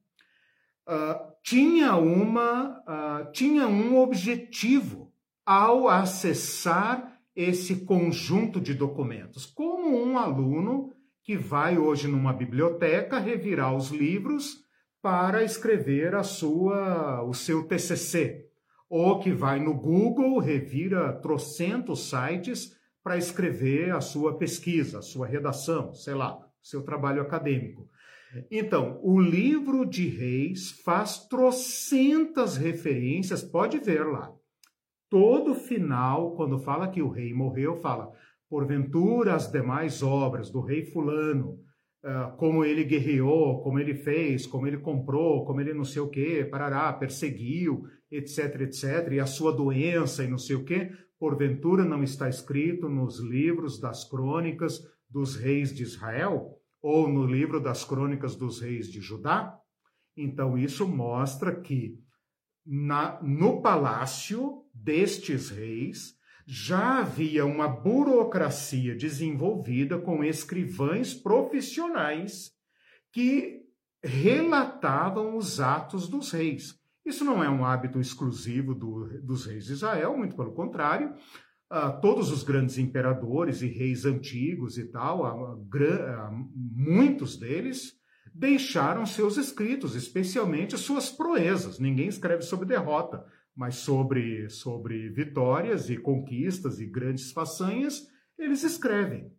uh, 0.88 1.32
tinha, 1.42 1.96
uma, 1.96 2.78
uh, 2.80 3.32
tinha 3.32 3.68
um 3.68 3.98
objetivo 3.98 5.12
ao 5.44 5.88
acessar 5.88 7.20
esse 7.36 7.84
conjunto 7.84 8.60
de 8.60 8.74
documentos, 8.74 9.46
como 9.46 10.02
um 10.02 10.18
aluno 10.18 10.92
que 11.22 11.36
vai 11.36 11.76
hoje 11.76 12.08
numa 12.08 12.32
biblioteca 12.32 13.18
revirar 13.18 13.74
os 13.76 13.90
livros 13.90 14.64
para 15.02 15.44
escrever 15.44 16.14
a 16.14 16.22
sua, 16.22 17.22
o 17.22 17.34
seu 17.34 17.64
TCC, 17.64 18.46
ou 18.88 19.20
que 19.20 19.30
vai 19.30 19.60
no 19.60 19.74
Google, 19.74 20.38
revira 20.38 21.12
trocentos 21.12 22.08
sites 22.08 22.77
para 23.08 23.16
escrever 23.16 23.90
a 23.94 24.02
sua 24.02 24.36
pesquisa, 24.36 24.98
a 24.98 25.02
sua 25.02 25.26
redação, 25.26 25.94
sei 25.94 26.12
lá, 26.12 26.46
seu 26.62 26.82
trabalho 26.82 27.22
acadêmico. 27.22 27.88
Então, 28.50 29.00
o 29.02 29.18
livro 29.18 29.86
de 29.86 30.06
Reis 30.06 30.72
faz 30.84 31.26
trocentas 31.26 32.58
referências, 32.58 33.42
pode 33.42 33.78
ver 33.78 34.06
lá. 34.06 34.30
Todo 35.08 35.54
final, 35.54 36.36
quando 36.36 36.58
fala 36.58 36.86
que 36.86 37.00
o 37.00 37.08
rei 37.08 37.32
morreu, 37.32 37.76
fala: 37.76 38.12
porventura 38.46 39.34
as 39.34 39.50
demais 39.50 40.02
obras 40.02 40.50
do 40.50 40.60
rei 40.60 40.84
Fulano 40.84 41.58
como 42.36 42.64
ele 42.64 42.84
guerreou, 42.84 43.60
como 43.60 43.78
ele 43.78 43.94
fez, 43.94 44.46
como 44.46 44.66
ele 44.66 44.78
comprou, 44.78 45.44
como 45.44 45.60
ele 45.60 45.74
não 45.74 45.84
sei 45.84 46.00
o 46.00 46.08
quê, 46.08 46.46
parará, 46.48 46.92
perseguiu, 46.92 47.84
etc, 48.10 48.60
etc, 48.60 49.12
e 49.12 49.20
a 49.20 49.26
sua 49.26 49.52
doença 49.52 50.22
e 50.22 50.28
não 50.28 50.38
sei 50.38 50.56
o 50.56 50.64
quê, 50.64 50.92
porventura 51.18 51.84
não 51.84 52.02
está 52.02 52.28
escrito 52.28 52.88
nos 52.88 53.18
livros 53.18 53.80
das 53.80 54.04
crônicas 54.08 54.80
dos 55.08 55.36
reis 55.36 55.74
de 55.74 55.82
Israel 55.82 56.54
ou 56.80 57.08
no 57.08 57.26
livro 57.26 57.60
das 57.60 57.84
crônicas 57.84 58.36
dos 58.36 58.60
reis 58.60 58.90
de 58.90 59.00
Judá? 59.00 59.58
Então 60.16 60.56
isso 60.56 60.86
mostra 60.86 61.60
que 61.60 61.98
na, 62.64 63.20
no 63.22 63.62
palácio 63.62 64.64
destes 64.74 65.50
reis 65.50 66.16
já 66.46 67.00
havia 67.00 67.44
uma 67.44 67.68
burocracia 67.68 68.94
desenvolvida 68.94 69.98
com 69.98 70.24
escrivães 70.24 71.12
profissionais 71.12 72.52
que 73.12 73.60
relatavam 74.02 75.36
os 75.36 75.60
atos 75.60 76.08
dos 76.08 76.30
reis. 76.30 76.77
Isso 77.08 77.24
não 77.24 77.42
é 77.42 77.48
um 77.48 77.64
hábito 77.64 78.00
exclusivo 78.00 78.74
do, 78.74 79.20
dos 79.22 79.46
reis 79.46 79.64
de 79.64 79.72
Israel, 79.72 80.16
muito 80.16 80.36
pelo 80.36 80.52
contrário. 80.52 81.14
Uh, 81.70 82.00
todos 82.00 82.30
os 82.30 82.42
grandes 82.42 82.78
imperadores 82.78 83.60
e 83.62 83.66
reis 83.66 84.04
antigos 84.04 84.78
e 84.78 84.84
tal, 84.84 85.58
muitos 86.54 87.36
deles 87.36 87.94
deixaram 88.32 89.04
seus 89.04 89.36
escritos, 89.36 89.94
especialmente 89.94 90.78
suas 90.78 91.10
proezas. 91.10 91.78
Ninguém 91.78 92.08
escreve 92.08 92.42
sobre 92.42 92.68
derrota 92.68 93.24
mas 93.58 93.74
sobre, 93.74 94.48
sobre 94.48 95.08
vitórias 95.08 95.90
e 95.90 95.96
conquistas 95.96 96.78
e 96.78 96.86
grandes 96.86 97.32
façanhas, 97.32 98.06
eles 98.38 98.62
escrevem. 98.62 99.32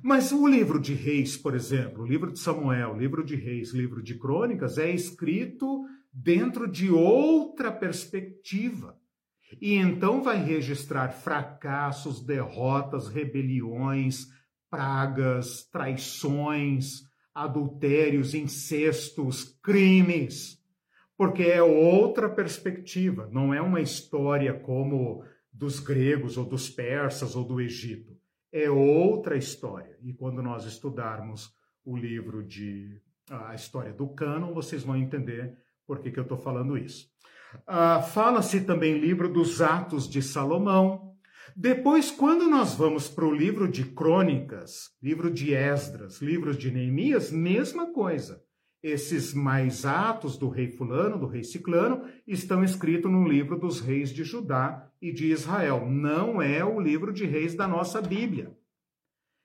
Mas 0.00 0.30
o 0.30 0.46
livro 0.46 0.80
de 0.80 0.94
Reis, 0.94 1.36
por 1.36 1.56
exemplo, 1.56 2.04
o 2.04 2.06
livro 2.06 2.32
de 2.32 2.38
Samuel, 2.38 2.92
o 2.92 2.96
livro 2.96 3.24
de 3.24 3.34
Reis, 3.34 3.74
o 3.74 3.76
livro 3.76 4.00
de 4.00 4.16
Crônicas, 4.16 4.78
é 4.78 4.94
escrito 4.94 5.84
dentro 6.12 6.70
de 6.70 6.90
outra 6.90 7.70
perspectiva. 7.70 8.98
E 9.60 9.74
então 9.74 10.22
vai 10.22 10.42
registrar 10.42 11.10
fracassos, 11.10 12.24
derrotas, 12.24 13.08
rebeliões, 13.08 14.26
pragas, 14.70 15.64
traições, 15.70 17.02
adultérios, 17.34 18.34
incestos, 18.34 19.58
crimes 19.62 20.60
porque 21.20 21.42
é 21.42 21.62
outra 21.62 22.30
perspectiva, 22.30 23.28
não 23.30 23.52
é 23.52 23.60
uma 23.60 23.82
história 23.82 24.54
como 24.54 25.22
dos 25.52 25.78
gregos 25.78 26.38
ou 26.38 26.46
dos 26.46 26.70
persas 26.70 27.36
ou 27.36 27.44
do 27.44 27.60
Egito. 27.60 28.16
É 28.50 28.70
outra 28.70 29.36
história. 29.36 29.98
E 30.00 30.14
quando 30.14 30.42
nós 30.42 30.64
estudarmos 30.64 31.54
o 31.84 31.94
livro 31.94 32.42
de 32.42 33.02
a 33.28 33.54
história 33.54 33.92
do 33.92 34.08
cânon, 34.08 34.54
vocês 34.54 34.82
vão 34.82 34.96
entender 34.96 35.58
por 35.90 35.98
que, 35.98 36.12
que 36.12 36.20
eu 36.20 36.22
estou 36.22 36.38
falando 36.38 36.78
isso. 36.78 37.08
Uh, 37.66 38.00
Fala-se 38.12 38.60
também 38.60 39.00
livro 39.00 39.28
dos 39.28 39.60
Atos 39.60 40.08
de 40.08 40.22
Salomão. 40.22 41.16
Depois, 41.56 42.12
quando 42.12 42.48
nós 42.48 42.76
vamos 42.76 43.08
para 43.08 43.24
o 43.24 43.34
livro 43.34 43.66
de 43.66 43.82
Crônicas, 43.86 44.90
livro 45.02 45.28
de 45.28 45.52
Esdras, 45.52 46.22
livros 46.22 46.56
de 46.56 46.70
Neemias, 46.70 47.32
mesma 47.32 47.92
coisa 47.92 48.40
esses 48.80 49.34
mais 49.34 49.84
atos 49.84 50.38
do 50.38 50.48
rei 50.48 50.68
fulano, 50.68 51.18
do 51.18 51.26
rei 51.26 51.42
ciclano, 51.42 52.04
estão 52.24 52.62
escritos 52.62 53.10
no 53.10 53.28
livro 53.28 53.58
dos 53.58 53.80
reis 53.80 54.10
de 54.10 54.22
Judá 54.22 54.88
e 55.02 55.12
de 55.12 55.26
Israel. 55.26 55.84
Não 55.90 56.40
é 56.40 56.64
o 56.64 56.80
livro 56.80 57.12
de 57.12 57.26
reis 57.26 57.52
da 57.52 57.66
nossa 57.66 58.00
Bíblia. 58.00 58.56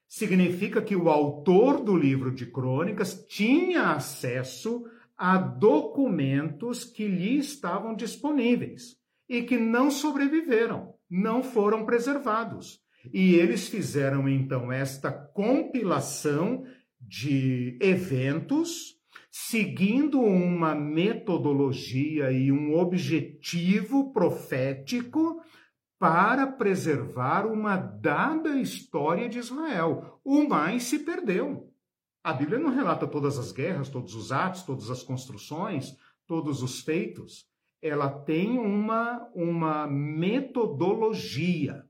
Significa 0.07 0.79
que 0.79 0.95
o 0.95 1.09
autor 1.09 1.83
do 1.83 1.97
livro 1.97 2.31
de 2.31 2.45
crônicas 2.45 3.25
tinha 3.27 3.93
acesso 3.93 4.85
a 5.17 5.37
documentos 5.37 6.83
que 6.83 7.07
lhe 7.07 7.37
estavam 7.37 7.95
disponíveis 7.95 8.97
e 9.27 9.43
que 9.43 9.57
não 9.57 9.89
sobreviveram, 9.89 10.93
não 11.09 11.41
foram 11.41 11.85
preservados. 11.85 12.79
E 13.13 13.35
eles 13.35 13.67
fizeram 13.67 14.27
então 14.27 14.71
esta 14.71 15.11
compilação 15.11 16.63
de 16.99 17.77
eventos 17.81 18.95
seguindo 19.31 20.21
uma 20.21 20.73
metodologia 20.73 22.31
e 22.31 22.51
um 22.51 22.73
objetivo 22.73 24.13
profético 24.13 25.41
para 25.99 26.47
preservar 26.47 27.45
uma 27.45 27.75
dada 27.75 28.57
história 28.59 29.27
de 29.27 29.39
Israel. 29.39 30.19
O 30.23 30.47
mais 30.47 30.83
se 30.83 30.99
perdeu. 30.99 31.69
A 32.25 32.33
Bíblia 32.33 32.57
não 32.57 32.73
relata 32.73 33.05
todas 33.05 33.37
as 33.37 33.51
guerras, 33.51 33.87
todos 33.87 34.15
os 34.15 34.31
atos, 34.31 34.63
todas 34.63 34.89
as 34.89 35.03
construções, 35.03 35.95
todos 36.25 36.63
os 36.63 36.81
feitos. 36.81 37.45
Ela 37.79 38.09
tem 38.09 38.57
uma, 38.57 39.29
uma 39.35 39.85
metodologia 39.85 41.85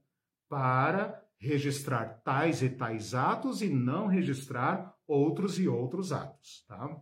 para 0.49 1.23
registrar 1.37 2.21
tais 2.21 2.61
e 2.61 2.67
tais 2.67 3.13
atos 3.13 3.61
e 3.61 3.69
não 3.69 4.07
registrar 4.07 4.93
outros 5.07 5.57
e 5.57 5.69
outros 5.69 6.11
atos. 6.11 6.65
Tá? 6.67 6.97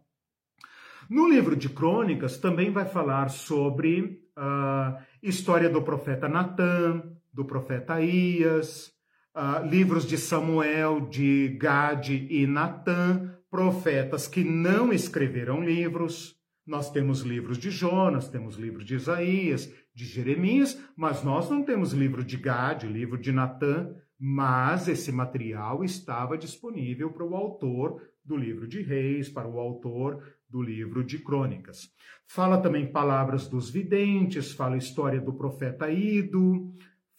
No 1.09 1.27
livro 1.27 1.55
de 1.55 1.69
Crônicas 1.69 2.37
também 2.37 2.71
vai 2.71 2.85
falar 2.85 3.31
sobre 3.31 4.29
a 4.35 4.99
uh, 4.99 5.03
história 5.23 5.71
do 5.71 5.81
profeta 5.81 6.29
Natã, 6.29 7.01
do 7.33 7.45
profeta 7.45 7.99
Ias, 7.99 8.92
uh, 9.35 9.65
livros 9.65 10.05
de 10.05 10.17
Samuel, 10.17 11.07
de 11.09 11.49
Gade 11.59 12.27
e 12.29 12.45
Natã, 12.47 13.35
profetas 13.49 14.27
que 14.27 14.43
não 14.43 14.91
escreveram 14.93 15.63
livros. 15.63 16.35
Nós 16.65 16.89
temos 16.89 17.21
livros 17.21 17.57
de 17.57 17.69
Jonas, 17.69 18.29
temos 18.29 18.55
livros 18.55 18.85
de 18.85 18.95
Isaías, 18.95 19.69
de 19.93 20.05
Jeremias, 20.05 20.79
mas 20.95 21.23
nós 21.23 21.49
não 21.49 21.63
temos 21.63 21.93
livro 21.93 22.23
de 22.23 22.37
Gade, 22.37 22.87
livro 22.87 23.17
de 23.17 23.31
Natã, 23.31 23.93
mas 24.19 24.87
esse 24.87 25.11
material 25.11 25.83
estava 25.83 26.37
disponível 26.37 27.11
para 27.11 27.25
o 27.25 27.35
autor 27.35 28.01
do 28.23 28.37
livro 28.37 28.67
de 28.67 28.81
Reis, 28.81 29.29
para 29.29 29.47
o 29.47 29.59
autor 29.59 30.23
do 30.49 30.61
livro 30.61 31.03
de 31.03 31.19
Crônicas. 31.19 31.89
Fala 32.27 32.57
também 32.61 32.91
palavras 32.91 33.47
dos 33.49 33.69
videntes, 33.69 34.53
fala 34.53 34.77
história 34.77 35.19
do 35.19 35.33
profeta 35.33 35.91
Ido, 35.91 36.71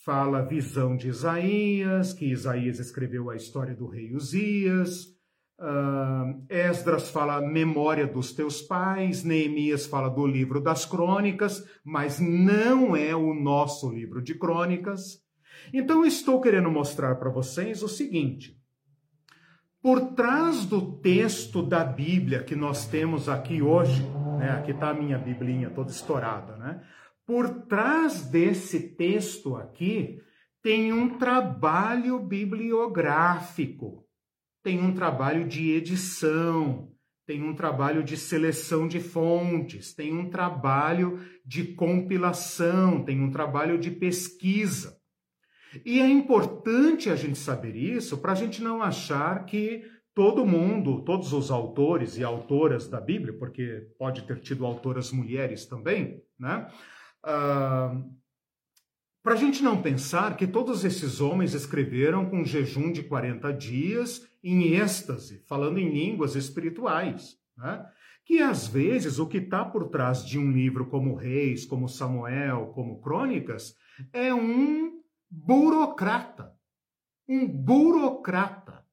fala 0.04 0.42
visão 0.42 0.96
de 0.96 1.08
Isaías, 1.08 2.12
que 2.12 2.26
Isaías 2.26 2.78
escreveu 2.78 3.30
a 3.30 3.36
história 3.36 3.74
do 3.74 3.86
rei 3.86 4.14
Uzias. 4.14 5.06
Uh, 5.58 6.44
Esdras 6.48 7.08
fala 7.08 7.40
memória 7.40 8.06
dos 8.06 8.32
teus 8.32 8.60
pais, 8.60 9.24
Neemias 9.24 9.86
fala 9.86 10.10
do 10.10 10.26
livro 10.26 10.60
das 10.60 10.84
crônicas, 10.84 11.64
mas 11.82 12.20
não 12.20 12.94
é 12.94 13.16
o 13.16 13.32
nosso 13.32 13.90
livro 13.90 14.20
de 14.20 14.34
crônicas. 14.34 15.22
Então, 15.72 16.04
estou 16.04 16.40
querendo 16.40 16.70
mostrar 16.70 17.14
para 17.14 17.30
vocês 17.30 17.82
o 17.82 17.88
seguinte: 17.88 18.60
por 19.80 20.12
trás 20.14 20.66
do 20.66 20.98
texto 20.98 21.62
da 21.62 21.82
Bíblia 21.82 22.42
que 22.42 22.54
nós 22.54 22.86
temos 22.86 23.28
aqui 23.28 23.62
hoje, 23.62 24.02
né? 24.38 24.50
aqui 24.50 24.72
está 24.72 24.90
a 24.90 24.94
minha 24.94 25.16
biblinha 25.16 25.70
toda 25.70 25.90
estourada, 25.90 26.56
né? 26.56 26.82
Por 27.26 27.66
trás 27.66 28.22
desse 28.26 28.94
texto 28.96 29.56
aqui 29.56 30.20
tem 30.62 30.92
um 30.92 31.18
trabalho 31.18 32.18
bibliográfico, 32.18 34.06
tem 34.62 34.78
um 34.78 34.94
trabalho 34.94 35.46
de 35.46 35.70
edição, 35.70 36.90
tem 37.26 37.42
um 37.42 37.54
trabalho 37.54 38.02
de 38.02 38.16
seleção 38.16 38.86
de 38.86 39.00
fontes, 39.00 39.94
tem 39.94 40.12
um 40.12 40.28
trabalho 40.28 41.18
de 41.44 41.64
compilação, 41.74 43.02
tem 43.04 43.20
um 43.20 43.30
trabalho 43.30 43.78
de 43.78 43.90
pesquisa. 43.90 44.98
E 45.84 46.00
é 46.00 46.08
importante 46.08 47.10
a 47.10 47.16
gente 47.16 47.38
saber 47.38 47.74
isso 47.74 48.18
para 48.18 48.32
a 48.32 48.36
gente 48.36 48.62
não 48.62 48.82
achar 48.82 49.44
que 49.46 49.82
todo 50.14 50.46
mundo, 50.46 51.02
todos 51.02 51.32
os 51.32 51.50
autores 51.50 52.16
e 52.16 52.22
autoras 52.22 52.86
da 52.86 53.00
Bíblia, 53.00 53.36
porque 53.36 53.88
pode 53.98 54.22
ter 54.22 54.38
tido 54.40 54.64
autoras 54.64 55.10
mulheres 55.10 55.66
também, 55.66 56.22
né? 56.38 56.68
Uh, 57.24 58.14
para 59.22 59.32
a 59.32 59.36
gente 59.36 59.62
não 59.62 59.80
pensar 59.80 60.36
que 60.36 60.46
todos 60.46 60.84
esses 60.84 61.20
homens 61.20 61.54
escreveram 61.54 62.26
com 62.28 62.44
jejum 62.44 62.92
de 62.92 63.02
40 63.02 63.50
dias 63.54 64.20
em 64.42 64.74
êxtase, 64.74 65.42
falando 65.48 65.78
em 65.78 65.88
línguas 65.88 66.36
espirituais, 66.36 67.38
né? 67.56 67.86
que 68.26 68.42
às 68.42 68.66
vezes 68.66 69.18
o 69.18 69.26
que 69.26 69.38
está 69.38 69.64
por 69.64 69.88
trás 69.88 70.26
de 70.26 70.38
um 70.38 70.52
livro 70.52 70.86
como 70.86 71.14
Reis, 71.14 71.64
como 71.64 71.88
Samuel, 71.88 72.72
como 72.74 73.00
Crônicas, 73.00 73.74
é 74.12 74.34
um 74.34 75.00
burocrata. 75.30 76.52
Um 77.26 77.48
burocrata, 77.48 78.84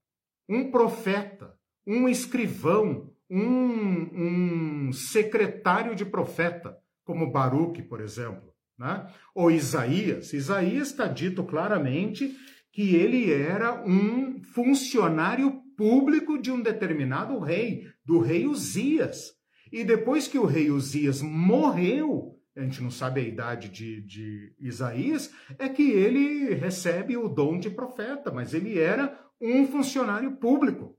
um 0.48 0.72
profeta, 0.72 1.58
um 1.86 2.08
escrivão, 2.08 3.12
um, 3.30 4.88
um 4.88 4.94
secretário 4.94 5.94
de 5.94 6.06
profeta, 6.06 6.81
como 7.04 7.32
Baruque, 7.32 7.82
por 7.82 8.02
exemplo. 8.02 8.52
Né? 8.78 9.08
Ou 9.36 9.52
Isaías. 9.52 10.34
Isaías 10.34 10.90
está 10.90 11.08
dito 11.08 11.44
claramente 11.44 12.36
que 12.72 12.96
ele 12.96 13.32
era 13.32 13.84
um 13.86 14.42
funcionário 14.44 15.62
público 15.76 16.42
de 16.42 16.52
um 16.52 16.62
determinado 16.62 17.38
rei, 17.40 17.88
do 18.06 18.20
rei 18.20 18.48
Uzias. 18.48 19.34
E 19.72 19.84
depois 19.84 20.28
que 20.28 20.38
o 20.38 20.46
rei 20.46 20.70
Uzias 20.70 21.22
morreu, 21.22 22.40
a 22.56 22.62
gente 22.62 22.82
não 22.82 22.92
sabe 22.92 23.22
a 23.22 23.24
idade 23.24 23.70
de, 23.70 24.02
de 24.02 24.56
Isaías, 24.60 25.34
é 25.58 25.70
que 25.70 25.92
ele 25.92 26.54
recebe 26.54 27.16
o 27.18 27.28
dom 27.28 27.58
de 27.58 27.70
profeta, 27.70 28.32
mas 28.32 28.54
ele 28.54 28.78
era 28.80 29.18
um 29.40 29.66
funcionário 29.68 30.36
público. 30.38 30.98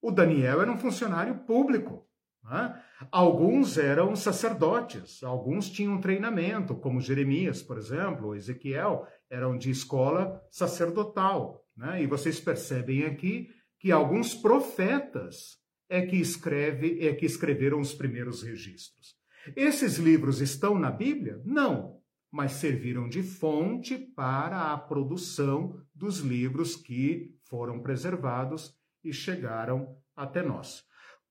O 0.00 0.10
Daniel 0.10 0.62
era 0.62 0.72
um 0.72 0.78
funcionário 0.78 1.40
público. 1.40 2.06
Né? 2.44 2.82
Alguns 3.10 3.76
eram 3.76 4.14
sacerdotes, 4.14 5.22
alguns 5.22 5.68
tinham 5.68 6.00
treinamento, 6.00 6.74
como 6.76 7.00
Jeremias, 7.00 7.62
por 7.62 7.76
exemplo, 7.76 8.34
Ezequiel, 8.34 9.06
eram 9.28 9.56
de 9.56 9.70
escola 9.70 10.40
sacerdotal. 10.50 11.64
Né? 11.76 12.02
E 12.02 12.06
vocês 12.06 12.40
percebem 12.40 13.04
aqui 13.04 13.48
que 13.78 13.90
alguns 13.90 14.34
profetas 14.34 15.58
é 15.88 16.02
que, 16.06 16.16
escreve, 16.16 17.06
é 17.06 17.12
que 17.12 17.26
escreveram 17.26 17.80
os 17.80 17.92
primeiros 17.92 18.42
registros. 18.42 19.14
Esses 19.54 19.98
livros 19.98 20.40
estão 20.40 20.78
na 20.78 20.90
Bíblia? 20.90 21.40
Não, 21.44 22.00
mas 22.32 22.52
serviram 22.52 23.08
de 23.08 23.22
fonte 23.22 23.98
para 23.98 24.72
a 24.72 24.78
produção 24.78 25.78
dos 25.94 26.18
livros 26.20 26.74
que 26.76 27.34
foram 27.44 27.80
preservados 27.80 28.74
e 29.04 29.12
chegaram 29.12 29.96
até 30.16 30.42
nós. 30.42 30.82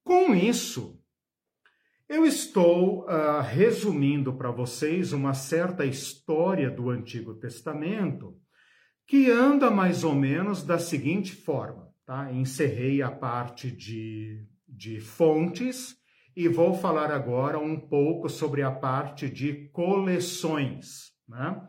Com 0.03 0.35
isso, 0.35 1.02
eu 2.13 2.27
estou 2.27 3.05
uh, 3.05 3.41
resumindo 3.41 4.33
para 4.33 4.51
vocês 4.51 5.13
uma 5.13 5.33
certa 5.33 5.83
história 5.83 6.69
do 6.69 6.91
Antigo 6.91 7.33
Testamento 7.33 8.37
que 9.07 9.31
anda 9.31 9.71
mais 9.71 10.03
ou 10.03 10.13
menos 10.13 10.63
da 10.63 10.77
seguinte 10.77 11.35
forma. 11.35 11.89
Tá? 12.05 12.31
Encerrei 12.31 13.01
a 13.01 13.09
parte 13.09 13.71
de, 13.71 14.45
de 14.67 14.99
fontes 14.99 15.95
e 16.35 16.47
vou 16.47 16.75
falar 16.75 17.11
agora 17.11 17.57
um 17.57 17.79
pouco 17.79 18.29
sobre 18.29 18.61
a 18.61 18.71
parte 18.71 19.27
de 19.27 19.69
coleções. 19.69 21.13
Né? 21.27 21.67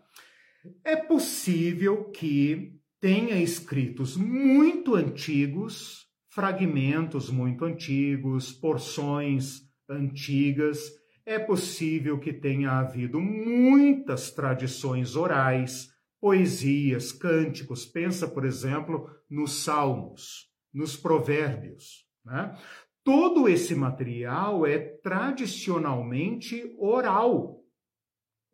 É 0.85 0.95
possível 0.95 2.11
que 2.11 2.79
tenha 3.01 3.43
escritos 3.43 4.15
muito 4.15 4.95
antigos, 4.95 6.05
fragmentos 6.29 7.31
muito 7.31 7.65
antigos, 7.65 8.53
porções 8.53 9.64
antigas. 9.89 10.91
É 11.27 11.39
possível 11.39 12.19
que 12.19 12.33
tenha 12.33 12.73
havido 12.73 13.21
muitas 13.21 14.31
tradições 14.31 15.17
orais, 15.17 15.89
poesias, 16.21 17.13
cânticos. 17.13 17.87
Pensa, 17.87 18.29
por 18.29 18.45
exemplo, 18.45 19.11
nos 19.29 19.65
salmos, 19.65 20.51
nos 20.73 20.97
provérbios. 20.97 22.07
Né? 22.25 22.57
Todo 23.03 23.49
esse 23.49 23.75
material 23.75 24.67
é 24.67 24.79
tradicionalmente 24.79 26.75
oral. 26.79 27.63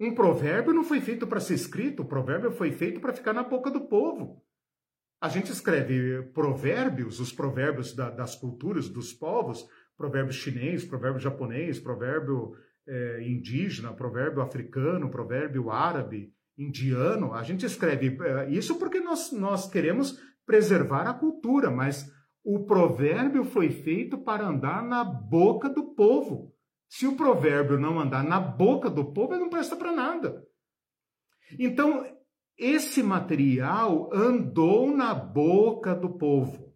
Um 0.01 0.14
provérbio 0.14 0.72
não 0.72 0.83
foi 0.83 1.01
feito 1.01 1.26
para 1.26 1.41
ser 1.41 1.55
escrito, 1.55 2.03
o 2.03 2.09
provérbio 2.09 2.51
foi 2.51 2.72
feito 2.72 3.01
para 3.01 3.12
ficar 3.12 3.33
na 3.33 3.43
boca 3.43 3.70
do 3.70 3.83
povo. 3.83 4.43
A 5.22 5.28
gente 5.28 5.53
escreve 5.53 6.22
provérbios, 6.33 7.20
os 7.20 7.31
provérbios 7.31 7.95
da, 7.95 8.09
das 8.09 8.35
culturas, 8.35 8.89
dos 8.89 9.12
povos, 9.12 9.68
provérbio 10.01 10.32
chinês, 10.32 10.82
provérbio 10.82 11.20
japonês, 11.20 11.78
provérbio 11.78 12.55
é, 12.88 13.22
indígena, 13.28 13.92
provérbio 13.92 14.40
africano, 14.40 15.11
provérbio 15.11 15.70
árabe, 15.70 16.32
indiano. 16.57 17.34
A 17.34 17.42
gente 17.42 17.66
escreve 17.66 18.16
é, 18.22 18.51
isso 18.51 18.78
porque 18.78 18.98
nós, 18.98 19.30
nós 19.30 19.68
queremos 19.68 20.18
preservar 20.46 21.07
a 21.07 21.12
cultura, 21.12 21.70
mas 21.70 22.11
o 22.42 22.64
provérbio 22.64 23.44
foi 23.44 23.68
feito 23.68 24.16
para 24.16 24.48
andar 24.48 24.82
na 24.82 25.05
boca 25.05 25.68
do 25.68 25.94
povo. 25.94 26.55
Se 26.88 27.07
o 27.07 27.14
provérbio 27.14 27.78
não 27.78 28.01
andar 28.01 28.24
na 28.24 28.40
boca 28.40 28.88
do 28.88 29.12
povo, 29.12 29.34
ele 29.34 29.42
não 29.42 29.51
presta 29.51 29.76
para 29.76 29.92
nada. 29.92 30.42
Então, 31.59 32.07
esse 32.59 33.03
material 33.03 34.09
andou 34.14 34.90
na 34.90 35.12
boca 35.12 35.94
do 35.94 36.16
povo. 36.16 36.70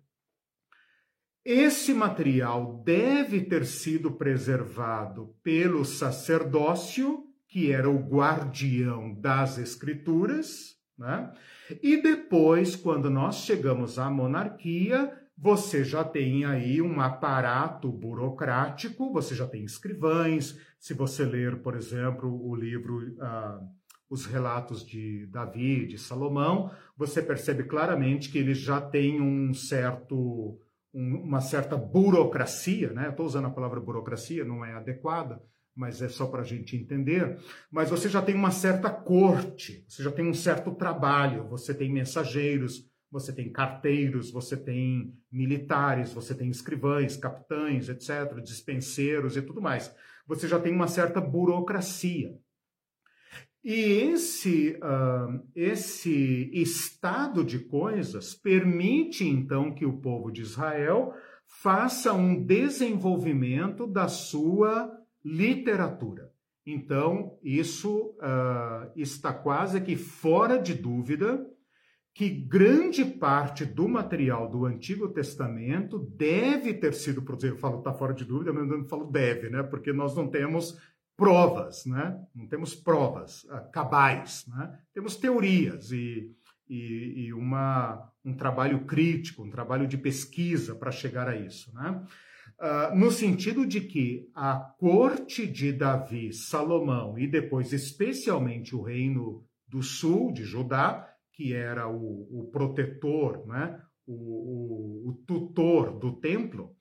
Esse 1.45 1.93
material 1.93 2.83
deve 2.85 3.43
ter 3.43 3.67
sido 3.67 4.13
preservado 4.13 5.35
pelo 5.43 5.85
sacerdócio, 5.85 7.25
que 7.47 7.71
era 7.71 7.89
o 7.89 7.99
guardião 7.99 9.15
das 9.15 9.59
escrituras, 9.59 10.75
né? 10.99 11.33
e 11.83 12.01
depois, 12.01 12.75
quando 12.75 13.11
nós 13.11 13.37
chegamos 13.37 13.99
à 13.99 14.09
monarquia, 14.09 15.13
você 15.37 15.85
já 15.85 16.05
tem 16.05 16.45
aí 16.45 16.81
um 16.81 17.01
aparato 17.01 17.91
burocrático, 17.91 19.13
você 19.13 19.35
já 19.35 19.47
tem 19.47 19.65
escrivães. 19.65 20.59
Se 20.79 20.95
você 20.95 21.25
ler, 21.25 21.61
por 21.61 21.75
exemplo, 21.75 22.31
o 22.49 22.55
livro 22.55 22.99
uh, 22.99 23.69
Os 24.09 24.27
Relatos 24.27 24.87
de 24.87 25.27
Davi, 25.27 25.87
de 25.87 25.99
Salomão, 25.99 26.71
você 26.97 27.21
percebe 27.21 27.65
claramente 27.65 28.31
que 28.31 28.39
eles 28.39 28.59
já 28.59 28.81
têm 28.81 29.21
um 29.21 29.53
certo, 29.53 30.59
um, 30.95 31.17
uma 31.17 31.41
certa 31.41 31.77
burocracia, 31.77 32.93
né? 32.93 33.09
Estou 33.09 33.27
usando 33.27 33.47
a 33.47 33.51
palavra 33.51 33.81
burocracia, 33.81 34.45
não 34.45 34.65
é 34.65 34.73
adequada, 34.73 35.43
mas 35.75 36.01
é 36.01 36.09
só 36.09 36.27
para 36.27 36.43
a 36.43 36.45
gente 36.45 36.77
entender. 36.77 37.39
Mas 37.71 37.91
você 37.91 38.09
já 38.09 38.23
tem 38.23 38.35
uma 38.35 38.53
certa 38.53 38.89
corte, 38.89 39.85
você 39.89 40.03
já 40.03 40.13
tem 40.13 40.27
um 40.27 40.35
certo 40.35 40.73
trabalho, 40.75 41.49
você 41.49 41.75
tem 41.75 41.93
mensageiros, 41.93 42.89
você 43.11 43.33
tem 43.33 43.53
carteiros, 43.53 44.31
você 44.31 44.57
tem 44.57 45.13
militares, 45.31 46.13
você 46.13 46.35
tem 46.35 46.49
escrivães, 46.49 47.17
capitães, 47.17 47.89
etc., 47.89 48.41
dispenseiros 48.43 49.37
e 49.37 49.43
tudo 49.43 49.61
mais. 49.61 49.95
Você 50.27 50.49
já 50.49 50.59
tem 50.59 50.73
uma 50.73 50.89
certa 50.89 51.21
burocracia. 51.21 52.37
E 53.65 53.81
esse, 54.13 54.77
uh, 54.77 55.43
esse 55.57 56.51
estado 56.53 57.43
de 57.43 57.61
coisas 57.61 58.35
permite, 58.35 59.27
então, 59.27 59.75
que 59.75 59.87
o 59.87 59.99
povo 60.01 60.31
de 60.31 60.43
Israel 60.43 61.15
faça 61.47 62.13
um 62.13 62.45
desenvolvimento 62.45 63.87
da 63.87 64.07
sua 64.07 64.93
literatura. 65.25 66.31
Então, 66.67 67.39
isso 67.43 68.15
uh, 68.19 68.93
está 68.95 69.33
quase 69.33 69.81
que 69.81 69.97
fora 69.97 70.59
de 70.59 70.75
dúvida 70.75 71.47
que 72.15 72.29
grande 72.29 73.05
parte 73.05 73.65
do 73.65 73.89
material 73.89 74.49
do 74.49 74.65
Antigo 74.67 75.09
Testamento 75.09 75.99
deve 75.99 76.73
ter 76.73 76.95
sido 76.95 77.23
produzido. 77.23 77.55
Eu 77.55 77.59
falo, 77.59 77.79
está 77.79 77.93
fora 77.93 78.15
de 78.15 78.25
dúvida, 78.25 78.53
mas 78.53 78.71
eu 78.71 78.79
não 78.79 78.85
falo 78.87 79.11
deve, 79.11 79.51
né? 79.51 79.65
Porque 79.65 79.93
nós 79.93 80.15
não 80.15 80.29
temos 80.29 80.79
provas, 81.17 81.85
né? 81.87 82.21
Não 82.35 82.47
temos 82.47 82.75
provas 82.75 83.45
uh, 83.45 83.71
cabais, 83.73 84.45
né? 84.49 84.79
Temos 84.93 85.17
teorias 85.17 85.91
e, 85.93 86.31
e, 86.69 87.27
e, 87.27 87.33
uma, 87.33 88.11
um 88.25 88.35
trabalho 88.35 88.85
crítico, 88.85 89.43
um 89.43 89.51
trabalho 89.51 89.87
de 89.87 89.97
pesquisa 89.97 90.75
para 90.75 90.91
chegar 90.91 91.29
a 91.29 91.37
isso, 91.37 91.73
né? 91.75 92.05
Uh, 92.61 92.97
no 92.97 93.11
sentido 93.11 93.67
de 93.67 93.81
que 93.81 94.31
a 94.35 94.55
corte 94.79 95.47
de 95.47 95.73
Davi, 95.73 96.33
Salomão 96.33 97.19
e 97.19 97.27
depois 97.27 97.73
especialmente 97.73 98.77
o 98.77 98.83
reino 98.83 99.45
do 99.67 99.83
sul 99.83 100.33
de 100.33 100.45
Judá 100.45 101.11
que 101.35 101.53
era 101.53 101.89
o, 101.89 102.29
o 102.31 102.51
protetor, 102.51 103.45
né? 103.47 103.81
o, 104.07 104.13
o, 104.13 105.09
o, 105.09 105.13
tutor 105.27 105.99
do 105.99 106.13
templo, 106.13 106.77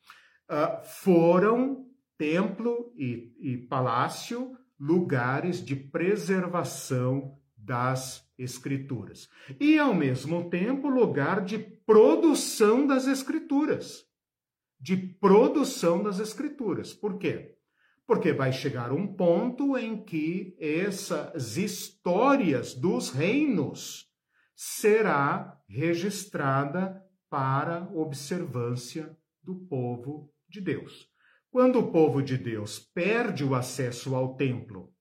uh, 0.50 0.84
foram 0.84 1.86
templo 2.24 2.94
e, 2.96 3.36
e 3.38 3.58
palácio 3.58 4.58
lugares 4.80 5.64
de 5.64 5.76
preservação 5.76 7.38
das 7.58 8.26
escrituras. 8.38 9.28
E, 9.60 9.78
ao 9.78 9.94
mesmo 9.94 10.50
tempo, 10.50 10.88
lugar 10.88 11.44
de 11.44 11.60
produção 11.60 12.88
das 12.88 13.08
escrituras. 13.08 14.06
De 14.80 14.96
produção 14.96 16.02
das 16.02 16.20
escrituras. 16.20 16.94
Por 16.94 17.18
quê? 17.18 17.58
Porque 18.08 18.32
vai 18.32 18.54
chegar 18.54 18.94
um 18.94 19.06
ponto 19.06 19.78
em 19.78 20.02
que 20.02 20.56
essas 20.58 21.58
histórias 21.58 22.74
dos 22.74 23.10
reinos 23.10 24.10
será 24.56 25.62
registrada 25.68 27.04
para 27.30 27.90
observância 27.94 29.18
do 29.42 29.56
povo 29.56 30.32
de 30.48 30.62
Deus. 30.62 31.13
Quando 31.54 31.78
o 31.78 31.92
povo 31.92 32.24
de 32.24 32.36
Deus 32.36 32.80
perde 32.80 33.44
o 33.44 33.54
acesso 33.54 34.16
ao 34.16 34.36
templo, 34.36 34.92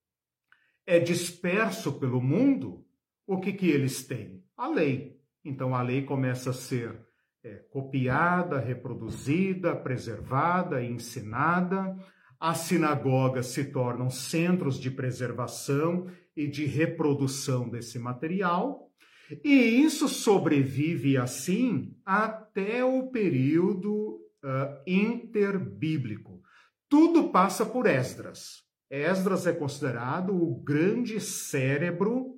é 0.85 1.01
disperso 1.01 1.99
pelo 1.99 2.21
mundo, 2.21 2.85
o 3.27 3.41
que, 3.41 3.55
que 3.55 3.71
eles 3.71 4.07
têm? 4.07 4.45
A 4.55 4.69
lei. 4.69 5.19
Então 5.43 5.75
a 5.75 5.81
lei 5.81 6.03
começa 6.03 6.51
a 6.51 6.53
ser 6.53 6.95
é, 7.43 7.55
copiada, 7.71 8.59
reproduzida, 8.59 9.75
preservada, 9.75 10.85
ensinada. 10.85 11.97
As 12.39 12.59
sinagogas 12.59 13.47
se 13.47 13.65
tornam 13.73 14.11
centros 14.11 14.79
de 14.79 14.91
preservação 14.91 16.07
e 16.37 16.47
de 16.47 16.67
reprodução 16.67 17.67
desse 17.67 17.99
material. 17.99 18.91
E 19.43 19.55
isso 19.55 20.07
sobrevive 20.07 21.17
assim 21.17 21.97
até 22.05 22.85
o 22.85 23.07
período 23.07 24.21
uh, 24.45 24.83
interbíblico. 24.87 26.42
Tudo 26.93 27.31
passa 27.31 27.65
por 27.65 27.87
Esdras. 27.87 28.65
Esdras 28.91 29.47
é 29.47 29.53
considerado 29.55 30.37
o 30.37 30.63
grande 30.63 31.19
cérebro, 31.23 32.35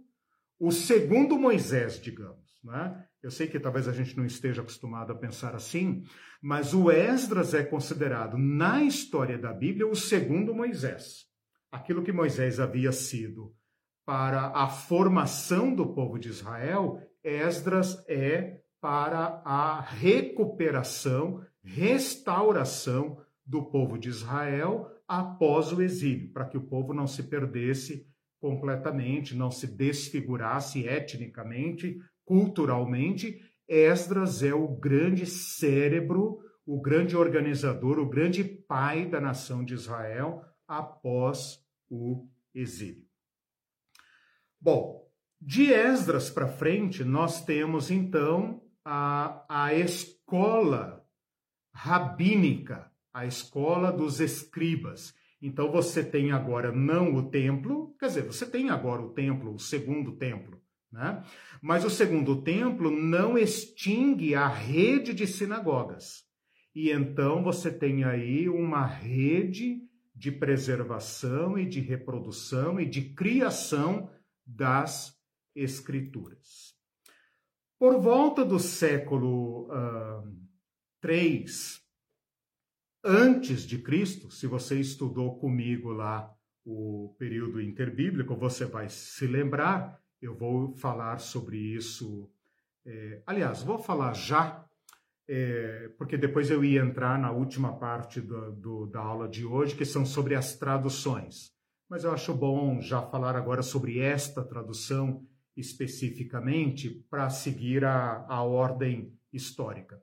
o 0.60 0.70
segundo 0.70 1.36
Moisés, 1.36 2.00
digamos. 2.00 2.60
Né? 2.62 3.04
Eu 3.20 3.32
sei 3.32 3.48
que 3.48 3.58
talvez 3.58 3.88
a 3.88 3.92
gente 3.92 4.16
não 4.16 4.24
esteja 4.24 4.62
acostumado 4.62 5.10
a 5.10 5.16
pensar 5.16 5.56
assim, 5.56 6.04
mas 6.40 6.72
o 6.72 6.88
Esdras 6.88 7.52
é 7.52 7.64
considerado, 7.64 8.38
na 8.38 8.84
história 8.84 9.36
da 9.36 9.52
Bíblia, 9.52 9.88
o 9.88 9.96
segundo 9.96 10.54
Moisés. 10.54 11.24
Aquilo 11.72 12.04
que 12.04 12.12
Moisés 12.12 12.60
havia 12.60 12.92
sido 12.92 13.52
para 14.06 14.52
a 14.54 14.68
formação 14.68 15.74
do 15.74 15.92
povo 15.92 16.16
de 16.16 16.28
Israel, 16.28 17.00
Esdras 17.24 18.04
é 18.06 18.60
para 18.80 19.42
a 19.44 19.80
recuperação, 19.80 21.44
restauração 21.60 23.23
do 23.44 23.64
povo 23.64 23.98
de 23.98 24.08
Israel 24.08 24.90
após 25.06 25.72
o 25.72 25.82
exílio, 25.82 26.32
para 26.32 26.46
que 26.46 26.56
o 26.56 26.66
povo 26.66 26.94
não 26.94 27.06
se 27.06 27.24
perdesse 27.24 28.06
completamente, 28.40 29.34
não 29.34 29.50
se 29.50 29.66
desfigurasse 29.66 30.86
etnicamente, 30.86 31.98
culturalmente. 32.24 33.40
Esdras 33.68 34.42
é 34.42 34.54
o 34.54 34.68
grande 34.68 35.26
cérebro, 35.26 36.40
o 36.66 36.80
grande 36.80 37.16
organizador, 37.16 37.98
o 37.98 38.08
grande 38.08 38.44
pai 38.44 39.06
da 39.06 39.20
nação 39.20 39.64
de 39.64 39.74
Israel 39.74 40.44
após 40.66 41.62
o 41.90 42.28
exílio. 42.54 43.04
Bom, 44.60 45.06
de 45.40 45.72
Esdras 45.72 46.30
para 46.30 46.48
frente, 46.48 47.04
nós 47.04 47.44
temos 47.44 47.90
então 47.90 48.62
a, 48.84 49.44
a 49.48 49.74
escola 49.74 51.06
rabínica 51.74 52.90
a 53.14 53.24
escola 53.24 53.92
dos 53.92 54.18
escribas. 54.18 55.14
Então 55.40 55.70
você 55.70 56.02
tem 56.02 56.32
agora 56.32 56.72
não 56.72 57.14
o 57.14 57.30
templo, 57.30 57.94
quer 57.98 58.06
dizer, 58.06 58.24
você 58.24 58.44
tem 58.44 58.70
agora 58.70 59.00
o 59.00 59.10
templo, 59.10 59.54
o 59.54 59.58
segundo 59.58 60.16
templo, 60.16 60.60
né? 60.90 61.22
Mas 61.62 61.84
o 61.84 61.90
segundo 61.90 62.42
templo 62.42 62.90
não 62.90 63.38
extingue 63.38 64.34
a 64.34 64.48
rede 64.48 65.14
de 65.14 65.28
sinagogas. 65.28 66.24
E 66.74 66.90
então 66.90 67.44
você 67.44 67.70
tem 67.70 68.02
aí 68.02 68.48
uma 68.48 68.84
rede 68.84 69.80
de 70.14 70.32
preservação 70.32 71.56
e 71.56 71.66
de 71.66 71.80
reprodução 71.80 72.80
e 72.80 72.86
de 72.86 73.14
criação 73.14 74.10
das 74.44 75.16
escrituras. 75.54 76.74
Por 77.78 78.00
volta 78.00 78.44
do 78.44 78.58
século 78.58 79.68
uh, 79.68 80.36
3, 81.00 81.83
antes 83.04 83.62
de 83.62 83.78
Cristo, 83.78 84.30
se 84.30 84.46
você 84.46 84.80
estudou 84.80 85.38
comigo 85.38 85.92
lá 85.92 86.34
o 86.64 87.14
período 87.18 87.60
interbíblico, 87.60 88.34
você 88.34 88.64
vai 88.64 88.88
se 88.88 89.26
lembrar. 89.26 90.00
Eu 90.20 90.34
vou 90.34 90.74
falar 90.76 91.18
sobre 91.18 91.58
isso. 91.58 92.30
É, 92.86 93.22
aliás, 93.26 93.62
vou 93.62 93.78
falar 93.78 94.14
já, 94.14 94.64
é, 95.28 95.90
porque 95.98 96.16
depois 96.16 96.50
eu 96.50 96.64
ia 96.64 96.80
entrar 96.80 97.18
na 97.18 97.30
última 97.30 97.76
parte 97.76 98.20
do, 98.20 98.52
do, 98.52 98.86
da 98.86 99.00
aula 99.00 99.28
de 99.28 99.44
hoje, 99.44 99.76
que 99.76 99.84
são 99.84 100.06
sobre 100.06 100.34
as 100.34 100.56
traduções. 100.56 101.52
Mas 101.88 102.04
eu 102.04 102.12
acho 102.12 102.32
bom 102.34 102.80
já 102.80 103.02
falar 103.02 103.36
agora 103.36 103.62
sobre 103.62 103.98
esta 103.98 104.42
tradução 104.42 105.26
especificamente, 105.56 106.90
para 107.08 107.30
seguir 107.30 107.84
a, 107.84 108.26
a 108.28 108.42
ordem 108.42 109.12
histórica. 109.32 110.02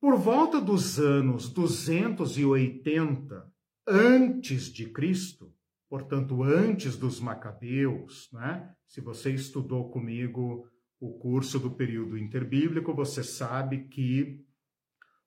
Por 0.00 0.16
volta 0.16 0.62
dos 0.62 0.98
anos 0.98 1.50
280 1.50 3.52
antes 3.86 4.72
de 4.72 4.88
Cristo, 4.88 5.54
portanto 5.90 6.42
antes 6.42 6.96
dos 6.96 7.20
Macabeus, 7.20 8.30
né? 8.32 8.74
Se 8.86 9.02
você 9.02 9.30
estudou 9.30 9.90
comigo 9.90 10.66
o 10.98 11.18
curso 11.18 11.58
do 11.58 11.70
período 11.70 12.16
interbíblico, 12.16 12.94
você 12.94 13.22
sabe 13.22 13.88
que 13.88 14.42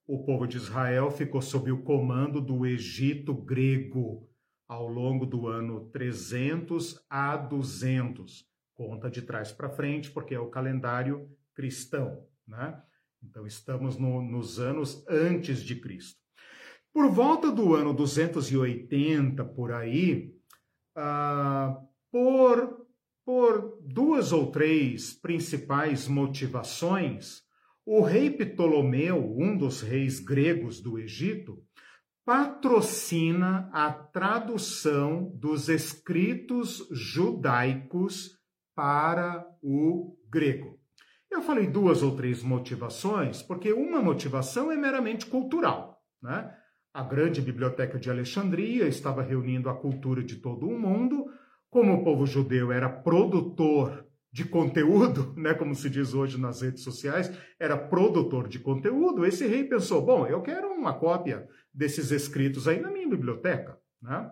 o 0.08 0.24
povo 0.24 0.44
de 0.44 0.56
Israel 0.56 1.08
ficou 1.08 1.40
sob 1.40 1.70
o 1.70 1.84
comando 1.84 2.40
do 2.40 2.66
Egito 2.66 3.32
grego 3.32 4.28
ao 4.66 4.88
longo 4.88 5.24
do 5.24 5.46
ano 5.46 5.88
300 5.90 7.00
a 7.08 7.36
200. 7.36 8.44
Conta 8.74 9.08
de 9.08 9.22
trás 9.22 9.52
para 9.52 9.70
frente, 9.70 10.10
porque 10.10 10.34
é 10.34 10.40
o 10.40 10.50
calendário 10.50 11.30
cristão, 11.54 12.26
né? 12.44 12.82
Então, 13.28 13.46
estamos 13.46 13.96
no, 13.96 14.22
nos 14.22 14.58
anos 14.58 15.04
antes 15.08 15.62
de 15.62 15.76
Cristo. 15.76 16.20
Por 16.92 17.10
volta 17.10 17.50
do 17.50 17.74
ano 17.74 17.92
280, 17.92 19.44
por 19.44 19.72
aí, 19.72 20.32
ah, 20.94 21.80
por, 22.10 22.86
por 23.24 23.78
duas 23.80 24.32
ou 24.32 24.50
três 24.50 25.12
principais 25.12 26.06
motivações, 26.06 27.42
o 27.84 28.00
rei 28.00 28.30
Ptolomeu, 28.30 29.36
um 29.36 29.56
dos 29.56 29.80
reis 29.80 30.20
gregos 30.20 30.80
do 30.80 30.98
Egito, 30.98 31.62
patrocina 32.24 33.68
a 33.72 33.92
tradução 33.92 35.30
dos 35.34 35.68
escritos 35.68 36.86
judaicos 36.90 38.38
para 38.74 39.46
o 39.62 40.16
grego. 40.28 40.83
Eu 41.34 41.42
falei 41.42 41.66
duas 41.66 42.00
ou 42.00 42.14
três 42.14 42.44
motivações, 42.44 43.42
porque 43.42 43.72
uma 43.72 44.00
motivação 44.00 44.70
é 44.70 44.76
meramente 44.76 45.26
cultural. 45.26 46.00
Né? 46.22 46.48
A 46.94 47.02
grande 47.02 47.42
biblioteca 47.42 47.98
de 47.98 48.08
Alexandria 48.08 48.86
estava 48.86 49.20
reunindo 49.20 49.68
a 49.68 49.74
cultura 49.74 50.22
de 50.22 50.36
todo 50.36 50.68
o 50.68 50.78
mundo. 50.78 51.26
Como 51.68 51.92
o 51.92 52.04
povo 52.04 52.24
judeu 52.24 52.70
era 52.70 52.88
produtor 52.88 54.06
de 54.32 54.44
conteúdo, 54.44 55.34
né, 55.36 55.54
como 55.54 55.74
se 55.74 55.90
diz 55.90 56.14
hoje 56.14 56.40
nas 56.40 56.62
redes 56.62 56.84
sociais, 56.84 57.36
era 57.58 57.76
produtor 57.76 58.46
de 58.46 58.60
conteúdo, 58.60 59.26
esse 59.26 59.44
rei 59.44 59.64
pensou: 59.64 60.02
bom, 60.02 60.28
eu 60.28 60.40
quero 60.40 60.68
uma 60.68 60.96
cópia 60.96 61.48
desses 61.74 62.12
escritos 62.12 62.68
aí 62.68 62.80
na 62.80 62.92
minha 62.92 63.08
biblioteca. 63.08 63.76
Né? 64.00 64.30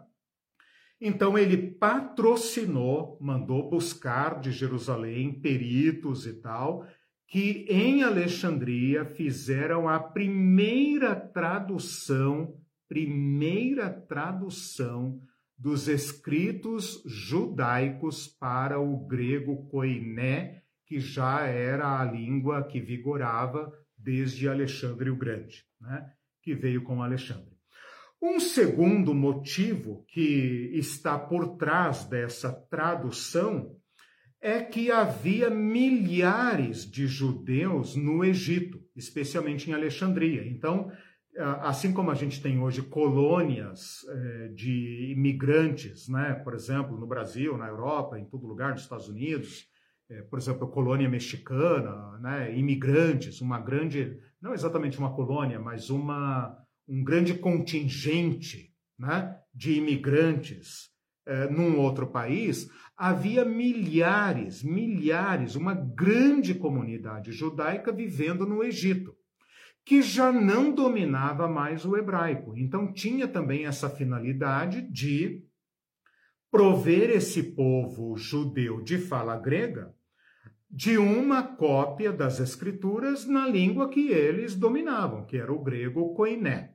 Então 1.05 1.36
ele 1.36 1.57
patrocinou, 1.57 3.18
mandou 3.20 3.68
buscar 3.68 4.38
de 4.38 4.53
Jerusalém 4.53 5.40
peritos 5.40 6.28
e 6.28 6.34
tal, 6.34 6.86
que 7.26 7.66
em 7.68 8.05
Alexandria 8.05 9.05
fizeram 9.05 9.88
a 9.88 9.98
primeira 9.98 11.16
tradução, 11.16 12.55
primeira 12.88 13.90
tradução 13.90 15.20
dos 15.59 15.88
escritos 15.88 17.03
judaicos 17.05 18.28
para 18.28 18.78
o 18.78 19.05
grego 19.05 19.66
koiné, 19.70 20.62
que 20.86 21.00
já 21.00 21.40
era 21.40 21.98
a 22.00 22.05
língua 22.05 22.62
que 22.62 22.80
vigorava 22.80 23.72
desde 23.98 24.48
Alexandre 24.48 25.11
o 25.11 25.16
Grande, 25.16 25.64
né? 25.80 26.12
que 26.40 26.55
veio 26.55 26.84
com 26.84 27.03
Alexandre. 27.03 27.51
Um 28.23 28.39
segundo 28.39 29.12
motivo 29.12 30.05
que 30.07 30.70
está 30.75 31.18
por 31.18 31.57
trás 31.57 32.05
dessa 32.05 32.53
tradução 32.70 33.75
é 34.41 34.62
que 34.62 34.93
havia 34.93 35.51
milhares 35.51 36.89
de 36.89 37.09
judeus 37.09 37.97
no 37.97 38.25
Egito, 38.25 38.81
especialmente 38.95 39.68
em 39.68 39.75
Alexandria. 39.75 40.47
Então, 40.47 40.89
assim 41.62 41.93
como 41.93 42.12
a 42.12 42.14
gente 42.14 42.41
tem 42.41 42.61
hoje 42.61 42.83
colônias 42.83 44.07
é, 44.09 44.49
de 44.55 45.12
imigrantes, 45.16 46.09
né? 46.09 46.35
por 46.45 46.55
exemplo, 46.55 46.97
no 46.97 47.09
Brasil, 47.09 47.59
na 47.59 47.66
Europa, 47.66 48.20
em 48.20 48.25
todo 48.25 48.47
lugar, 48.47 48.70
nos 48.70 48.83
Estados 48.83 49.09
Unidos, 49.09 49.66
é, 50.09 50.23
por 50.23 50.39
exemplo, 50.39 50.68
colônia 50.68 51.09
mexicana, 51.09 52.18
né? 52.20 52.57
imigrantes, 52.57 53.41
uma 53.41 53.59
grande, 53.59 54.16
não 54.41 54.55
exatamente 54.55 54.97
uma 54.97 55.12
colônia, 55.12 55.59
mas 55.59 55.91
uma 55.91 56.61
um 56.89 57.03
grande 57.03 57.35
contingente 57.35 58.72
né, 58.99 59.37
de 59.55 59.74
imigrantes 59.74 60.91
eh, 61.26 61.49
num 61.49 61.78
outro 61.78 62.07
país, 62.07 62.68
havia 62.97 63.45
milhares, 63.45 64.62
milhares, 64.62 65.55
uma 65.55 65.74
grande 65.74 66.55
comunidade 66.55 67.33
judaica 67.33 67.93
vivendo 67.93 68.47
no 68.47 68.62
Egito, 68.62 69.14
que 69.85 70.03
já 70.03 70.33
não 70.33 70.74
dominava 70.74 71.49
mais 71.49 71.85
o 71.85 71.97
hebraico. 71.97 72.57
Então 72.57 72.93
tinha 72.93 73.26
também 73.26 73.66
essa 73.66 73.89
finalidade 73.89 74.83
de 74.83 75.45
prover 76.51 77.11
esse 77.11 77.55
povo 77.55 78.16
judeu 78.16 78.83
de 78.83 78.99
fala 78.99 79.37
grega 79.37 79.95
de 80.70 80.97
uma 80.97 81.43
cópia 81.43 82.11
das 82.11 82.41
escrituras 82.41 83.26
na 83.26 83.47
língua 83.47 83.91
que 83.91 84.09
eles 84.09 84.55
dominavam, 84.55 85.26
que 85.26 85.37
era 85.37 85.53
o 85.53 85.62
grego 85.62 86.14
koiné. 86.14 86.72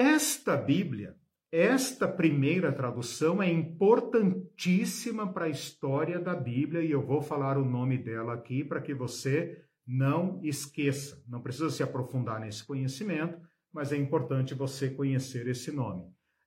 Esta 0.00 0.56
Bíblia 0.56 1.16
esta 1.50 2.06
primeira 2.06 2.70
tradução 2.70 3.42
é 3.42 3.50
importantíssima 3.50 5.32
para 5.32 5.46
a 5.46 5.48
história 5.48 6.20
da 6.20 6.36
Bíblia 6.36 6.82
e 6.82 6.92
eu 6.92 7.04
vou 7.04 7.20
falar 7.20 7.58
o 7.58 7.64
nome 7.64 7.98
dela 7.98 8.34
aqui 8.34 8.62
para 8.62 8.80
que 8.80 8.94
você 8.94 9.60
não 9.84 10.38
esqueça. 10.44 11.20
Não 11.26 11.40
precisa 11.40 11.70
se 11.70 11.82
aprofundar 11.82 12.38
nesse 12.38 12.64
conhecimento, 12.64 13.40
mas 13.72 13.92
é 13.92 13.96
importante 13.96 14.54
você 14.54 14.88
conhecer 14.90 15.48
esse 15.48 15.72
nome. 15.72 16.04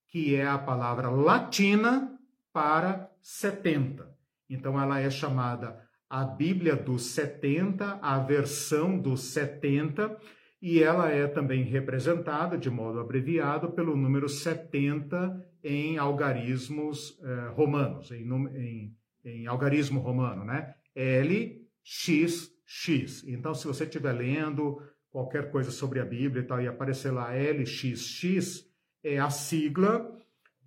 que 0.07 0.33
é 0.33 0.47
a 0.47 0.57
palavra 0.57 1.11
latina 1.11 2.19
para 2.51 3.07
70. 3.21 4.09
Então 4.49 4.81
ela 4.81 4.99
é 4.99 5.07
chamada 5.09 5.90
a 6.11 6.25
Bíblia 6.25 6.75
dos 6.75 7.05
70, 7.05 7.99
a 8.01 8.19
versão 8.19 8.99
dos 8.99 9.31
70, 9.31 10.17
e 10.61 10.83
ela 10.83 11.09
é 11.09 11.25
também 11.25 11.63
representada 11.63 12.57
de 12.57 12.69
modo 12.69 12.99
abreviado 12.99 13.71
pelo 13.71 13.95
número 13.95 14.27
70 14.27 15.41
em 15.63 15.97
algarismos 15.97 17.17
eh, 17.23 17.51
romanos, 17.53 18.11
em, 18.11 18.29
em, 18.29 18.97
em, 19.23 19.47
algarismo 19.47 20.01
romano, 20.01 20.43
né? 20.43 20.75
L, 20.93 21.65
X, 21.81 22.51
X. 22.65 23.23
Então, 23.25 23.53
se 23.53 23.65
você 23.65 23.85
estiver 23.85 24.11
lendo 24.11 24.81
qualquer 25.09 25.49
coisa 25.49 25.71
sobre 25.71 26.01
a 26.01 26.05
Bíblia 26.05 26.43
e 26.43 26.45
tal, 26.45 26.61
e 26.61 26.67
aparecer 26.67 27.11
lá 27.11 27.29
LXX, 27.33 28.69
é 29.01 29.17
a 29.17 29.29
sigla 29.29 30.13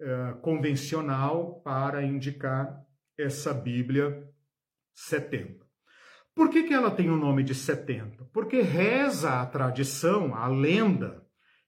eh, 0.00 0.34
convencional 0.40 1.60
para 1.62 2.02
indicar 2.02 2.82
essa 3.18 3.52
Bíblia 3.52 4.32
70. 4.94 5.64
Por 6.34 6.50
que, 6.50 6.64
que 6.64 6.74
ela 6.74 6.90
tem 6.90 7.10
o 7.10 7.16
nome 7.16 7.42
de 7.42 7.54
70? 7.54 8.24
Porque 8.32 8.60
reza 8.60 9.40
a 9.40 9.46
tradição, 9.46 10.34
a 10.34 10.48
lenda, 10.48 11.22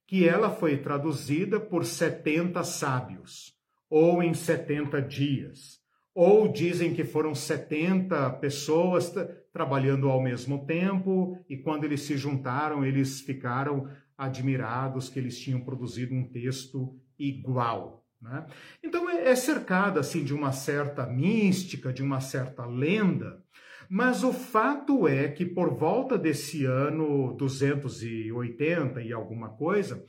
que 0.07 0.29
ela 0.29 0.51
foi 0.51 0.77
traduzida 0.77 1.61
por 1.61 1.85
70 1.85 2.62
sábios, 2.64 3.53
ou 3.91 4.22
em 4.22 4.35
70 4.35 5.03
dias, 5.03 5.81
ou 6.14 6.49
dizem 6.49 6.95
que 6.95 7.05
foram 7.05 7.35
70 7.35 8.31
pessoas 8.39 9.12
trabalhando 9.53 10.09
ao 10.09 10.22
mesmo 10.22 10.64
tempo, 10.66 11.37
e 11.49 11.57
quando 11.57 11.85
eles 11.85 12.03
se 12.03 12.16
juntaram, 12.16 12.85
eles 12.85 13.20
ficaram 13.20 13.89
admirados 14.16 15.09
que 15.09 15.18
eles 15.18 15.39
tinham 15.39 15.61
produzido 15.61 16.14
um 16.14 16.29
texto 16.29 16.99
igual. 17.18 18.05
Né? 18.20 18.46
Então 18.82 19.08
é, 19.08 19.28
é 19.28 19.36
cercada 19.36 20.00
assim 20.00 20.24
de 20.24 20.34
uma 20.34 20.52
certa 20.52 21.06
mística, 21.06 21.92
de 21.92 22.02
uma 22.02 22.20
certa 22.20 22.64
lenda, 22.66 23.42
mas 23.88 24.24
o 24.24 24.32
fato 24.32 25.06
é 25.06 25.28
que 25.28 25.44
por 25.44 25.74
volta 25.74 26.18
desse 26.18 26.64
ano 26.64 27.34
280 27.36 29.00
e 29.02 29.12
alguma 29.12 29.50
coisa, 29.50 30.04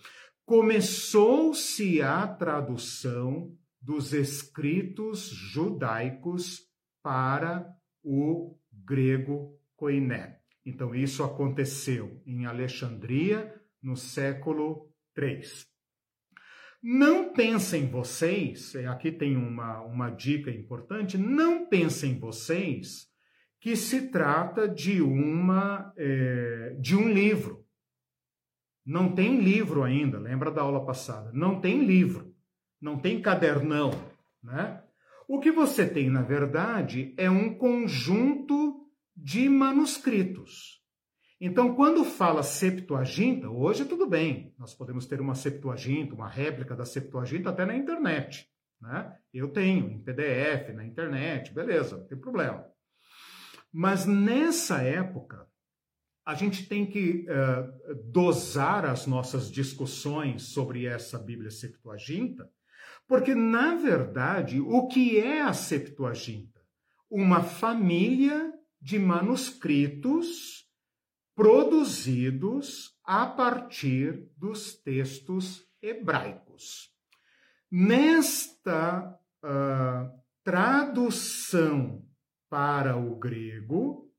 começou-se 0.45 2.01
a 2.01 2.25
tradução 2.25 3.55
dos 3.81 4.13
escritos 4.13 5.29
judaicos 5.29 6.61
para 7.03 7.67
o 8.03 8.57
grego 8.71 9.59
koiné. 9.75 10.39
Então 10.65 10.95
isso 10.95 11.23
aconteceu 11.23 12.21
em 12.25 12.45
Alexandria 12.45 13.53
no 13.81 13.95
século 13.95 14.89
III. 15.17 15.41
Não 16.81 17.33
pensem 17.33 17.89
vocês, 17.89 18.75
é, 18.75 18.85
aqui 18.85 19.11
tem 19.11 19.35
uma, 19.35 19.81
uma 19.81 20.09
dica 20.09 20.51
importante, 20.51 21.17
não 21.17 21.67
pensem 21.67 22.19
vocês 22.19 23.07
que 23.59 23.75
se 23.75 24.09
trata 24.09 24.67
de 24.67 25.01
uma 25.01 25.91
é, 25.97 26.75
de 26.79 26.95
um 26.95 27.11
livro. 27.11 27.65
Não 28.85 29.13
tem 29.13 29.41
livro 29.41 29.83
ainda, 29.83 30.19
lembra 30.19 30.51
da 30.51 30.61
aula 30.61 30.85
passada? 30.85 31.31
Não 31.33 31.59
tem 31.59 31.83
livro, 31.83 32.33
não 32.79 32.97
tem 32.97 33.21
cadernão, 33.21 33.91
né? 34.41 34.83
O 35.27 35.41
que 35.41 35.51
você 35.51 35.85
tem, 35.85 36.09
na 36.09 36.21
verdade, 36.21 37.13
é 37.17 37.29
um 37.29 37.53
conjunto 37.57 38.87
de 39.13 39.49
manuscritos. 39.49 40.76
Então, 41.39 41.75
quando 41.75 42.03
fala 42.03 42.41
Septuaginta, 42.41 43.47
hoje 43.47 43.85
tudo 43.85 44.07
bem, 44.07 44.55
nós 44.57 44.73
podemos 44.73 45.05
ter 45.05 45.21
uma 45.21 45.35
Septuaginta, 45.35 46.15
uma 46.15 46.27
réplica 46.27 46.75
da 46.75 46.83
Septuaginta 46.83 47.51
até 47.51 47.63
na 47.63 47.75
internet. 47.75 48.49
Né? 48.81 49.15
Eu 49.31 49.49
tenho 49.49 49.87
em 49.87 50.01
PDF, 50.01 50.73
na 50.73 50.83
internet, 50.83 51.53
beleza, 51.53 51.97
não 51.97 52.07
tem 52.07 52.17
problema. 52.17 52.65
Mas 53.71 54.07
nessa 54.07 54.81
época, 54.81 55.47
a 56.25 56.33
gente 56.33 56.67
tem 56.67 56.87
que 56.87 57.27
uh, 57.29 57.95
dosar 58.11 58.83
as 58.85 59.05
nossas 59.05 59.51
discussões 59.51 60.41
sobre 60.43 60.87
essa 60.87 61.19
Bíblia 61.19 61.51
Septuaginta, 61.51 62.49
porque, 63.07 63.35
na 63.35 63.75
verdade, 63.75 64.59
o 64.59 64.87
que 64.87 65.19
é 65.19 65.41
a 65.41 65.53
Septuaginta? 65.53 66.59
Uma 67.09 67.43
família 67.43 68.51
de 68.81 68.97
manuscritos 68.99 70.66
produzidos 71.37 72.97
a 73.03 73.27
partir 73.27 74.27
dos 74.35 74.73
textos 74.73 75.63
hebraicos. 75.79 76.89
Nesta 77.71 79.15
uh, 79.43 80.19
tradução 80.43 82.03
para 82.49 82.97
o 82.97 83.19
grego, 83.19 84.11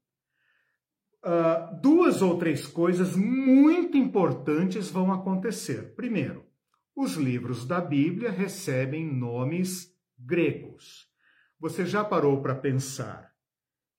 uh, 1.25 1.81
duas 1.83 2.23
ou 2.23 2.39
três 2.39 2.64
coisas 2.69 3.16
muito 3.16 3.97
importantes 3.97 4.89
vão 4.89 5.12
acontecer. 5.12 5.97
Primeiro, 5.97 6.47
os 6.95 7.14
livros 7.14 7.66
da 7.66 7.81
Bíblia 7.81 8.31
recebem 8.31 9.05
nomes 9.05 9.93
gregos. 10.16 11.09
Você 11.59 11.85
já 11.85 12.05
parou 12.05 12.41
para 12.41 12.55
pensar 12.55 13.28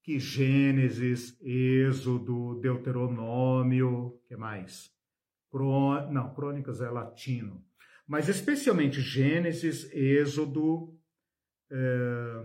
que 0.04 0.20
Gênesis, 0.20 1.38
Êxodo, 1.42 2.60
Deuteronômio, 2.62 4.20
que 4.28 4.36
mais? 4.36 4.92
Não, 6.12 6.34
Crônicas 6.34 6.82
é 6.82 6.90
latino. 6.90 7.64
Mas 8.08 8.28
especialmente 8.28 9.02
Gênesis, 9.02 9.92
Êxodo 9.94 10.96
é... 11.72 12.44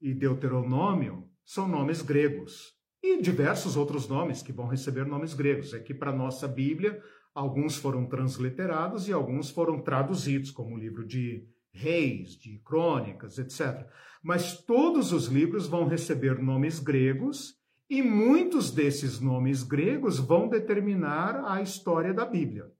e 0.00 0.14
Deuteronômio 0.14 1.28
são 1.44 1.66
nomes 1.68 2.02
gregos. 2.02 2.74
E 3.02 3.20
diversos 3.20 3.76
outros 3.76 4.08
nomes 4.08 4.42
que 4.42 4.52
vão 4.52 4.66
receber 4.66 5.06
nomes 5.06 5.32
gregos. 5.32 5.72
É 5.72 5.80
que 5.80 5.94
para 5.94 6.12
nossa 6.12 6.46
Bíblia, 6.46 7.02
alguns 7.34 7.76
foram 7.76 8.06
transliterados 8.06 9.08
e 9.08 9.12
alguns 9.12 9.50
foram 9.50 9.80
traduzidos, 9.80 10.50
como 10.50 10.74
o 10.74 10.78
livro 10.78 11.06
de 11.06 11.48
Reis, 11.72 12.36
de 12.36 12.58
Crônicas, 12.58 13.38
etc 13.38 13.88
mas 14.22 14.58
todos 14.62 15.12
os 15.12 15.26
livros 15.26 15.66
vão 15.66 15.86
receber 15.86 16.38
nomes 16.38 16.78
gregos 16.78 17.58
e 17.88 18.02
muitos 18.02 18.70
desses 18.70 19.18
nomes 19.18 19.62
gregos 19.62 20.18
vão 20.18 20.48
determinar 20.48 21.44
a 21.44 21.62
história 21.62 22.12
da 22.12 22.24
Bíblia. 22.24 22.70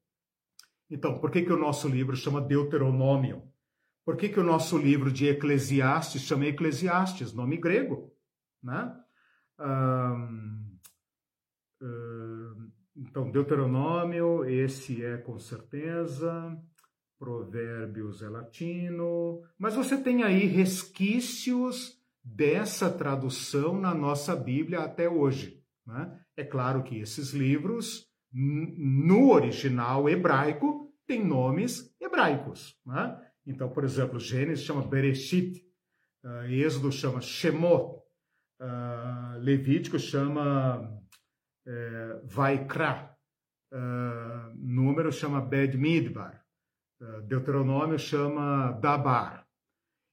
Então, 0.89 1.19
por 1.19 1.31
que, 1.31 1.43
que 1.43 1.53
o 1.53 1.59
nosso 1.59 1.89
livro 1.89 2.15
chama 2.15 2.41
Deuteronômio? 2.41 3.43
Por 4.05 4.17
que, 4.17 4.29
que 4.29 4.41
o 4.41 4.45
nosso 4.45 4.77
livro 4.77 5.11
de 5.11 5.27
Eclesiastes 5.27 6.23
chama 6.23 6.47
Eclesiastes, 6.47 7.33
nome 7.33 7.57
grego? 7.57 8.13
Né? 8.63 8.95
então, 12.97 13.31
Deuteronômio, 13.31 14.45
esse 14.45 15.05
é 15.05 15.19
com 15.19 15.39
certeza. 15.39 16.59
Provérbios 17.21 18.23
é 18.23 18.31
latino, 18.31 19.43
mas 19.59 19.75
você 19.75 20.03
tem 20.03 20.23
aí 20.23 20.47
resquícios 20.47 22.01
dessa 22.25 22.91
tradução 22.91 23.79
na 23.79 23.95
nossa 23.95 24.35
Bíblia 24.35 24.81
até 24.81 25.07
hoje. 25.07 25.63
Né? 25.87 26.19
É 26.35 26.43
claro 26.43 26.83
que 26.83 26.99
esses 26.99 27.33
livros, 27.33 28.07
no 28.33 29.33
original 29.33 30.09
hebraico, 30.09 30.95
têm 31.07 31.23
nomes 31.23 31.95
hebraicos. 32.01 32.75
Né? 32.87 33.21
Então, 33.47 33.69
por 33.69 33.85
exemplo, 33.85 34.19
Gênesis 34.19 34.65
chama 34.65 34.81
Bereshit, 34.81 35.63
uh, 36.25 36.45
Êxodo 36.45 36.91
chama 36.91 37.21
Shemot, 37.21 38.01
uh, 38.63 39.39
Levítico 39.41 39.99
chama 39.99 40.81
uh, 41.67 42.27
Vaikra, 42.27 43.15
uh, 43.75 44.57
Número 44.57 45.13
chama 45.13 45.43
Bed 45.43 45.77
Midbar. 45.77 46.40
Eh, 47.01 47.21
Deuteronômio 47.23 47.99
chama 47.99 48.73
Dabar. 48.73 49.47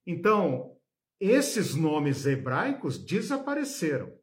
Então, 0.05 0.75
esses 1.19 1.75
nomes 1.75 2.25
hebraicos 2.25 2.97
desapareceram 2.97 4.13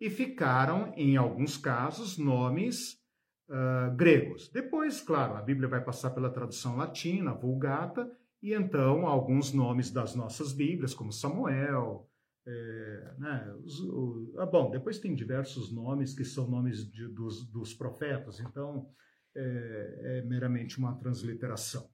e 0.00 0.10
ficaram, 0.10 0.92
em 0.96 1.16
alguns 1.16 1.56
casos, 1.56 2.18
nomes 2.18 3.00
uh, 3.48 3.94
gregos. 3.96 4.50
Depois, 4.50 5.00
claro, 5.00 5.36
a 5.36 5.42
Bíblia 5.42 5.68
vai 5.68 5.82
passar 5.82 6.10
pela 6.10 6.28
tradução 6.28 6.76
latina, 6.76 7.32
Vulgata, 7.32 8.10
e 8.42 8.52
então 8.52 9.06
alguns 9.06 9.52
nomes 9.52 9.90
das 9.90 10.14
nossas 10.14 10.52
Bíblias, 10.52 10.94
como 10.94 11.12
Samuel, 11.12 12.08
É, 12.44 13.14
né, 13.18 13.54
os, 13.62 13.78
o, 13.80 14.34
ah, 14.38 14.46
bom, 14.46 14.68
depois 14.68 14.98
tem 14.98 15.14
diversos 15.14 15.72
nomes 15.72 16.12
que 16.12 16.24
são 16.24 16.50
nomes 16.50 16.90
de, 16.90 17.06
dos, 17.06 17.48
dos 17.48 17.72
profetas, 17.72 18.40
então 18.40 18.90
é, 19.32 20.18
é 20.18 20.22
meramente 20.26 20.76
uma 20.76 20.98
transliteração. 20.98 21.88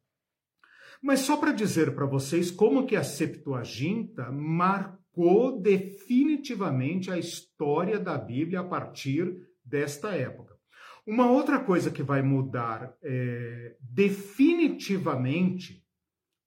Mas 1.03 1.21
só 1.21 1.37
para 1.37 1.53
dizer 1.53 1.95
para 1.95 2.07
vocês 2.07 2.51
como 2.51 2.87
que 2.87 2.97
a 2.97 3.05
Septuaginta 3.05 4.31
marcou 4.33 5.61
definitivamente 5.61 7.11
a 7.11 7.19
história 7.19 7.99
da 7.99 8.19
Bíblia 8.19 8.61
a 8.61 8.65
partir 8.65 9.37
desta 9.65 10.11
época. 10.11 10.57
Uma 11.07 11.31
outra 11.31 11.61
coisa 11.61 11.91
que 11.91 12.03
vai 12.03 12.21
mudar 12.21 12.95
é, 13.03 13.77
definitivamente, 13.81 15.83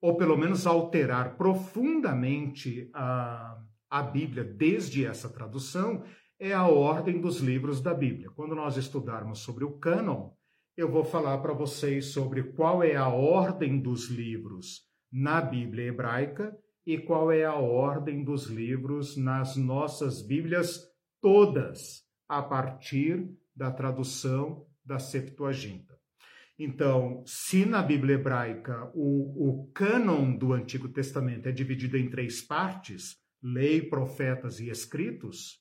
ou 0.00 0.16
pelo 0.16 0.36
menos 0.36 0.66
alterar 0.66 1.36
profundamente 1.36 2.88
a, 2.94 3.58
a 3.90 4.02
Bíblia 4.02 4.44
desde 4.44 5.04
essa 5.04 5.28
tradução, 5.28 6.04
é 6.38 6.52
a 6.52 6.66
ordem 6.66 7.20
dos 7.20 7.38
livros 7.38 7.80
da 7.80 7.94
Bíblia. 7.94 8.30
Quando 8.30 8.54
nós 8.54 8.76
estudarmos 8.76 9.40
sobre 9.40 9.64
o 9.64 9.78
cânon, 9.78 10.30
eu 10.76 10.90
vou 10.90 11.04
falar 11.04 11.38
para 11.38 11.52
vocês 11.52 12.06
sobre 12.06 12.42
qual 12.42 12.82
é 12.82 12.96
a 12.96 13.08
ordem 13.08 13.80
dos 13.80 14.08
livros 14.08 14.80
na 15.12 15.40
Bíblia 15.40 15.88
hebraica 15.88 16.56
e 16.86 16.98
qual 16.98 17.30
é 17.30 17.44
a 17.44 17.54
ordem 17.54 18.24
dos 18.24 18.46
livros 18.46 19.16
nas 19.16 19.56
nossas 19.56 20.26
Bíblias 20.26 20.80
todas, 21.20 22.02
a 22.28 22.42
partir 22.42 23.28
da 23.54 23.70
tradução 23.70 24.66
da 24.84 24.98
Septuaginta. 24.98 25.94
Então, 26.58 27.22
se 27.26 27.66
na 27.66 27.82
Bíblia 27.82 28.14
hebraica 28.14 28.90
o, 28.94 29.50
o 29.50 29.70
cânon 29.72 30.36
do 30.36 30.52
Antigo 30.52 30.88
Testamento 30.88 31.48
é 31.48 31.52
dividido 31.52 31.98
em 31.98 32.08
três 32.08 32.40
partes, 32.40 33.16
lei, 33.42 33.82
profetas 33.82 34.58
e 34.58 34.70
escritos, 34.70 35.60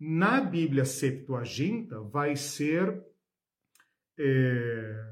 na 0.00 0.40
Bíblia 0.40 0.84
Septuaginta 0.84 2.00
vai 2.00 2.34
ser 2.34 3.02
é, 4.18 5.04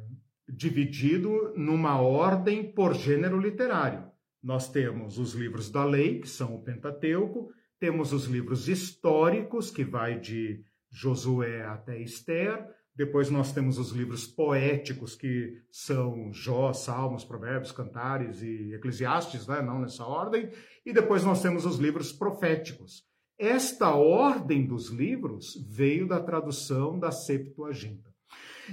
dividido 0.48 1.52
numa 1.56 2.00
ordem 2.00 2.72
por 2.72 2.94
gênero 2.94 3.38
literário. 3.38 4.04
Nós 4.42 4.70
temos 4.70 5.18
os 5.18 5.34
livros 5.34 5.70
da 5.70 5.84
lei, 5.84 6.20
que 6.20 6.28
são 6.28 6.54
o 6.54 6.62
Pentateuco, 6.62 7.50
temos 7.78 8.12
os 8.12 8.26
livros 8.26 8.68
históricos, 8.68 9.70
que 9.70 9.84
vai 9.84 10.18
de 10.18 10.62
Josué 10.90 11.64
até 11.64 12.00
Esther, 12.00 12.66
depois 12.96 13.28
nós 13.28 13.52
temos 13.52 13.76
os 13.76 13.90
livros 13.90 14.26
poéticos, 14.26 15.14
que 15.14 15.60
são 15.70 16.32
Jó, 16.32 16.72
Salmos, 16.72 17.24
Provérbios, 17.24 17.70
Cantares 17.70 18.40
e 18.40 18.72
Eclesiastes, 18.72 19.46
né? 19.46 19.60
não 19.60 19.78
nessa 19.80 20.02
ordem, 20.06 20.48
e 20.84 20.94
depois 20.94 21.22
nós 21.22 21.42
temos 21.42 21.66
os 21.66 21.76
livros 21.76 22.10
proféticos. 22.10 23.04
Esta 23.38 23.94
ordem 23.94 24.66
dos 24.66 24.88
livros 24.88 25.62
veio 25.68 26.08
da 26.08 26.22
tradução 26.22 26.98
da 26.98 27.10
Septuaginta. 27.10 28.05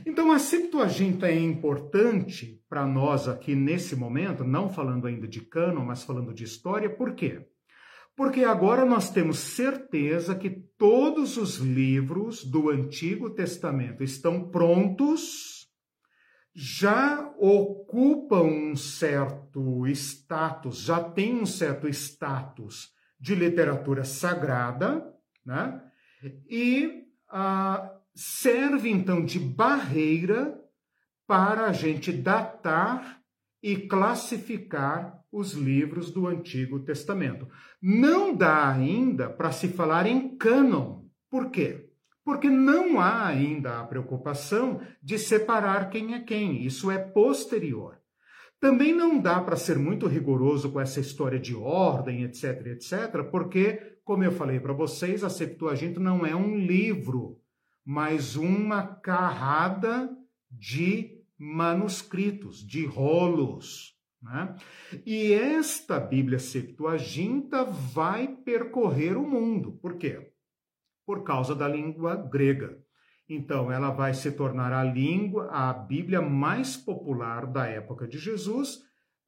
Então, 0.05 0.31
a 0.31 0.39
Septuaginta 0.39 1.27
é 1.27 1.39
importante 1.39 2.61
para 2.67 2.85
nós 2.85 3.27
aqui 3.27 3.55
nesse 3.55 3.95
momento, 3.95 4.43
não 4.43 4.69
falando 4.69 5.07
ainda 5.07 5.27
de 5.27 5.41
cânon, 5.41 5.85
mas 5.85 6.03
falando 6.03 6.33
de 6.33 6.43
história, 6.43 6.89
por 6.89 7.13
quê? 7.13 7.45
Porque 8.15 8.43
agora 8.43 8.85
nós 8.85 9.09
temos 9.09 9.39
certeza 9.39 10.35
que 10.35 10.49
todos 10.77 11.37
os 11.37 11.57
livros 11.57 12.43
do 12.43 12.69
Antigo 12.69 13.29
Testamento 13.29 14.03
estão 14.03 14.49
prontos, 14.49 15.67
já 16.55 17.33
ocupam 17.39 18.43
um 18.43 18.75
certo 18.75 19.87
status, 19.87 20.81
já 20.81 21.03
têm 21.03 21.35
um 21.41 21.45
certo 21.45 21.87
status 21.87 22.91
de 23.19 23.33
literatura 23.33 24.03
sagrada, 24.03 25.03
né? 25.43 25.81
E 26.47 27.03
ah, 27.29 27.92
serve 28.15 28.89
então 28.89 29.23
de 29.25 29.39
barreira 29.39 30.59
para 31.27 31.67
a 31.67 31.73
gente 31.73 32.11
datar 32.11 33.21
e 33.61 33.77
classificar 33.77 35.23
os 35.31 35.53
livros 35.53 36.11
do 36.11 36.27
Antigo 36.27 36.79
Testamento. 36.79 37.47
Não 37.81 38.35
dá 38.35 38.69
ainda 38.69 39.29
para 39.29 39.51
se 39.51 39.69
falar 39.69 40.05
em 40.05 40.37
cânon. 40.37 41.05
Por 41.29 41.49
quê? 41.49 41.89
Porque 42.23 42.49
não 42.49 42.99
há 42.99 43.25
ainda 43.25 43.79
a 43.79 43.83
preocupação 43.83 44.81
de 45.01 45.17
separar 45.17 45.89
quem 45.89 46.13
é 46.13 46.19
quem. 46.19 46.63
Isso 46.63 46.91
é 46.91 46.97
posterior. 46.97 47.97
Também 48.59 48.93
não 48.93 49.19
dá 49.19 49.41
para 49.41 49.57
ser 49.57 49.77
muito 49.77 50.07
rigoroso 50.07 50.71
com 50.71 50.79
essa 50.79 50.99
história 50.99 51.39
de 51.39 51.53
ordem, 51.53 52.23
etc, 52.23 52.67
etc, 52.67 53.23
porque, 53.29 53.97
como 54.05 54.23
eu 54.23 54.31
falei 54.31 54.59
para 54.59 54.71
vocês, 54.71 55.21
a 55.21 55.29
Septuaginta 55.29 55.99
não 55.99 56.25
é 56.25 56.33
um 56.33 56.55
livro 56.55 57.42
mas 57.85 58.35
uma 58.35 58.85
carrada 58.85 60.09
de 60.49 61.21
manuscritos, 61.37 62.65
de 62.65 62.85
rolos. 62.85 63.93
Né? 64.21 64.55
E 65.05 65.33
esta 65.33 65.99
Bíblia 65.99 66.39
Septuaginta 66.39 67.65
vai 67.65 68.27
percorrer 68.27 69.17
o 69.17 69.27
mundo. 69.27 69.73
Por 69.81 69.97
quê? 69.97 70.31
Por 71.05 71.23
causa 71.23 71.53
da 71.53 71.67
língua 71.67 72.15
grega. 72.15 72.81
Então, 73.27 73.71
ela 73.71 73.89
vai 73.89 74.13
se 74.13 74.31
tornar 74.31 74.71
a 74.71 74.83
língua, 74.83 75.49
a 75.51 75.73
Bíblia 75.73 76.21
mais 76.21 76.77
popular 76.77 77.45
da 77.45 77.65
época 77.65 78.07
de 78.07 78.17
Jesus. 78.17 78.77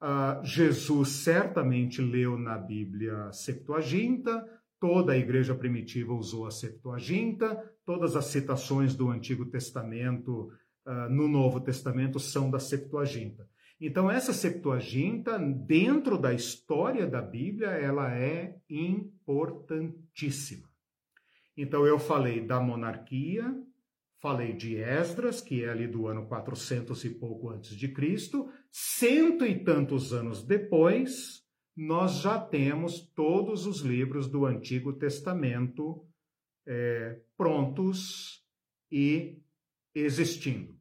Uh, 0.00 0.44
Jesus 0.44 1.08
certamente 1.08 2.02
leu 2.02 2.38
na 2.38 2.58
Bíblia 2.58 3.32
Septuaginta, 3.32 4.44
Toda 4.78 5.12
a 5.12 5.16
igreja 5.16 5.54
primitiva 5.54 6.12
usou 6.12 6.46
a 6.46 6.50
Septuaginta, 6.50 7.62
todas 7.84 8.14
as 8.14 8.26
citações 8.26 8.94
do 8.94 9.08
Antigo 9.10 9.46
Testamento 9.46 10.52
uh, 10.86 11.08
no 11.10 11.26
Novo 11.26 11.60
Testamento 11.60 12.20
são 12.20 12.50
da 12.50 12.58
Septuaginta. 12.58 13.48
Então, 13.80 14.10
essa 14.10 14.32
Septuaginta, 14.32 15.38
dentro 15.38 16.18
da 16.18 16.32
história 16.32 17.06
da 17.06 17.20
Bíblia, 17.20 17.68
ela 17.68 18.14
é 18.14 18.56
importantíssima. 18.70 20.66
Então, 21.56 21.86
eu 21.86 21.98
falei 21.98 22.40
da 22.40 22.58
monarquia, 22.58 23.54
falei 24.18 24.54
de 24.54 24.76
Esdras, 24.76 25.40
que 25.40 25.62
é 25.62 25.70
ali 25.70 25.86
do 25.86 26.06
ano 26.06 26.26
400 26.26 27.04
e 27.04 27.10
pouco 27.10 27.50
antes 27.50 27.76
de 27.76 27.88
Cristo, 27.88 28.50
cento 28.70 29.44
e 29.44 29.62
tantos 29.62 30.12
anos 30.12 30.42
depois, 30.42 31.45
nós 31.76 32.20
já 32.20 32.40
temos 32.40 33.00
todos 33.14 33.66
os 33.66 33.80
livros 33.80 34.26
do 34.26 34.46
Antigo 34.46 34.94
Testamento 34.94 36.06
é, 36.66 37.20
prontos 37.36 38.42
e 38.90 39.42
existindo. 39.94 40.74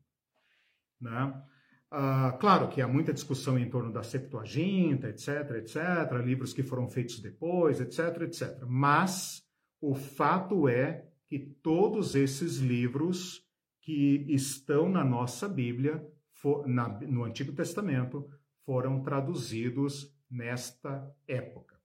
Né? 1.01 1.43
Ah, 1.91 2.37
claro 2.39 2.69
que 2.69 2.81
há 2.81 2.87
muita 2.87 3.13
discussão 3.13 3.59
em 3.59 3.69
torno 3.69 3.91
da 3.91 4.03
Septuaginta, 4.03 5.09
etc., 5.09 5.51
etc., 5.57 5.77
livros 6.23 6.53
que 6.53 6.63
foram 6.63 6.89
feitos 6.89 7.19
depois, 7.19 7.79
etc., 7.81 8.21
etc. 8.21 8.63
Mas 8.67 9.43
o 9.81 9.93
fato 9.93 10.67
é 10.67 11.07
que 11.27 11.39
todos 11.39 12.15
esses 12.15 12.57
livros 12.57 13.45
que 13.81 14.25
estão 14.29 14.89
na 14.89 15.03
nossa 15.03 15.47
Bíblia, 15.47 16.05
for, 16.31 16.67
na, 16.67 16.87
no 17.01 17.23
Antigo 17.23 17.53
Testamento, 17.53 18.27
foram 18.65 19.03
traduzidos 19.03 20.14
nesta 20.29 21.11
época. 21.27 21.75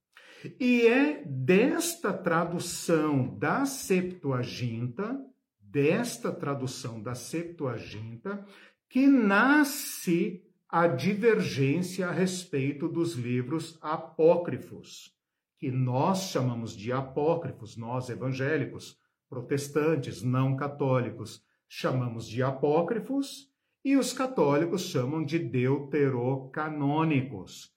E 0.59 0.87
é 0.87 1.23
desta 1.25 2.12
tradução 2.12 3.39
da 3.39 3.65
Septuaginta, 3.67 5.19
desta 5.61 6.33
tradução 6.33 7.03
da 7.03 7.15
Septuaginta, 7.15 8.45
que 8.89 9.07
nasce 9.07 10.43
a 10.69 10.87
divergência 10.87 12.09
a 12.09 12.12
respeito 12.12 12.89
dos 12.89 13.15
livros 13.15 13.79
apócrifos, 13.81 15.15
que 15.59 15.71
nós 15.71 16.31
chamamos 16.31 16.77
de 16.77 16.93
apócrifos, 16.93 17.77
nós 17.77 18.09
evangélicos, 18.09 18.99
protestantes, 19.29 20.23
não 20.23 20.57
católicos, 20.57 21.45
chamamos 21.69 22.27
de 22.27 22.43
apócrifos, 22.43 23.51
e 23.85 23.97
os 23.97 24.12
católicos 24.12 24.83
chamam 24.83 25.25
de 25.25 25.39
deuterocanônicos. 25.39 27.73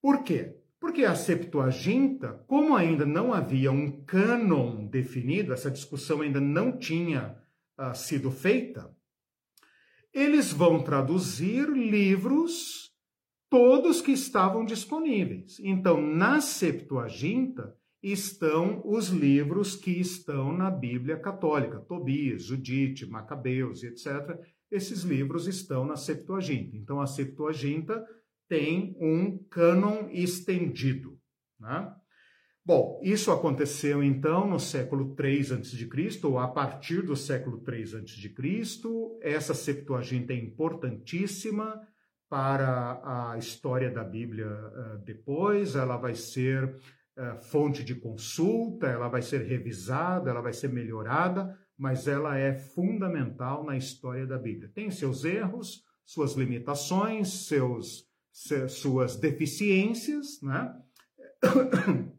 Por 0.00 0.22
quê? 0.22 0.56
Porque 0.80 1.04
a 1.04 1.14
Septuaginta, 1.14 2.44
como 2.46 2.76
ainda 2.76 3.04
não 3.04 3.32
havia 3.32 3.72
um 3.72 4.04
cânon 4.04 4.86
definido, 4.86 5.52
essa 5.52 5.70
discussão 5.70 6.20
ainda 6.20 6.40
não 6.40 6.78
tinha 6.78 7.36
uh, 7.78 7.94
sido 7.94 8.30
feita, 8.30 8.94
eles 10.12 10.52
vão 10.52 10.82
traduzir 10.82 11.68
livros 11.68 12.88
todos 13.50 14.00
que 14.00 14.12
estavam 14.12 14.64
disponíveis. 14.64 15.58
Então, 15.60 16.00
na 16.00 16.40
Septuaginta 16.40 17.76
estão 18.02 18.80
os 18.84 19.08
livros 19.08 19.74
que 19.74 19.90
estão 19.90 20.52
na 20.52 20.70
Bíblia 20.70 21.18
Católica, 21.18 21.80
Tobias, 21.80 22.44
Judite, 22.44 23.06
Macabeus, 23.06 23.82
etc. 23.82 24.38
Esses 24.70 25.02
livros 25.02 25.48
estão 25.48 25.84
na 25.84 25.96
Septuaginta. 25.96 26.76
Então, 26.76 27.00
a 27.00 27.06
Septuaginta 27.06 28.04
tem 28.48 28.96
um 29.00 29.38
cânon 29.50 30.08
estendido. 30.10 31.18
Né? 31.60 31.92
Bom, 32.64 33.00
isso 33.02 33.30
aconteceu 33.30 34.02
então 34.02 34.48
no 34.48 34.60
século 34.60 35.14
3 35.14 35.52
a.C., 35.52 35.88
ou 36.24 36.38
a 36.38 36.48
partir 36.48 37.02
do 37.02 37.16
século 37.16 37.60
3 37.60 37.94
a.C. 37.94 38.34
Essa 39.22 39.54
Septuaginta 39.54 40.32
é 40.32 40.36
importantíssima 40.36 41.80
para 42.28 43.32
a 43.32 43.38
história 43.38 43.90
da 43.90 44.04
Bíblia 44.04 44.46
uh, 44.46 44.98
depois, 44.98 45.74
ela 45.74 45.96
vai 45.96 46.14
ser 46.14 46.64
uh, 46.64 47.40
fonte 47.40 47.82
de 47.82 47.94
consulta, 47.94 48.86
ela 48.86 49.08
vai 49.08 49.22
ser 49.22 49.46
revisada, 49.46 50.28
ela 50.28 50.42
vai 50.42 50.52
ser 50.52 50.68
melhorada, 50.68 51.58
mas 51.76 52.06
ela 52.06 52.36
é 52.36 52.52
fundamental 52.52 53.64
na 53.64 53.76
história 53.76 54.26
da 54.26 54.36
Bíblia. 54.36 54.70
Tem 54.74 54.90
seus 54.90 55.24
erros, 55.24 55.84
suas 56.04 56.34
limitações, 56.34 57.46
seus, 57.46 58.07
se, 58.07 58.07
suas 58.32 59.16
deficiências, 59.16 60.40
né? 60.42 60.74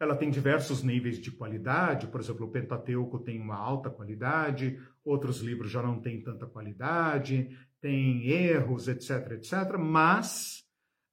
Ela 0.00 0.14
tem 0.14 0.30
diversos 0.30 0.82
níveis 0.82 1.18
de 1.18 1.32
qualidade, 1.32 2.06
por 2.06 2.20
exemplo, 2.20 2.46
o 2.46 2.50
Pentateuco 2.50 3.18
tem 3.18 3.40
uma 3.40 3.56
alta 3.56 3.90
qualidade, 3.90 4.80
outros 5.04 5.40
livros 5.40 5.72
já 5.72 5.82
não 5.82 6.00
têm 6.00 6.22
tanta 6.22 6.46
qualidade, 6.46 7.50
tem 7.80 8.28
erros, 8.28 8.86
etc, 8.86 9.32
etc, 9.32 9.76
mas 9.76 10.64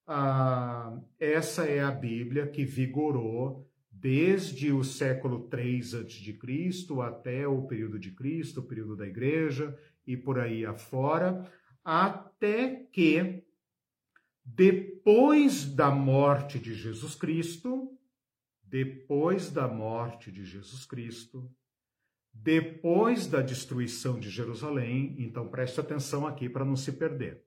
ah, 0.08 0.96
essa 1.20 1.66
é 1.66 1.82
a 1.82 1.90
Bíblia 1.90 2.46
que 2.46 2.64
vigorou 2.64 3.68
desde 3.92 4.72
o 4.72 4.84
século 4.84 5.48
3 5.48 5.96
a.C. 5.96 6.38
até 7.02 7.48
o 7.48 7.64
período 7.64 7.98
de 7.98 8.12
Cristo, 8.12 8.60
o 8.60 8.68
período 8.68 8.96
da 8.96 9.08
Igreja 9.08 9.76
e 10.06 10.16
por 10.16 10.38
aí 10.38 10.64
afora, 10.64 11.50
até 11.84 12.86
que 12.92 13.44
depois 14.46 15.66
da 15.66 15.90
morte 15.90 16.60
de 16.60 16.76
Jesus 16.76 17.16
Cristo, 17.16 17.92
depois 18.64 19.50
da 19.50 19.68
morte 19.68 20.32
de 20.32 20.46
Jesus 20.46 20.86
Cristo, 20.86 21.52
depois 22.32 23.26
da 23.26 23.42
destruição 23.42 24.20
de 24.20 24.30
Jerusalém, 24.30 25.16
então 25.18 25.48
preste 25.48 25.80
atenção 25.80 26.28
aqui 26.28 26.48
para 26.48 26.64
não 26.64 26.76
se 26.76 26.92
perder. 26.92 27.44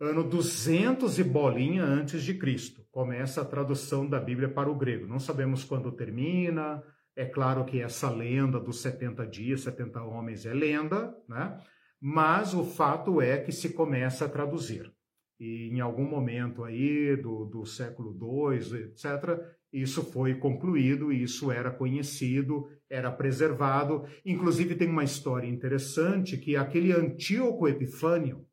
Ano 0.00 0.26
200 0.26 1.18
e 1.18 1.24
bolinha 1.24 1.84
antes 1.84 2.22
de 2.22 2.32
Cristo, 2.32 2.86
começa 2.90 3.42
a 3.42 3.44
tradução 3.44 4.08
da 4.08 4.18
Bíblia 4.18 4.48
para 4.48 4.70
o 4.70 4.74
grego. 4.74 5.06
Não 5.06 5.20
sabemos 5.20 5.62
quando 5.62 5.92
termina, 5.92 6.82
é 7.14 7.26
claro 7.26 7.66
que 7.66 7.82
essa 7.82 8.08
lenda 8.08 8.58
dos 8.58 8.80
70 8.80 9.26
dias, 9.26 9.60
70 9.60 10.02
homens 10.02 10.46
é 10.46 10.54
lenda, 10.54 11.14
né? 11.28 11.60
Mas 12.00 12.54
o 12.54 12.64
fato 12.64 13.20
é 13.20 13.38
que 13.38 13.52
se 13.52 13.70
começa 13.74 14.24
a 14.24 14.28
traduzir 14.28 14.90
e 15.40 15.70
em 15.70 15.80
algum 15.80 16.04
momento 16.04 16.62
aí 16.62 17.16
do, 17.16 17.46
do 17.46 17.64
século 17.64 18.14
II, 18.14 18.82
etc., 18.82 19.40
isso 19.72 20.02
foi 20.02 20.34
concluído, 20.34 21.10
isso 21.10 21.50
era 21.50 21.70
conhecido, 21.70 22.68
era 22.90 23.10
preservado. 23.10 24.04
Inclusive 24.26 24.74
tem 24.74 24.88
uma 24.88 25.04
história 25.04 25.46
interessante 25.46 26.36
que 26.36 26.56
aquele 26.56 26.92
Antíoco 26.92 27.66
Epifânio, 27.66 28.44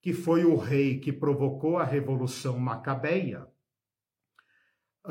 que 0.00 0.12
foi 0.12 0.44
o 0.44 0.54
rei 0.54 1.00
que 1.00 1.12
provocou 1.12 1.78
a 1.78 1.84
Revolução 1.84 2.58
Macabeia, 2.58 3.46
uh, 5.06 5.10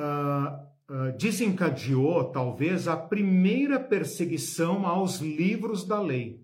uh, 0.93 1.17
desencadeou 1.17 2.31
talvez 2.31 2.87
a 2.87 2.95
primeira 2.95 3.79
perseguição 3.79 4.85
aos 4.85 5.19
livros 5.19 5.85
da 5.85 5.99
lei. 5.99 6.39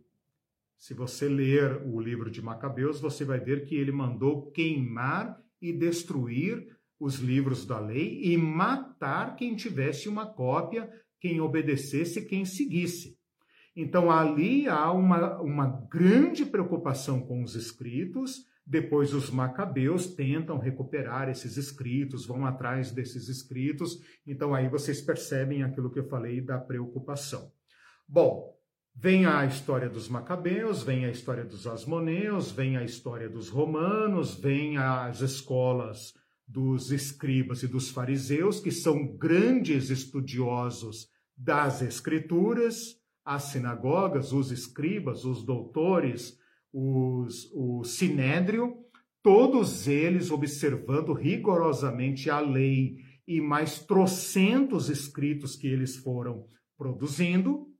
Se 0.77 0.93
você 0.93 1.27
ler 1.27 1.81
o 1.85 1.99
livro 1.99 2.29
de 2.29 2.41
Macabeus, 2.41 2.99
você 2.99 3.25
vai 3.25 3.39
ver 3.39 3.65
que 3.65 3.75
ele 3.75 3.91
mandou 3.91 4.51
queimar 4.51 5.37
e 5.61 5.73
destruir 5.73 6.67
os 6.99 7.15
livros 7.15 7.65
da 7.65 7.79
lei 7.79 8.21
e 8.23 8.37
matar 8.37 9.35
quem 9.35 9.55
tivesse 9.55 10.07
uma 10.07 10.25
cópia, 10.25 10.89
quem 11.19 11.41
obedecesse, 11.41 12.25
quem 12.25 12.45
seguisse. 12.45 13.17
Então 13.75 14.09
ali 14.09 14.67
há 14.67 14.91
uma, 14.91 15.39
uma 15.39 15.67
grande 15.89 16.45
preocupação 16.45 17.21
com 17.21 17.43
os 17.43 17.55
escritos. 17.55 18.45
Depois 18.65 19.13
os 19.13 19.29
macabeus 19.29 20.07
tentam 20.07 20.57
recuperar 20.57 21.29
esses 21.29 21.57
escritos, 21.57 22.25
vão 22.25 22.45
atrás 22.45 22.91
desses 22.91 23.29
escritos. 23.29 23.99
Então 24.25 24.53
aí 24.53 24.67
vocês 24.67 24.99
percebem 25.01 25.63
aquilo 25.63 25.91
que 25.91 25.99
eu 25.99 26.09
falei 26.09 26.41
da 26.41 26.57
preocupação. 26.57 27.51
Bom, 28.07 28.56
Vem 28.99 29.27
a 29.27 29.45
história 29.45 29.87
dos 29.87 30.09
macabeus, 30.09 30.81
vem 30.81 31.05
a 31.05 31.11
história 31.11 31.45
dos 31.45 31.67
asmoneus, 31.67 32.49
vem 32.49 32.77
a 32.77 32.83
história 32.83 33.29
dos 33.29 33.47
romanos, 33.47 34.33
vem 34.33 34.77
as 34.77 35.21
escolas 35.21 36.15
dos 36.47 36.91
escribas 36.91 37.61
e 37.61 37.67
dos 37.67 37.91
fariseus, 37.91 38.59
que 38.59 38.71
são 38.71 39.15
grandes 39.15 39.91
estudiosos 39.91 41.09
das 41.37 41.83
escrituras, 41.83 42.95
as 43.23 43.43
sinagogas, 43.43 44.33
os 44.33 44.49
escribas, 44.49 45.25
os 45.25 45.45
doutores, 45.45 46.35
os, 46.73 47.51
o 47.53 47.83
sinédrio, 47.83 48.77
todos 49.21 49.87
eles 49.87 50.31
observando 50.31 51.13
rigorosamente 51.13 52.31
a 52.31 52.39
lei 52.39 52.95
e 53.27 53.39
mais 53.39 53.77
trocentos 53.77 54.89
escritos 54.89 55.55
que 55.55 55.67
eles 55.67 55.97
foram 55.97 56.47
produzindo, 56.75 57.76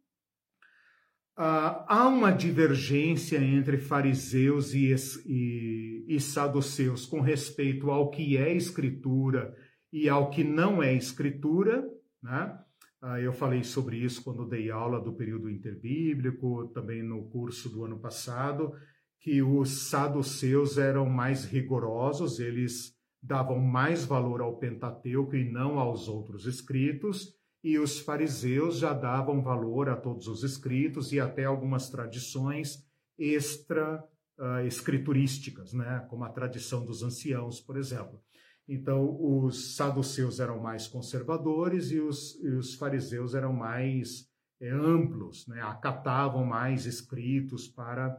Uh, 1.38 1.85
há 1.88 2.07
uma 2.07 2.31
divergência 2.31 3.38
entre 3.38 3.77
fariseus 3.77 4.73
e, 4.73 4.91
e, 5.27 6.05
e, 6.07 6.19
saduceus 6.19 7.05
com 7.05 7.22
respeito 7.22 7.91
ao 7.91 8.09
que 8.09 8.35
é 8.35 8.51
escritura 8.55 9.55
e 9.93 10.09
ao 10.09 10.31
que 10.31 10.43
não 10.43 10.81
é 10.81 10.95
escritura. 10.95 11.88
Né? 12.23 12.59
Uh, 13.03 13.18
eu 13.18 13.31
falei 13.31 13.64
sobre 13.64 13.97
isso 13.97 14.23
quando 14.23 14.49
dei 14.49 14.72
aula 14.72 14.99
do 14.99 15.14
período 15.14 15.47
interbíblico, 15.47 16.69
também 16.69 17.03
no 17.03 17.30
curso 17.30 17.69
do 17.69 17.85
ano 17.85 17.99
passado, 17.99 18.73
que 19.22 19.39
os 19.43 19.89
saduceus 19.89 20.80
eram 20.80 21.07
mais 21.07 21.45
rigorosos, 21.45 22.39
eles 22.39 22.95
davam 23.22 23.59
mais 23.59 24.03
valor 24.03 24.41
ao 24.41 24.57
Pentateuco 24.57 25.35
e 25.35 25.47
não 25.47 25.77
aos 25.77 26.07
outros 26.07 26.47
escritos 26.47 27.36
e 27.64 27.78
os 27.80 28.00
fariseus 28.00 28.78
já 28.78 28.94
davam 28.94 29.42
valor 29.42 29.90
a 29.90 29.96
todos 29.96 30.28
os 30.28 30.44
escritos 30.44 31.12
e 31.12 31.20
até 31.20 31.46
algumas 31.46 31.90
tradições 31.90 32.86
extra 33.18 34.04
uh, 34.38 34.66
escriturísticas, 34.66 35.74
né? 35.74 36.06
como 36.10 36.24
a 36.24 36.30
tradição 36.30 36.86
dos 36.86 37.04
anciãos, 37.04 37.60
por 37.60 37.78
exemplo. 37.78 38.22
Então, 38.68 39.18
os 39.20 39.76
saduceus 39.76 40.40
eram 40.40 40.60
mais 40.60 40.88
conservadores 40.88 41.90
e 41.92 42.00
os, 42.00 42.36
e 42.44 42.50
os 42.50 42.76
fariseus 42.76 43.34
eram 43.34 43.54
mais 43.54 44.30
é, 44.60 44.70
amplos, 44.70 45.48
né? 45.48 45.62
acatavam 45.62 46.46
mais 46.46 46.86
escritos 46.86 47.68
para 47.68 48.10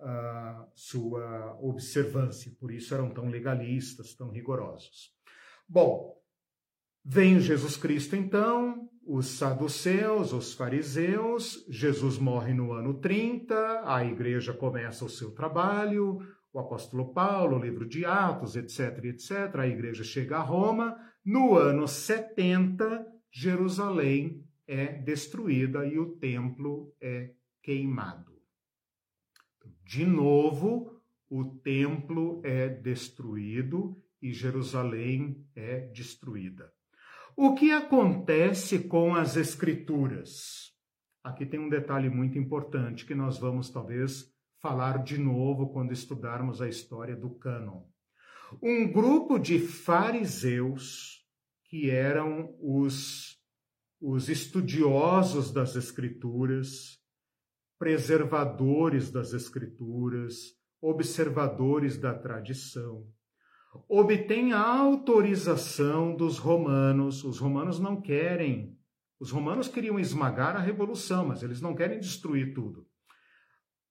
uh, 0.00 0.70
sua 0.74 1.58
observância, 1.60 2.52
por 2.58 2.72
isso 2.72 2.94
eram 2.94 3.10
tão 3.10 3.28
legalistas, 3.28 4.14
tão 4.14 4.30
rigorosos. 4.30 5.12
Bom, 5.68 6.17
Vem 7.10 7.40
Jesus 7.40 7.74
Cristo, 7.74 8.14
então, 8.16 8.86
os 9.02 9.28
saduceus, 9.38 10.34
os 10.34 10.52
fariseus, 10.52 11.64
Jesus 11.66 12.18
morre 12.18 12.52
no 12.52 12.70
ano 12.70 13.00
30, 13.00 13.82
a 13.86 14.04
igreja 14.04 14.52
começa 14.52 15.06
o 15.06 15.08
seu 15.08 15.30
trabalho, 15.30 16.18
o 16.52 16.58
apóstolo 16.58 17.14
Paulo, 17.14 17.56
o 17.56 17.62
livro 17.62 17.88
de 17.88 18.04
Atos, 18.04 18.56
etc, 18.56 19.02
etc. 19.06 19.54
A 19.54 19.66
igreja 19.66 20.04
chega 20.04 20.36
a 20.36 20.42
Roma. 20.42 20.98
No 21.24 21.56
ano 21.56 21.88
70, 21.88 23.06
Jerusalém 23.32 24.44
é 24.66 24.92
destruída 24.92 25.86
e 25.86 25.98
o 25.98 26.10
templo 26.16 26.94
é 27.00 27.32
queimado. 27.62 28.38
De 29.82 30.04
novo, 30.04 31.00
o 31.30 31.42
templo 31.42 32.42
é 32.44 32.68
destruído 32.68 33.96
e 34.20 34.30
Jerusalém 34.30 35.42
é 35.56 35.80
destruída. 35.86 36.70
O 37.40 37.54
que 37.54 37.70
acontece 37.70 38.80
com 38.80 39.14
as 39.14 39.36
escrituras? 39.36 40.72
Aqui 41.22 41.46
tem 41.46 41.60
um 41.60 41.68
detalhe 41.68 42.10
muito 42.10 42.36
importante 42.36 43.06
que 43.06 43.14
nós 43.14 43.38
vamos 43.38 43.70
talvez 43.70 44.24
falar 44.60 45.04
de 45.04 45.18
novo 45.18 45.72
quando 45.72 45.92
estudarmos 45.92 46.60
a 46.60 46.68
história 46.68 47.14
do 47.14 47.30
cânon. 47.30 47.84
Um 48.60 48.90
grupo 48.90 49.38
de 49.38 49.60
fariseus 49.60 51.24
que 51.66 51.88
eram 51.88 52.56
os, 52.60 53.40
os 54.00 54.28
estudiosos 54.28 55.52
das 55.52 55.76
escrituras, 55.76 56.98
preservadores 57.78 59.12
das 59.12 59.32
escrituras, 59.32 60.56
observadores 60.82 61.98
da 61.98 62.18
tradição, 62.18 63.06
obtém 63.88 64.52
a 64.52 64.60
autorização 64.60 66.14
dos 66.14 66.38
romanos. 66.38 67.24
Os 67.24 67.38
romanos 67.38 67.78
não 67.78 68.00
querem. 68.00 68.76
Os 69.20 69.30
romanos 69.30 69.68
queriam 69.68 69.98
esmagar 69.98 70.56
a 70.56 70.60
revolução, 70.60 71.26
mas 71.26 71.42
eles 71.42 71.60
não 71.60 71.74
querem 71.74 71.98
destruir 71.98 72.54
tudo. 72.54 72.86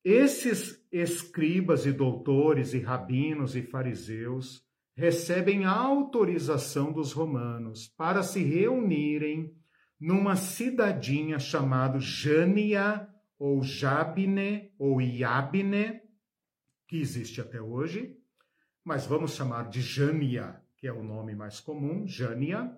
Esses 0.04 0.82
escribas 0.92 1.86
e 1.86 1.92
doutores 1.92 2.74
e 2.74 2.80
rabinos 2.80 3.56
e 3.56 3.62
fariseus 3.62 4.66
recebem 4.96 5.66
autorização 5.66 6.92
dos 6.92 7.12
romanos 7.12 7.88
para 7.90 8.24
se 8.24 8.42
reunirem 8.42 9.54
numa 10.00 10.36
cidadinha 10.36 11.40
chamada 11.40 12.00
Jânia 12.00 13.08
ou 13.38 13.62
Jabne 13.62 14.72
ou 14.80 15.02
Iabne, 15.02 16.02
que 16.88 16.98
existe 16.98 17.42
até 17.42 17.62
hoje, 17.62 18.16
mas 18.88 19.06
vamos 19.06 19.36
chamar 19.36 19.68
de 19.68 19.82
Jânia, 19.82 20.62
que 20.78 20.88
é 20.88 20.94
o 20.94 21.04
nome 21.04 21.36
mais 21.36 21.60
comum, 21.60 22.08
Jânia. 22.08 22.74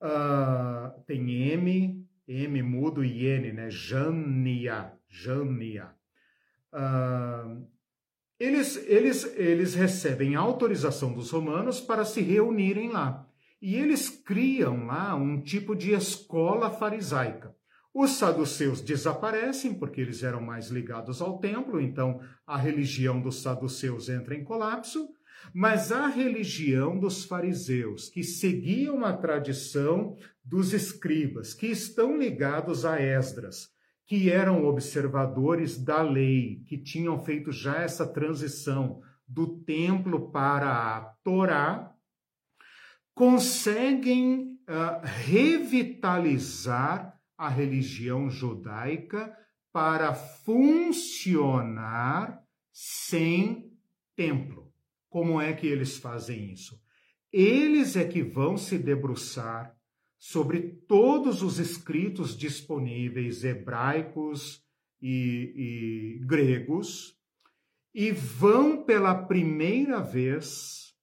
Uh, 0.00 1.02
tem 1.04 1.50
M, 1.50 2.06
M 2.28 2.62
mudo 2.62 3.04
e 3.04 3.26
N, 3.26 3.52
né? 3.52 3.68
Jânia, 3.68 4.92
Jânia. 5.08 5.90
Uh, 6.72 7.66
eles, 8.38 8.76
eles, 8.86 9.24
eles 9.36 9.74
recebem 9.74 10.36
autorização 10.36 11.12
dos 11.12 11.32
romanos 11.32 11.80
para 11.80 12.04
se 12.04 12.20
reunirem 12.20 12.92
lá. 12.92 13.28
E 13.60 13.74
eles 13.74 14.08
criam 14.08 14.86
lá 14.86 15.16
um 15.16 15.42
tipo 15.42 15.74
de 15.74 15.90
escola 15.92 16.70
farisaica. 16.70 17.52
Os 17.92 18.12
saduceus 18.12 18.80
desaparecem 18.80 19.74
porque 19.74 20.00
eles 20.00 20.22
eram 20.22 20.40
mais 20.40 20.68
ligados 20.68 21.20
ao 21.20 21.40
templo, 21.40 21.80
então 21.80 22.20
a 22.46 22.56
religião 22.56 23.20
dos 23.20 23.42
saduceus 23.42 24.08
entra 24.08 24.36
em 24.36 24.44
colapso, 24.44 25.15
mas 25.54 25.92
a 25.92 26.06
religião 26.06 26.98
dos 26.98 27.24
fariseus, 27.24 28.08
que 28.08 28.22
seguiam 28.22 29.04
a 29.04 29.12
tradição 29.12 30.16
dos 30.44 30.72
escribas, 30.72 31.54
que 31.54 31.66
estão 31.66 32.16
ligados 32.16 32.84
a 32.84 33.00
Esdras, 33.00 33.68
que 34.06 34.30
eram 34.30 34.64
observadores 34.64 35.76
da 35.76 36.00
lei, 36.02 36.62
que 36.66 36.78
tinham 36.78 37.18
feito 37.18 37.50
já 37.50 37.76
essa 37.76 38.06
transição 38.06 39.00
do 39.26 39.58
templo 39.64 40.30
para 40.30 40.70
a 40.70 41.00
Torá, 41.24 41.92
conseguem 43.14 44.58
uh, 44.68 45.00
revitalizar 45.24 47.18
a 47.36 47.48
religião 47.48 48.30
judaica 48.30 49.36
para 49.72 50.14
funcionar 50.14 51.10
sem 52.72 53.72
templo. 54.14 54.65
Como 55.16 55.40
é 55.40 55.54
que 55.54 55.66
eles 55.66 55.96
fazem 55.96 56.52
isso? 56.52 56.78
Eles 57.32 57.96
é 57.96 58.04
que 58.04 58.22
vão 58.22 58.58
se 58.58 58.76
debruçar 58.76 59.74
sobre 60.18 60.60
todos 60.86 61.40
os 61.40 61.58
escritos 61.58 62.36
disponíveis 62.36 63.42
hebraicos 63.42 64.62
e, 65.00 66.18
e 66.20 66.26
gregos 66.26 67.18
e 67.94 68.12
vão 68.12 68.84
pela 68.84 69.14
primeira 69.14 70.02
vez 70.02 70.94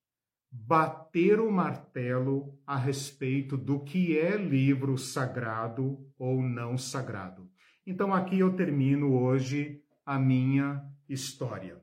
bater 0.52 1.40
o 1.40 1.52
martelo 1.52 2.56
a 2.68 2.78
respeito 2.78 3.58
do 3.58 3.80
que 3.80 4.16
é 4.16 4.38
livro 4.38 4.96
sagrado 4.96 6.08
ou 6.20 6.40
não 6.40 6.78
sagrado. 6.78 7.50
Então 7.84 8.14
aqui 8.14 8.38
eu 8.38 8.56
termino 8.56 9.20
hoje 9.20 9.82
a 10.06 10.20
minha 10.20 10.88
história. 11.10 11.83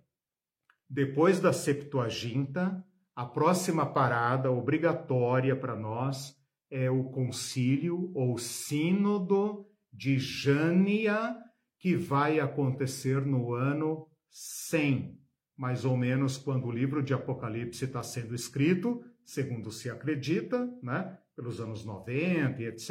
Depois 0.92 1.38
da 1.38 1.52
Septuaginta, 1.52 2.84
a 3.14 3.24
próxima 3.24 3.86
parada 3.86 4.50
obrigatória 4.50 5.54
para 5.54 5.76
nós 5.76 6.36
é 6.68 6.90
o 6.90 7.04
concílio 7.04 8.10
ou 8.12 8.36
sínodo 8.36 9.68
de 9.92 10.18
Jânia, 10.18 11.36
que 11.78 11.94
vai 11.94 12.40
acontecer 12.40 13.24
no 13.24 13.54
ano 13.54 14.08
100, 14.32 15.16
mais 15.56 15.84
ou 15.84 15.96
menos 15.96 16.36
quando 16.36 16.66
o 16.66 16.72
livro 16.72 17.04
de 17.04 17.14
Apocalipse 17.14 17.84
está 17.84 18.02
sendo 18.02 18.34
escrito, 18.34 19.00
segundo 19.24 19.70
se 19.70 19.88
acredita, 19.88 20.68
né, 20.82 21.16
pelos 21.36 21.60
anos 21.60 21.84
90 21.84 22.62
e 22.62 22.66
etc. 22.66 22.90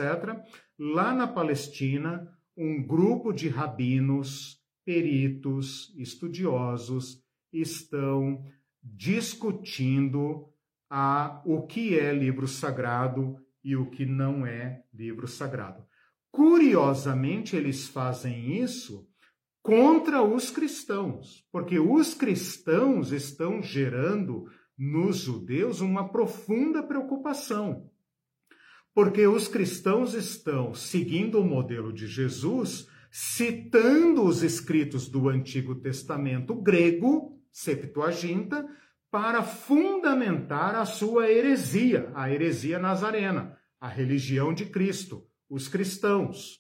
Lá 0.80 1.14
na 1.14 1.28
Palestina, 1.28 2.32
um 2.56 2.82
grupo 2.82 3.34
de 3.34 3.50
rabinos, 3.50 4.58
peritos, 4.86 5.94
estudiosos 5.98 7.28
estão 7.52 8.44
discutindo 8.82 10.50
a, 10.90 11.42
o 11.46 11.66
que 11.68 11.98
é 11.98 12.14
livro 12.14 12.48
sagrado 12.48 13.38
e 13.64 13.76
o 13.76 13.90
que 13.90 14.06
não 14.06 14.46
é 14.46 14.84
livro 14.94 15.28
sagrado. 15.28 15.84
Curiosamente, 16.32 17.56
eles 17.56 17.88
fazem 17.88 18.62
isso 18.62 19.08
contra 19.62 20.22
os 20.22 20.50
cristãos, 20.50 21.46
porque 21.52 21.80
os 21.80 22.14
cristãos 22.14 23.12
estão 23.12 23.62
gerando 23.62 24.46
nos 24.78 25.18
judeus 25.18 25.82
uma 25.82 26.10
profunda 26.10 26.82
preocupação. 26.82 27.92
Porque 28.94 29.28
os 29.28 29.48
cristãos 29.48 30.14
estão 30.14 30.74
seguindo 30.74 31.40
o 31.40 31.46
modelo 31.46 31.92
de 31.94 32.08
Jesus, 32.08 32.88
citando 33.12 34.24
os 34.24 34.42
escritos 34.42 35.10
do 35.10 35.30
Antigo 35.30 35.76
Testamento 35.76 36.56
grego, 36.56 37.39
Septuaginta, 37.52 38.66
para 39.12 39.42
fundamentar 39.42 40.76
a 40.76 40.86
sua 40.86 41.30
heresia, 41.30 42.12
a 42.14 42.32
heresia 42.32 42.78
nazarena, 42.78 43.58
a 43.80 43.88
religião 43.88 44.54
de 44.54 44.66
Cristo, 44.66 45.28
os 45.50 45.68
cristãos. 45.68 46.60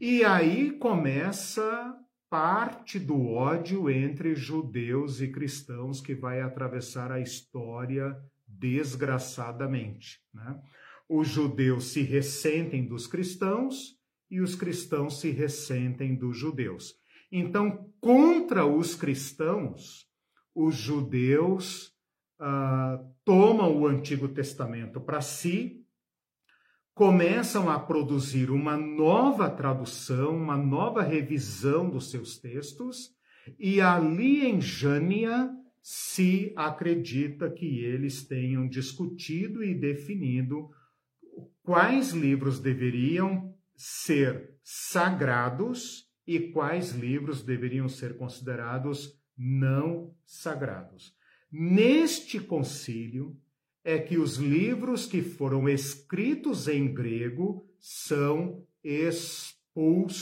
E 0.00 0.24
aí 0.24 0.72
começa 0.72 1.96
parte 2.30 2.98
do 2.98 3.26
ódio 3.26 3.88
entre 3.88 4.34
judeus 4.34 5.20
e 5.20 5.28
cristãos 5.28 6.00
que 6.00 6.14
vai 6.14 6.40
atravessar 6.40 7.10
a 7.10 7.20
história 7.20 8.16
desgraçadamente. 8.46 10.20
Né? 10.32 10.60
Os 11.08 11.28
judeus 11.28 11.92
se 11.92 12.02
ressentem 12.02 12.86
dos 12.86 13.06
cristãos 13.06 13.96
e 14.30 14.40
os 14.40 14.54
cristãos 14.54 15.20
se 15.20 15.30
ressentem 15.30 16.14
dos 16.14 16.36
judeus. 16.36 16.94
Então, 17.30 17.90
contra 18.00 18.64
os 18.64 18.94
cristãos, 18.94 20.08
os 20.54 20.74
judeus 20.74 21.88
uh, 22.40 23.04
tomam 23.24 23.76
o 23.76 23.86
Antigo 23.86 24.28
Testamento 24.28 25.00
para 25.00 25.20
si, 25.20 25.84
começam 26.94 27.70
a 27.70 27.78
produzir 27.78 28.50
uma 28.50 28.76
nova 28.76 29.48
tradução, 29.48 30.36
uma 30.36 30.56
nova 30.56 31.02
revisão 31.02 31.88
dos 31.88 32.10
seus 32.10 32.38
textos, 32.38 33.14
e 33.58 33.80
ali 33.80 34.44
em 34.44 34.60
Jânia 34.60 35.50
se 35.80 36.52
acredita 36.56 37.48
que 37.50 37.78
eles 37.84 38.26
tenham 38.26 38.68
discutido 38.68 39.62
e 39.62 39.74
definido 39.74 40.68
quais 41.62 42.10
livros 42.10 42.58
deveriam 42.58 43.54
ser 43.76 44.56
sagrados 44.62 46.07
e 46.28 46.38
quais 46.52 46.90
livros 46.90 47.42
deveriam 47.42 47.88
ser 47.88 48.18
considerados 48.18 49.18
não 49.34 50.14
sagrados. 50.26 51.16
Neste 51.50 52.38
concílio 52.38 53.34
é 53.82 53.98
que 53.98 54.18
os 54.18 54.36
livros 54.36 55.06
que 55.06 55.22
foram 55.22 55.66
escritos 55.66 56.68
em 56.68 56.92
grego 56.92 57.66
são 57.80 58.62
expulsos 58.84 60.14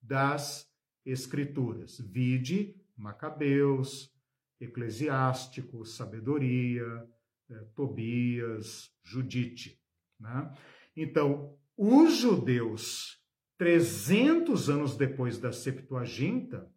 das 0.00 0.66
escrituras. 1.04 1.98
Vide 2.00 2.74
Macabeus, 2.96 4.10
Eclesiástico, 4.58 5.84
Sabedoria, 5.84 7.06
eh, 7.50 7.64
Tobias, 7.74 8.90
Judite. 9.02 9.78
Né? 10.18 10.50
Então, 10.96 11.58
os 11.76 12.16
judeus, 12.16 13.22
300 13.58 14.68
anos 14.68 14.96
depois 14.96 15.38
da 15.38 15.52
Septuaginta, 15.52 16.68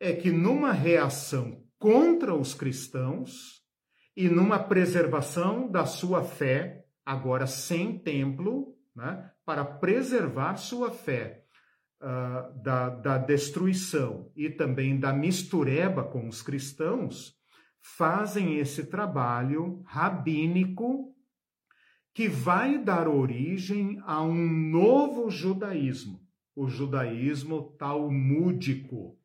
é 0.00 0.12
que 0.12 0.30
numa 0.30 0.72
reação 0.72 1.62
contra 1.78 2.34
os 2.34 2.54
cristãos 2.54 3.62
e 4.16 4.28
numa 4.28 4.58
preservação 4.58 5.70
da 5.70 5.86
sua 5.86 6.22
fé, 6.22 6.84
agora 7.04 7.46
sem 7.46 7.98
templo, 7.98 8.76
né, 8.94 9.30
para 9.44 9.64
preservar 9.64 10.56
sua 10.56 10.90
fé 10.90 11.44
uh, 12.00 12.62
da, 12.62 12.90
da 12.90 13.18
destruição 13.18 14.30
e 14.36 14.50
também 14.50 14.98
da 14.98 15.12
mistureba 15.12 16.04
com 16.04 16.28
os 16.28 16.42
cristãos, 16.42 17.34
fazem 17.80 18.58
esse 18.58 18.86
trabalho 18.86 19.82
rabínico 19.84 21.12
que 22.14 22.28
vai 22.28 22.78
dar 22.78 23.08
origem 23.08 24.00
a 24.04 24.22
um 24.22 24.46
novo 24.70 25.30
judaísmo, 25.30 26.20
o 26.54 26.68
judaísmo 26.68 27.74
talmúdico 27.78 29.16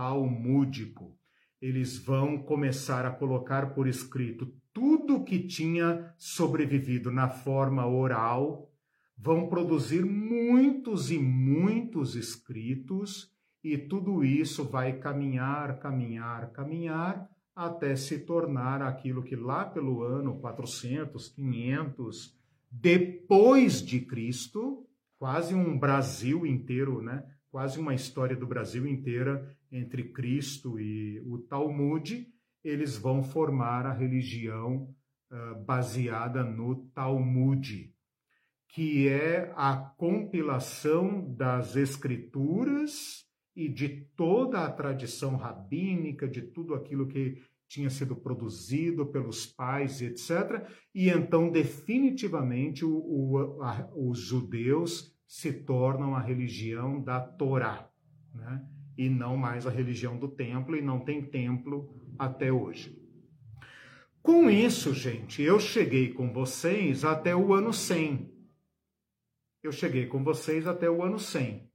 talmúdico. 0.00 1.16
Eles 1.60 1.98
vão 1.98 2.38
começar 2.38 3.04
a 3.04 3.10
colocar 3.10 3.74
por 3.74 3.86
escrito 3.86 4.50
tudo 4.72 5.24
que 5.24 5.40
tinha 5.40 6.14
sobrevivido 6.16 7.10
na 7.10 7.28
forma 7.28 7.86
oral, 7.86 8.72
vão 9.16 9.48
produzir 9.48 10.04
muitos 10.04 11.10
e 11.10 11.18
muitos 11.18 12.14
escritos, 12.14 13.30
e 13.62 13.76
tudo 13.76 14.24
isso 14.24 14.64
vai 14.64 14.98
caminhar, 14.98 15.78
caminhar, 15.80 16.50
caminhar, 16.50 17.28
até 17.54 17.94
se 17.94 18.20
tornar 18.20 18.80
aquilo 18.80 19.22
que 19.22 19.36
lá 19.36 19.66
pelo 19.66 20.02
ano 20.02 20.38
400, 20.40 21.28
500 21.28 22.34
depois 22.70 23.82
de 23.82 24.00
Cristo, 24.00 24.86
quase 25.20 25.54
um 25.54 25.78
Brasil 25.78 26.46
inteiro, 26.46 27.02
né? 27.02 27.22
Quase 27.50 27.78
uma 27.78 27.94
história 27.94 28.34
do 28.34 28.46
Brasil 28.46 28.86
inteira 28.86 29.54
entre 29.70 30.04
Cristo 30.04 30.80
e 30.80 31.20
o 31.26 31.38
Talmud, 31.38 32.26
eles 32.64 32.96
vão 32.96 33.22
formar 33.22 33.84
a 33.84 33.92
religião 33.92 34.88
uh, 35.30 35.62
baseada 35.62 36.42
no 36.42 36.86
Talmud, 36.94 37.92
que 38.66 39.08
é 39.08 39.52
a 39.56 39.76
compilação 39.76 41.34
das 41.34 41.76
escrituras 41.76 43.26
e 43.54 43.68
de 43.68 44.06
toda 44.16 44.64
a 44.64 44.72
tradição 44.72 45.36
rabínica, 45.36 46.26
de 46.26 46.40
tudo 46.40 46.72
aquilo 46.72 47.06
que 47.06 47.42
tinha 47.70 47.88
sido 47.88 48.16
produzido 48.16 49.06
pelos 49.06 49.46
pais 49.46 50.02
etc. 50.02 50.66
E 50.92 51.08
então, 51.08 51.48
definitivamente, 51.48 52.84
o, 52.84 52.90
o, 52.90 53.62
a, 53.62 53.88
os 53.94 54.18
judeus 54.18 55.16
se 55.24 55.52
tornam 55.52 56.16
a 56.16 56.20
religião 56.20 57.00
da 57.00 57.20
Torá, 57.20 57.88
né? 58.34 58.66
e 58.98 59.08
não 59.08 59.36
mais 59.36 59.68
a 59.68 59.70
religião 59.70 60.18
do 60.18 60.26
templo, 60.26 60.76
e 60.76 60.82
não 60.82 60.98
tem 60.98 61.24
templo 61.24 61.94
até 62.18 62.50
hoje. 62.50 63.00
Com 64.20 64.50
isso, 64.50 64.92
gente, 64.92 65.40
eu 65.40 65.60
cheguei 65.60 66.12
com 66.12 66.32
vocês 66.32 67.04
até 67.04 67.36
o 67.36 67.54
ano 67.54 67.72
100. 67.72 68.28
Eu 69.62 69.70
cheguei 69.70 70.06
com 70.06 70.24
vocês 70.24 70.66
até 70.66 70.90
o 70.90 71.04
ano 71.04 71.20
100. 71.20 71.70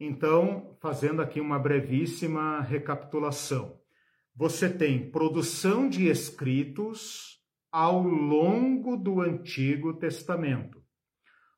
Então, 0.00 0.74
fazendo 0.80 1.20
aqui 1.20 1.38
uma 1.38 1.58
brevíssima 1.58 2.62
recapitulação. 2.62 3.83
Você 4.36 4.68
tem 4.68 5.10
produção 5.12 5.88
de 5.88 6.08
escritos 6.08 7.38
ao 7.70 8.02
longo 8.02 8.96
do 8.96 9.20
Antigo 9.20 9.94
Testamento. 9.94 10.82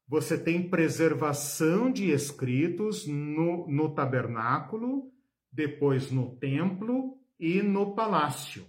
Você 0.06 0.36
tem 0.36 0.68
preservação 0.68 1.90
de 1.90 2.10
escritos 2.10 3.06
no, 3.06 3.66
no 3.66 3.94
tabernáculo, 3.94 5.10
depois 5.50 6.10
no 6.10 6.36
templo 6.36 7.16
e 7.40 7.62
no 7.62 7.94
palácio. 7.94 8.66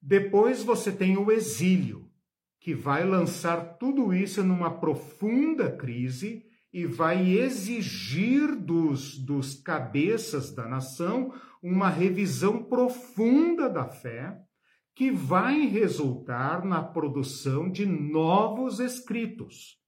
Depois 0.00 0.62
você 0.62 0.92
tem 0.92 1.16
o 1.16 1.32
exílio, 1.32 2.10
que 2.60 2.74
vai 2.74 3.02
lançar 3.02 3.78
tudo 3.78 4.12
isso 4.12 4.44
numa 4.44 4.78
profunda 4.78 5.74
crise 5.74 6.44
e 6.70 6.84
vai 6.84 7.30
exigir 7.30 8.54
dos, 8.54 9.18
dos 9.18 9.54
cabeças 9.54 10.54
da 10.54 10.68
nação 10.68 11.32
uma 11.66 11.88
revisão 11.88 12.62
profunda 12.62 13.68
da 13.68 13.88
fé, 13.88 14.38
que 14.94 15.10
vai 15.10 15.66
resultar 15.66 16.64
na 16.64 16.82
produção 16.82 17.70
de 17.70 17.84
novos 17.84 18.80
escritos. 18.80 19.78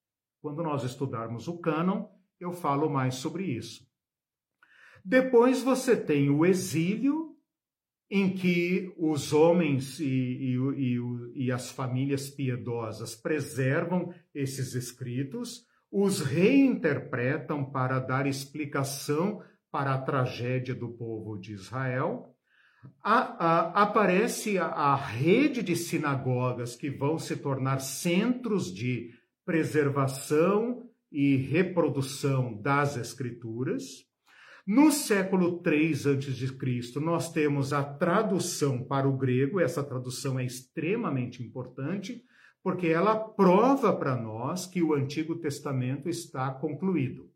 Quando 0.40 0.62
nós 0.62 0.84
estudarmos 0.84 1.48
o 1.48 1.58
cânon, 1.58 2.06
eu 2.38 2.52
falo 2.52 2.90
mais 2.90 3.14
sobre 3.14 3.44
isso. 3.44 3.86
Depois 5.04 5.62
você 5.62 5.96
tem 5.96 6.28
o 6.28 6.44
exílio, 6.44 7.36
em 8.10 8.34
que 8.34 8.92
os 8.96 9.32
homens 9.32 10.00
e, 10.00 10.04
e, 10.04 10.56
e, 10.56 11.46
e 11.46 11.52
as 11.52 11.70
famílias 11.70 12.28
piedosas 12.30 13.14
preservam 13.14 14.12
esses 14.34 14.74
escritos 14.74 15.66
os 15.90 16.20
reinterpretam 16.20 17.64
para 17.64 17.98
dar 17.98 18.26
explicação 18.26 19.42
para 19.78 19.94
a 19.94 19.98
tragédia 19.98 20.74
do 20.74 20.88
povo 20.88 21.38
de 21.38 21.52
Israel. 21.52 22.34
A, 23.00 23.20
a, 23.46 23.82
aparece 23.84 24.58
a, 24.58 24.66
a 24.66 24.96
rede 24.96 25.62
de 25.62 25.76
sinagogas 25.76 26.74
que 26.74 26.90
vão 26.90 27.16
se 27.16 27.36
tornar 27.36 27.78
centros 27.78 28.74
de 28.74 29.12
preservação 29.46 30.90
e 31.12 31.36
reprodução 31.36 32.60
das 32.60 32.96
escrituras. 32.96 34.04
No 34.66 34.90
século 34.90 35.62
III 35.64 35.92
a.C., 35.92 36.98
nós 36.98 37.30
temos 37.30 37.72
a 37.72 37.84
tradução 37.84 38.82
para 38.82 39.08
o 39.08 39.16
grego, 39.16 39.60
essa 39.60 39.84
tradução 39.84 40.40
é 40.40 40.44
extremamente 40.44 41.40
importante, 41.40 42.24
porque 42.64 42.88
ela 42.88 43.14
prova 43.14 43.94
para 43.94 44.16
nós 44.16 44.66
que 44.66 44.82
o 44.82 44.92
Antigo 44.92 45.36
Testamento 45.36 46.08
está 46.08 46.50
concluído. 46.50 47.30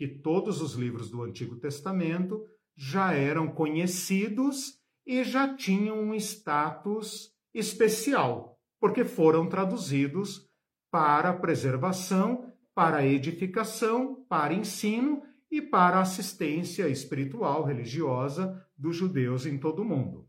Que 0.00 0.08
todos 0.08 0.62
os 0.62 0.76
livros 0.76 1.10
do 1.10 1.22
Antigo 1.22 1.56
Testamento 1.56 2.42
já 2.74 3.12
eram 3.12 3.48
conhecidos 3.48 4.78
e 5.06 5.22
já 5.22 5.54
tinham 5.54 6.00
um 6.00 6.14
status 6.14 7.34
especial, 7.52 8.58
porque 8.80 9.04
foram 9.04 9.46
traduzidos 9.46 10.48
para 10.90 11.34
preservação, 11.34 12.50
para 12.74 13.04
edificação, 13.04 14.24
para 14.26 14.54
ensino 14.54 15.22
e 15.50 15.60
para 15.60 16.00
assistência 16.00 16.88
espiritual 16.88 17.62
religiosa 17.62 18.58
dos 18.78 18.96
judeus 18.96 19.44
em 19.44 19.58
todo 19.58 19.82
o 19.82 19.84
mundo. 19.84 20.26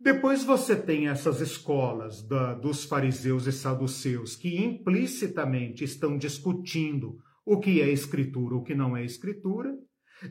Depois 0.00 0.42
você 0.42 0.74
tem 0.74 1.08
essas 1.08 1.42
escolas 1.42 2.26
da, 2.26 2.54
dos 2.54 2.86
fariseus 2.86 3.46
e 3.46 3.52
saduceus 3.52 4.34
que 4.34 4.56
implicitamente 4.56 5.84
estão 5.84 6.16
discutindo 6.16 7.18
o 7.44 7.58
que 7.58 7.80
é 7.80 7.90
escritura, 7.90 8.54
o 8.54 8.62
que 8.62 8.74
não 8.74 8.96
é 8.96 9.04
escritura. 9.04 9.74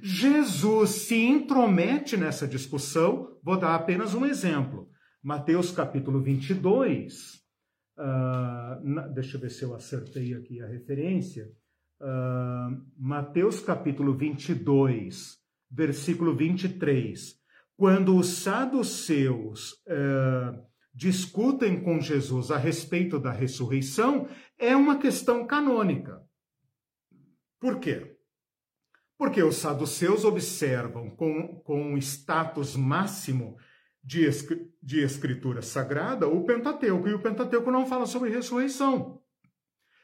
Jesus 0.02 0.90
se 0.90 1.16
intromete 1.16 2.18
nessa 2.18 2.48
discussão. 2.48 3.38
Vou 3.44 3.58
dar 3.58 3.76
apenas 3.76 4.14
um 4.14 4.26
exemplo. 4.26 4.90
Mateus 5.22 5.72
capítulo 5.72 6.22
22. 6.22 7.42
Uh, 7.98 8.84
na, 8.84 9.08
deixa 9.14 9.38
eu 9.38 9.42
ver 9.42 9.52
se 9.52 9.64
eu 9.64 9.76
acertei 9.76 10.34
aqui 10.34 10.62
a 10.62 10.68
referência. 10.68 11.48
Uh, 12.02 12.82
Mateus 12.98 13.60
capítulo 13.60 14.16
22, 14.16 15.38
versículo 15.70 16.36
23 16.36 17.44
quando 17.76 18.16
os 18.16 18.28
saduceus 18.28 19.74
uh, 19.88 20.58
discutem 20.94 21.82
com 21.82 22.00
Jesus 22.00 22.52
a 22.52 22.58
respeito 22.58 23.20
da 23.20 23.32
ressurreição, 23.32 24.28
é 24.58 24.76
uma 24.76 24.98
questão 24.98 25.46
canônica. 25.46 26.22
Por 27.64 27.80
quê? 27.80 28.18
Porque 29.18 29.42
os 29.42 29.56
saduceus 29.56 30.26
observam 30.26 31.10
com, 31.10 31.62
com 31.64 31.94
o 31.94 31.98
status 31.98 32.76
máximo 32.76 33.56
de, 34.04 34.28
de 34.82 35.02
escritura 35.02 35.62
sagrada 35.62 36.28
o 36.28 36.44
Pentateuco, 36.44 37.08
e 37.08 37.14
o 37.14 37.22
Pentateuco 37.22 37.72
não 37.72 37.86
fala 37.86 38.06
sobre 38.06 38.30
ressurreição. 38.30 39.22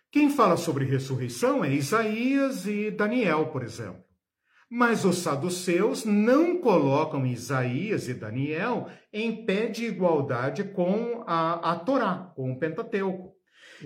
Quem 0.09 0.29
fala 0.29 0.55
sobre 0.55 0.85
ressurreição 0.85 1.61
é 1.61 1.73
Isaías 1.73 2.65
e 2.65 2.91
Daniel, 2.91 3.47
por 3.47 3.61
exemplo. 3.61 4.05
Mas 4.69 5.03
os 5.03 5.17
saduceus 5.17 6.05
não 6.05 6.61
colocam 6.61 7.25
Isaías 7.25 8.07
e 8.07 8.13
Daniel 8.13 8.89
em 9.11 9.45
pé 9.45 9.67
de 9.67 9.83
igualdade 9.83 10.63
com 10.63 11.25
a, 11.27 11.73
a 11.73 11.75
Torá, 11.77 12.31
com 12.37 12.53
o 12.53 12.57
Pentateuco. 12.57 13.28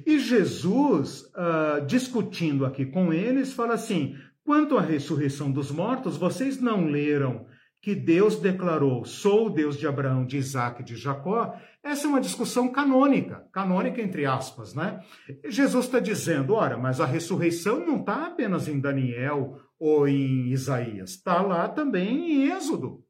E 0.06 0.20
Jesus, 0.20 1.24
uh, 1.36 1.86
discutindo 1.86 2.66
aqui 2.66 2.86
com 2.86 3.14
eles, 3.14 3.54
fala 3.54 3.74
assim: 3.74 4.16
quanto 4.44 4.78
à 4.78 4.82
ressurreição 4.82 5.52
dos 5.52 5.72
mortos, 5.72 6.18
vocês 6.18 6.60
não 6.60 6.88
leram 6.88 7.46
que 7.82 7.94
Deus 7.94 8.40
declarou: 8.40 9.06
sou 9.06 9.48
o 9.48 9.50
Deus 9.50 9.78
de 9.78 9.86
Abraão, 9.86 10.26
de 10.26 10.38
Isaac 10.38 10.82
e 10.82 10.86
de 10.86 10.96
Jacó? 10.96 11.54
Essa 11.84 12.08
é 12.08 12.10
uma 12.10 12.22
discussão 12.22 12.72
canônica, 12.72 13.46
canônica 13.52 14.02
entre 14.02 14.26
aspas, 14.26 14.74
né? 14.74 15.02
Jesus 15.46 15.86
está 15.86 16.00
dizendo: 16.00 16.54
ora, 16.54 16.78
mas 16.78 17.02
a 17.02 17.06
ressurreição 17.06 17.86
não 17.86 18.00
está 18.00 18.28
apenas 18.28 18.68
em 18.68 18.80
Daniel 18.80 19.60
ou 19.78 20.08
em 20.08 20.48
Isaías, 20.48 21.12
está 21.12 21.42
lá 21.42 21.68
também 21.68 22.32
em 22.32 22.52
Êxodo. 22.52 23.04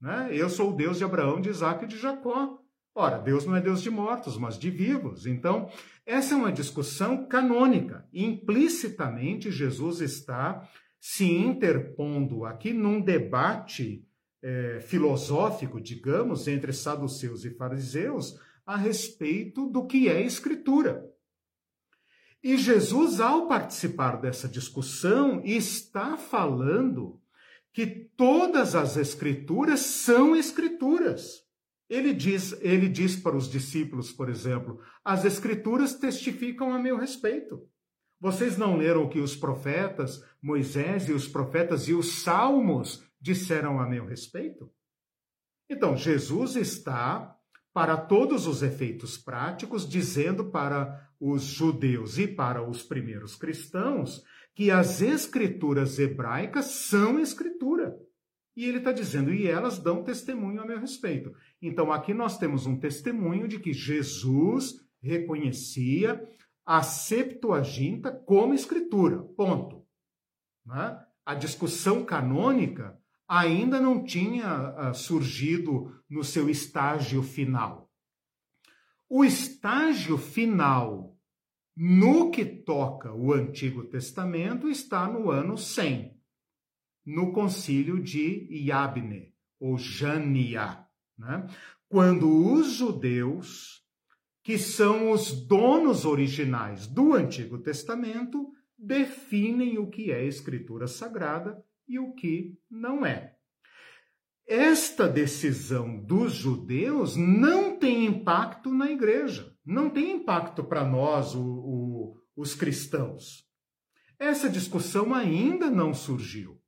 Né? 0.00 0.28
Eu 0.32 0.48
sou 0.48 0.70
o 0.70 0.76
Deus 0.76 0.98
de 0.98 1.04
Abraão, 1.04 1.40
de 1.40 1.50
Isaac 1.50 1.84
e 1.84 1.88
de 1.88 1.98
Jacó. 1.98 2.58
Ora, 3.00 3.16
Deus 3.18 3.46
não 3.46 3.56
é 3.56 3.62
Deus 3.62 3.80
de 3.80 3.88
mortos, 3.88 4.36
mas 4.36 4.58
de 4.58 4.68
vivos. 4.68 5.24
Então, 5.24 5.70
essa 6.04 6.34
é 6.34 6.36
uma 6.36 6.52
discussão 6.52 7.26
canônica. 7.26 8.06
Implicitamente, 8.12 9.50
Jesus 9.50 10.02
está 10.02 10.68
se 11.00 11.24
interpondo 11.24 12.44
aqui 12.44 12.74
num 12.74 13.00
debate 13.00 14.06
é, 14.42 14.80
filosófico, 14.82 15.80
digamos, 15.80 16.46
entre 16.46 16.74
saduceus 16.74 17.42
e 17.46 17.54
fariseus 17.54 18.38
a 18.66 18.76
respeito 18.76 19.64
do 19.64 19.86
que 19.86 20.06
é 20.06 20.20
Escritura. 20.20 21.02
E 22.42 22.58
Jesus, 22.58 23.18
ao 23.18 23.48
participar 23.48 24.20
dessa 24.20 24.46
discussão, 24.46 25.40
está 25.42 26.18
falando 26.18 27.18
que 27.72 27.86
todas 27.86 28.74
as 28.74 28.98
escrituras 28.98 29.80
são 29.80 30.36
escrituras. 30.36 31.48
Ele 31.90 32.14
diz, 32.14 32.56
ele 32.60 32.88
diz 32.88 33.16
para 33.16 33.36
os 33.36 33.50
discípulos, 33.50 34.12
por 34.12 34.28
exemplo, 34.28 34.80
as 35.04 35.24
escrituras 35.24 35.92
testificam 35.94 36.72
a 36.72 36.78
meu 36.78 36.96
respeito. 36.96 37.68
Vocês 38.20 38.56
não 38.56 38.76
leram 38.76 39.02
o 39.02 39.08
que 39.08 39.18
os 39.18 39.34
profetas, 39.34 40.24
Moisés 40.40 41.08
e 41.08 41.12
os 41.12 41.26
profetas 41.26 41.88
e 41.88 41.92
os 41.92 42.22
salmos 42.22 43.02
disseram 43.20 43.80
a 43.80 43.88
meu 43.88 44.06
respeito? 44.06 44.70
Então, 45.68 45.96
Jesus 45.96 46.54
está, 46.54 47.36
para 47.72 47.96
todos 47.96 48.46
os 48.46 48.62
efeitos 48.62 49.18
práticos, 49.18 49.88
dizendo 49.88 50.44
para 50.44 51.10
os 51.18 51.42
judeus 51.42 52.18
e 52.18 52.28
para 52.28 52.62
os 52.62 52.84
primeiros 52.84 53.34
cristãos 53.34 54.22
que 54.54 54.70
as 54.70 55.00
escrituras 55.00 55.98
hebraicas 55.98 56.66
são 56.66 57.18
escritura. 57.18 57.79
E 58.56 58.64
ele 58.64 58.78
está 58.78 58.92
dizendo, 58.92 59.32
e 59.32 59.46
elas 59.46 59.78
dão 59.78 60.02
testemunho 60.02 60.60
a 60.60 60.66
meu 60.66 60.78
respeito. 60.78 61.32
Então, 61.62 61.92
aqui 61.92 62.12
nós 62.12 62.38
temos 62.38 62.66
um 62.66 62.78
testemunho 62.78 63.46
de 63.46 63.58
que 63.58 63.72
Jesus 63.72 64.74
reconhecia 65.02 66.22
a 66.66 66.82
Septuaginta 66.82 68.12
como 68.12 68.54
escritura. 68.54 69.22
Ponto. 69.36 69.84
Né? 70.66 70.98
A 71.24 71.34
discussão 71.34 72.04
canônica 72.04 72.98
ainda 73.28 73.80
não 73.80 74.02
tinha 74.02 74.90
uh, 74.90 74.94
surgido 74.94 75.94
no 76.08 76.24
seu 76.24 76.50
estágio 76.50 77.22
final. 77.22 77.88
O 79.08 79.24
estágio 79.24 80.18
final 80.18 81.16
no 81.76 82.30
que 82.30 82.44
toca 82.44 83.12
o 83.14 83.32
Antigo 83.32 83.84
Testamento 83.84 84.68
está 84.68 85.08
no 85.08 85.30
ano 85.30 85.56
100, 85.56 86.19
no 87.04 87.32
concílio 87.32 88.02
de 88.02 88.46
Iabne, 88.50 89.34
ou 89.58 89.76
Jania, 89.76 90.84
né? 91.18 91.46
quando 91.88 92.52
os 92.54 92.72
judeus, 92.72 93.82
que 94.42 94.58
são 94.58 95.10
os 95.10 95.32
donos 95.46 96.04
originais 96.04 96.86
do 96.86 97.14
Antigo 97.14 97.58
Testamento, 97.58 98.52
definem 98.78 99.78
o 99.78 99.88
que 99.88 100.10
é 100.10 100.24
escritura 100.24 100.86
sagrada 100.86 101.62
e 101.86 101.98
o 101.98 102.14
que 102.14 102.56
não 102.70 103.04
é. 103.04 103.34
Esta 104.46 105.08
decisão 105.08 106.02
dos 106.04 106.32
judeus 106.32 107.16
não 107.16 107.78
tem 107.78 108.06
impacto 108.06 108.72
na 108.72 108.90
igreja, 108.90 109.54
não 109.64 109.90
tem 109.90 110.16
impacto 110.16 110.64
para 110.64 110.84
nós, 110.84 111.34
o, 111.34 111.42
o, 111.42 112.16
os 112.34 112.54
cristãos. 112.54 113.46
Essa 114.18 114.50
discussão 114.50 115.14
ainda 115.14 115.70
não 115.70 115.94
surgiu. 115.94 116.59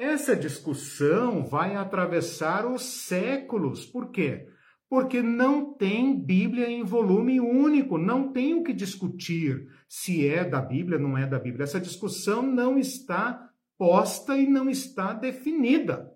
Essa 0.00 0.34
discussão 0.34 1.44
vai 1.44 1.76
atravessar 1.76 2.64
os 2.64 2.80
séculos. 2.80 3.84
Por 3.84 4.10
quê? 4.10 4.48
Porque 4.88 5.20
não 5.20 5.74
tem 5.74 6.18
Bíblia 6.18 6.70
em 6.70 6.82
volume 6.82 7.38
único, 7.38 7.98
não 7.98 8.32
tem 8.32 8.54
o 8.54 8.62
que 8.64 8.72
discutir 8.72 9.68
se 9.86 10.26
é 10.26 10.42
da 10.42 10.58
Bíblia, 10.62 10.98
não 10.98 11.18
é 11.18 11.26
da 11.26 11.38
Bíblia. 11.38 11.64
Essa 11.64 11.78
discussão 11.78 12.40
não 12.40 12.78
está 12.78 13.50
posta 13.76 14.38
e 14.38 14.48
não 14.48 14.70
está 14.70 15.12
definida. 15.12 16.10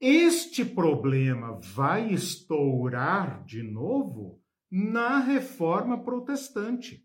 Este 0.00 0.64
problema 0.64 1.60
vai 1.60 2.10
estourar 2.10 3.44
de 3.44 3.62
novo 3.62 4.40
na 4.70 5.18
reforma 5.18 6.02
protestante. 6.02 7.04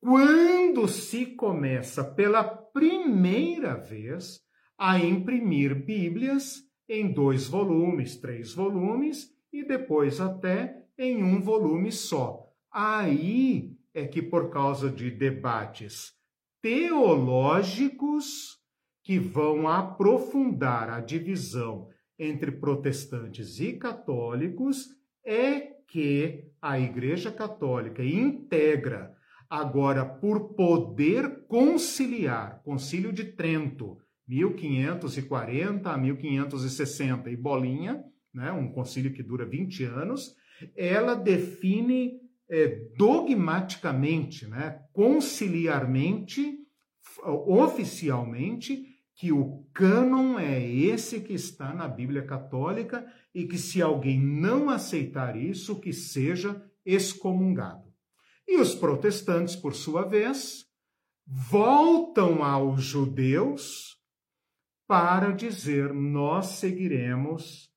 Quando 0.00 0.88
se 0.88 1.26
começa 1.26 2.02
pela 2.02 2.42
primeira 2.42 3.74
vez 3.74 4.45
a 4.78 4.98
imprimir 4.98 5.74
Bíblias 5.74 6.62
em 6.88 7.12
dois 7.12 7.48
volumes, 7.48 8.16
três 8.16 8.52
volumes 8.52 9.30
e 9.52 9.64
depois 9.64 10.20
até 10.20 10.84
em 10.98 11.22
um 11.22 11.40
volume 11.40 11.90
só. 11.90 12.46
Aí 12.70 13.76
é 13.94 14.06
que, 14.06 14.20
por 14.20 14.50
causa 14.50 14.90
de 14.90 15.10
debates 15.10 16.12
teológicos 16.60 18.58
que 19.02 19.18
vão 19.18 19.68
aprofundar 19.68 20.90
a 20.90 21.00
divisão 21.00 21.88
entre 22.18 22.50
protestantes 22.50 23.60
e 23.60 23.74
católicos, 23.74 24.88
é 25.24 25.76
que 25.86 26.50
a 26.60 26.78
Igreja 26.78 27.30
Católica 27.30 28.04
integra 28.04 29.14
agora 29.48 30.04
por 30.04 30.54
poder 30.54 31.46
conciliar, 31.46 32.60
Concílio 32.64 33.12
de 33.12 33.24
Trento, 33.24 33.96
1540 34.28 35.90
a 35.90 35.96
1560 35.96 37.30
e 37.30 37.36
bolinha, 37.36 38.02
né, 38.34 38.52
um 38.52 38.70
concílio 38.70 39.12
que 39.12 39.22
dura 39.22 39.46
20 39.46 39.84
anos, 39.84 40.34
ela 40.76 41.14
define 41.14 42.20
é, 42.48 42.88
dogmaticamente, 42.96 44.46
né, 44.46 44.80
conciliarmente, 44.92 46.58
oficialmente, 47.24 48.84
que 49.14 49.32
o 49.32 49.64
cânon 49.72 50.38
é 50.38 50.62
esse 50.62 51.20
que 51.20 51.32
está 51.32 51.72
na 51.72 51.88
Bíblia 51.88 52.22
Católica 52.26 53.06
e 53.34 53.46
que 53.46 53.56
se 53.56 53.80
alguém 53.80 54.20
não 54.20 54.68
aceitar 54.68 55.36
isso, 55.36 55.80
que 55.80 55.92
seja 55.92 56.62
excomungado. 56.84 57.86
E 58.46 58.58
os 58.58 58.74
protestantes, 58.74 59.56
por 59.56 59.74
sua 59.74 60.02
vez, 60.02 60.66
voltam 61.26 62.44
aos 62.44 62.82
judeus 62.82 63.95
para 64.86 65.32
dizer: 65.32 65.92
nós 65.92 66.46
seguiremos 66.58 67.72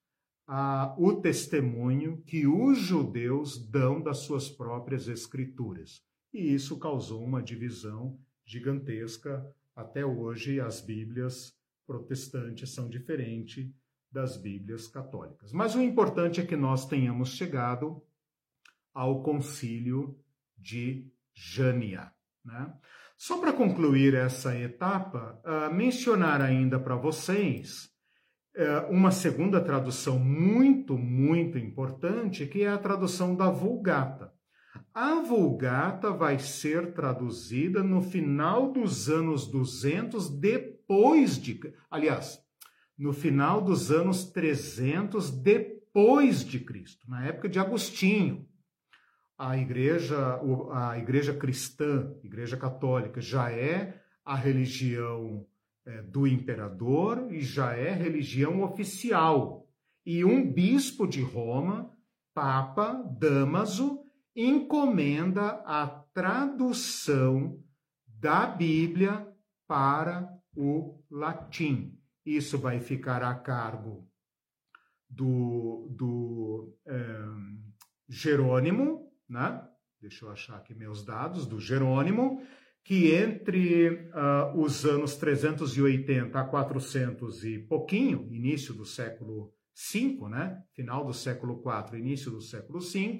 ah, 0.48 0.96
o 0.98 1.14
testemunho 1.22 2.22
que 2.26 2.48
os 2.48 2.78
judeus 2.78 3.58
dão 3.70 4.02
das 4.02 4.20
suas 4.20 4.50
próprias 4.50 5.08
escrituras. 5.08 6.04
E 6.34 6.54
isso 6.54 6.78
causou 6.80 7.24
uma 7.24 7.42
divisão 7.42 8.20
gigantesca. 8.46 9.46
Até 9.76 10.06
hoje, 10.06 10.60
as 10.60 10.82
Bíblias 10.82 11.58
protestantes 11.88 12.70
são 12.72 12.90
diferentes 12.90 13.68
das 14.12 14.38
Bíblias 14.38 14.88
católicas. 14.88 15.52
Mas 15.52 15.76
o 15.76 15.82
importante 15.82 16.42
é 16.42 16.46
que 16.46 16.56
nós 16.56 16.86
tenhamos 16.88 17.30
chegado 17.30 18.02
ao 18.94 19.24
concílio 19.24 20.20
de 20.58 21.08
Jânia. 21.34 22.12
Né? 22.44 22.74
Só 23.20 23.38
para 23.38 23.52
concluir 23.52 24.14
essa 24.14 24.58
etapa, 24.58 25.38
uh, 25.44 25.76
mencionar 25.76 26.42
ainda 26.42 26.80
para 26.80 26.96
vocês 26.96 27.90
uh, 28.56 28.90
uma 28.90 29.12
segunda 29.12 29.60
tradução 29.60 30.18
muito, 30.18 30.98
muito 30.98 31.58
importante, 31.58 32.46
que 32.46 32.62
é 32.62 32.70
a 32.70 32.78
tradução 32.78 33.36
da 33.36 33.52
Vulgata. 33.52 34.32
A 34.94 35.16
Vulgata 35.16 36.12
vai 36.12 36.40
ser 36.40 36.94
traduzida 36.94 37.84
no 37.84 38.02
final 38.02 38.72
dos 38.72 39.10
anos 39.10 39.52
200 39.52 40.30
depois 40.40 41.38
de, 41.38 41.60
aliás, 41.92 42.40
no 42.98 43.12
final 43.12 43.60
dos 43.62 43.92
anos 43.92 44.32
300 44.32 45.30
depois 45.30 46.46
de 46.46 46.62
Cristo, 46.62 47.06
na 47.10 47.26
época 47.26 47.50
de 47.50 47.60
Agostinho 47.60 48.48
a 49.40 49.58
igreja, 49.58 50.38
a 50.74 50.98
igreja 50.98 51.34
cristã, 51.34 52.14
igreja 52.22 52.58
católica, 52.58 53.22
já 53.22 53.50
é 53.50 54.04
a 54.26 54.36
religião 54.36 55.48
é, 55.86 56.02
do 56.02 56.28
imperador 56.28 57.32
e 57.32 57.40
já 57.40 57.74
é 57.74 57.94
religião 57.94 58.62
oficial. 58.64 59.66
E 60.06 60.26
um 60.26 60.52
bispo 60.52 61.08
de 61.08 61.22
Roma, 61.22 61.90
Papa 62.34 63.02
Damaso, 63.18 64.04
encomenda 64.36 65.64
a 65.66 65.88
tradução 66.14 67.64
da 68.06 68.46
Bíblia 68.46 69.26
para 69.66 70.30
o 70.54 71.02
latim. 71.10 71.98
Isso 72.26 72.58
vai 72.58 72.82
ficar 72.82 73.24
a 73.24 73.34
cargo 73.36 74.06
do, 75.10 75.88
do 75.90 76.78
é, 76.86 77.24
Jerônimo, 78.10 79.09
né? 79.30 79.62
deixa 80.02 80.26
eu 80.26 80.32
achar 80.32 80.58
aqui 80.58 80.74
meus 80.74 81.06
dados, 81.06 81.46
do 81.46 81.60
Jerônimo, 81.60 82.42
que 82.84 83.14
entre 83.14 83.90
uh, 83.90 84.60
os 84.60 84.86
anos 84.86 85.16
380 85.18 86.40
a 86.40 86.44
400 86.44 87.44
e 87.44 87.60
pouquinho, 87.60 88.28
início 88.32 88.74
do 88.74 88.86
século 88.86 89.54
V, 89.94 90.30
né? 90.30 90.64
final 90.74 91.06
do 91.06 91.14
século 91.14 91.62
IV, 91.64 92.00
início 92.00 92.32
do 92.32 92.42
século 92.42 92.80
V, 92.80 93.18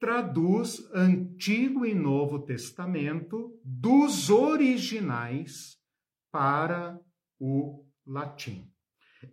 traduz 0.00 0.88
Antigo 0.94 1.84
e 1.84 1.94
Novo 1.94 2.40
Testamento 2.40 3.58
dos 3.64 4.30
originais 4.30 5.76
para 6.32 6.98
o 7.38 7.84
latim. 8.06 8.70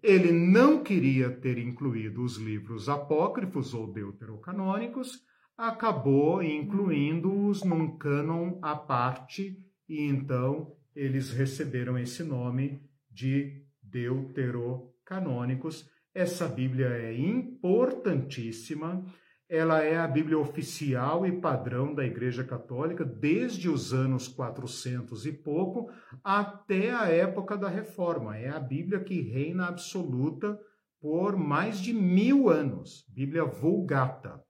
Ele 0.01 0.31
não 0.31 0.83
queria 0.83 1.29
ter 1.29 1.57
incluído 1.57 2.23
os 2.23 2.37
livros 2.37 2.89
apócrifos 2.89 3.73
ou 3.73 3.91
deuterocanônicos, 3.91 5.24
acabou 5.57 6.43
incluindo-os 6.43 7.63
num 7.63 7.97
cânon 7.97 8.59
à 8.61 8.75
parte 8.75 9.57
e 9.87 10.01
então 10.01 10.75
eles 10.95 11.31
receberam 11.31 11.97
esse 11.97 12.23
nome 12.23 12.81
de 13.09 13.63
deuterocanônicos. 13.81 15.89
Essa 16.13 16.47
Bíblia 16.47 16.87
é 16.87 17.17
importantíssima, 17.17 19.03
ela 19.47 19.83
é 19.83 19.97
a 19.97 20.07
Bíblia 20.07 20.39
oficial 20.39 21.25
e 21.25 21.39
padrão 21.39 21.93
da 21.93 22.05
Igreja 22.05 22.43
Católica 22.43 23.05
desde 23.05 23.69
os 23.69 23.93
anos 23.93 24.27
400 24.27 25.25
e 25.25 25.33
pouco 25.33 25.89
até 26.23 26.91
a 26.91 27.07
época 27.07 27.57
da 27.57 27.69
Reforma. 27.69 28.37
É 28.37 28.49
a 28.49 28.59
Bíblia 28.59 29.01
que 29.01 29.21
reina 29.21 29.67
absoluta 29.67 30.59
por 30.99 31.37
mais 31.37 31.79
de 31.79 31.93
mil 31.93 32.49
anos. 32.49 33.05
Bíblia 33.09 33.45
Vulgata. 33.45 34.44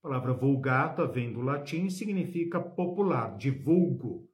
A 0.00 0.08
palavra 0.08 0.32
vulgata 0.32 1.06
vem 1.06 1.30
do 1.30 1.42
latim 1.42 1.84
e 1.84 1.90
significa 1.90 2.58
popular, 2.58 3.36
divulgo, 3.36 4.26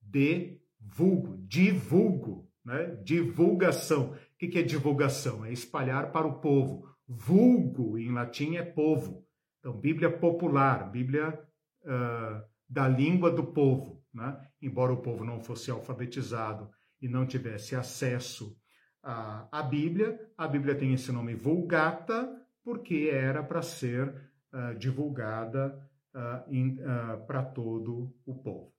de 0.00 0.60
vulgo, 0.78 1.36
divulgo, 1.48 2.48
né? 2.64 2.96
divulgação. 3.02 4.12
O 4.12 4.16
que 4.38 4.56
é 4.56 4.62
divulgação? 4.62 5.44
É 5.44 5.52
espalhar 5.52 6.12
para 6.12 6.28
o 6.28 6.40
povo. 6.40 6.88
Vulgo, 7.08 7.98
em 7.98 8.12
latim, 8.12 8.54
é 8.54 8.62
povo. 8.62 9.26
Então, 9.58 9.76
Bíblia 9.76 10.16
popular, 10.16 10.88
Bíblia 10.88 11.38
uh, 11.82 12.42
da 12.68 12.86
língua 12.86 13.32
do 13.32 13.44
povo. 13.44 14.00
Né? 14.14 14.40
Embora 14.62 14.92
o 14.92 15.02
povo 15.02 15.24
não 15.24 15.40
fosse 15.40 15.72
alfabetizado 15.72 16.70
e 17.02 17.08
não 17.08 17.26
tivesse 17.26 17.74
acesso 17.74 18.56
à, 19.02 19.48
à 19.50 19.60
Bíblia, 19.62 20.20
a 20.38 20.46
Bíblia 20.46 20.76
tem 20.76 20.94
esse 20.94 21.10
nome 21.10 21.34
Vulgata, 21.34 22.30
porque 22.62 23.10
era 23.12 23.42
para 23.42 23.60
ser 23.60 24.29
uh, 24.52 24.78
divulgada 24.78 25.78
uh, 26.14 27.26
para 27.26 27.42
todo 27.42 28.14
o 28.26 28.34
povo. 28.34 28.72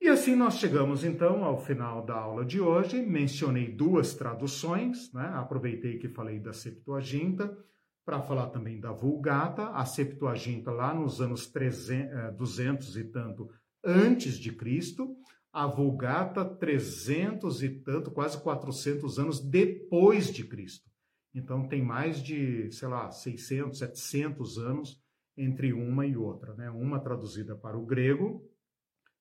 E 0.00 0.08
assim 0.08 0.36
nós 0.36 0.58
chegamos 0.58 1.02
então 1.02 1.44
ao 1.44 1.58
final 1.58 2.04
da 2.04 2.14
aula 2.14 2.44
de 2.44 2.60
hoje. 2.60 3.00
Mencionei 3.00 3.72
duas 3.72 4.14
traduções, 4.14 5.12
né? 5.12 5.30
aproveitei 5.34 5.98
que 5.98 6.08
falei 6.08 6.38
da 6.38 6.52
Septuaginta 6.52 7.56
para 8.04 8.20
falar 8.20 8.48
também 8.48 8.78
da 8.78 8.92
Vulgata, 8.92 9.70
a 9.70 9.86
Septuaginta 9.86 10.70
lá 10.70 10.92
nos 10.92 11.22
anos 11.22 11.46
300, 11.46 12.36
200 12.36 12.96
eh, 12.96 13.00
e 13.00 13.04
tanto 13.04 13.48
antes 13.82 14.38
de 14.38 14.52
Cristo, 14.52 15.16
a 15.50 15.66
Vulgata 15.66 16.44
300 16.44 17.62
e 17.62 17.70
tanto, 17.70 18.10
quase 18.10 18.36
400 18.42 19.18
anos 19.18 19.40
depois 19.40 20.30
de 20.30 20.44
Cristo. 20.44 20.90
Então 21.34 21.66
tem 21.66 21.82
mais 21.82 22.22
de, 22.22 22.70
sei 22.72 22.88
lá, 22.88 23.10
600, 23.10 23.78
700 23.78 24.58
anos 24.58 25.02
entre 25.36 25.72
uma 25.72 26.06
e 26.06 26.16
outra, 26.16 26.54
né? 26.54 26.70
Uma 26.70 27.00
traduzida 27.00 27.56
para 27.56 27.76
o 27.76 27.84
grego, 27.84 28.48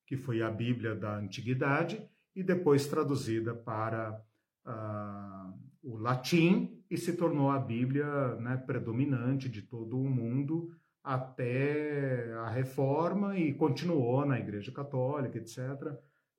que 0.06 0.18
foi 0.18 0.42
a 0.42 0.50
Bíblia 0.50 0.96
da 0.96 1.18
Antiguidade, 1.18 2.08
e 2.36 2.44
depois 2.44 2.88
traduzida 2.88 3.54
para 3.54 4.22
uh, 4.66 5.60
o 5.84 5.98
latim 5.98 6.84
e 6.90 6.98
se 6.98 7.14
tornou 7.14 7.50
a 7.50 7.60
Bíblia 7.60 8.36
né, 8.36 8.58
predominante 8.58 9.50
de 9.50 9.62
todo 9.62 10.00
o 10.00 10.10
mundo 10.10 10.72
até 11.04 12.32
a 12.34 12.50
Reforma 12.50 13.38
e 13.38 13.54
continuou 13.54 14.26
na 14.26 14.40
Igreja 14.40 14.72
Católica, 14.72 15.38
etc., 15.38 15.60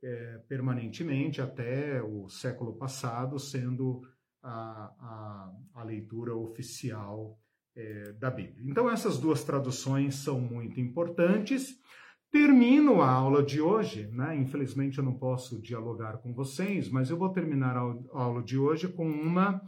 é, 0.02 0.38
permanentemente 0.48 1.40
até 1.40 2.02
o 2.02 2.28
século 2.28 2.74
passado, 2.74 3.38
sendo 3.38 4.02
a, 4.42 4.92
a, 4.98 5.80
a 5.80 5.82
leitura 5.82 6.34
oficial 6.36 7.38
é, 7.76 8.12
da 8.12 8.30
Bíblia. 8.30 8.64
Então, 8.70 8.90
essas 8.90 9.18
duas 9.18 9.42
traduções 9.44 10.16
são 10.16 10.40
muito 10.40 10.80
importantes. 10.80 11.78
Termino 12.30 13.00
a 13.00 13.10
aula 13.10 13.44
de 13.44 13.60
hoje, 13.60 14.08
né? 14.08 14.36
infelizmente 14.36 14.98
eu 14.98 15.04
não 15.04 15.14
posso 15.14 15.60
dialogar 15.60 16.18
com 16.18 16.34
vocês, 16.34 16.88
mas 16.88 17.08
eu 17.08 17.16
vou 17.16 17.28
terminar 17.28 17.76
a 17.76 17.94
aula 18.12 18.42
de 18.42 18.58
hoje 18.58 18.88
com 18.88 19.08
uma 19.08 19.62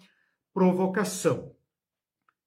provocação 0.52 1.54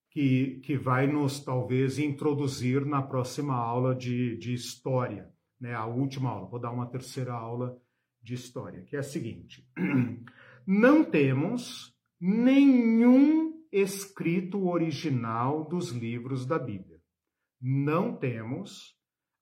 que, 0.10 0.60
que 0.64 0.78
vai 0.78 1.08
nos 1.08 1.40
talvez 1.40 2.00
introduzir 2.00 2.86
na 2.86 3.02
próxima 3.02 3.56
aula 3.56 3.96
de, 3.96 4.38
de 4.38 4.54
história, 4.54 5.30
né? 5.60 5.74
a 5.74 5.86
última 5.86 6.32
aula. 6.32 6.50
Vou 6.50 6.60
dar 6.60 6.72
uma 6.72 6.90
terceira 6.90 7.34
aula 7.34 7.78
de 8.22 8.34
história, 8.34 8.84
que 8.84 8.96
é 8.98 9.00
a 9.00 9.04
seguinte: 9.04 9.66
não 10.68 11.04
temos 11.04 11.96
nenhum 12.20 13.49
escrito 13.72 14.68
original 14.68 15.68
dos 15.68 15.90
livros 15.92 16.46
da 16.46 16.58
Bíblia. 16.58 17.00
Não 17.62 18.16
temos, 18.16 18.96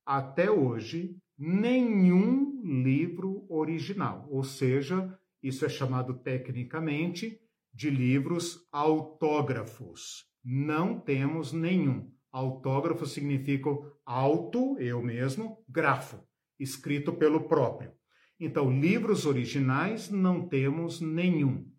até 0.05 0.49
hoje, 0.49 1.15
nenhum 1.37 2.61
livro 2.63 3.45
original, 3.49 4.27
ou 4.29 4.43
seja, 4.43 5.17
isso 5.41 5.65
é 5.65 5.69
chamado 5.69 6.15
tecnicamente 6.15 7.39
de 7.73 7.89
livros 7.89 8.67
autógrafos. 8.71 10.25
Não 10.43 10.99
temos 10.99 11.53
nenhum. 11.53 12.11
Autógrafo 12.31 13.05
significa 13.05 13.69
auto, 14.05 14.77
eu 14.79 15.01
mesmo, 15.01 15.63
grafo, 15.69 16.19
escrito 16.59 17.13
pelo 17.13 17.47
próprio. 17.47 17.91
Então, 18.39 18.69
livros 18.71 19.25
originais 19.25 20.09
não 20.09 20.47
temos 20.47 21.01
nenhum. 21.01 21.69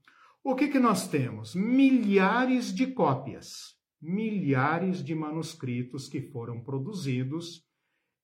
O 0.48 0.54
que, 0.54 0.68
que 0.68 0.78
nós 0.78 1.06
temos? 1.06 1.54
Milhares 1.54 2.74
de 2.74 2.86
cópias, 2.86 3.76
milhares 4.00 5.04
de 5.04 5.14
manuscritos 5.14 6.08
que 6.08 6.22
foram 6.22 6.64
produzidos 6.64 7.66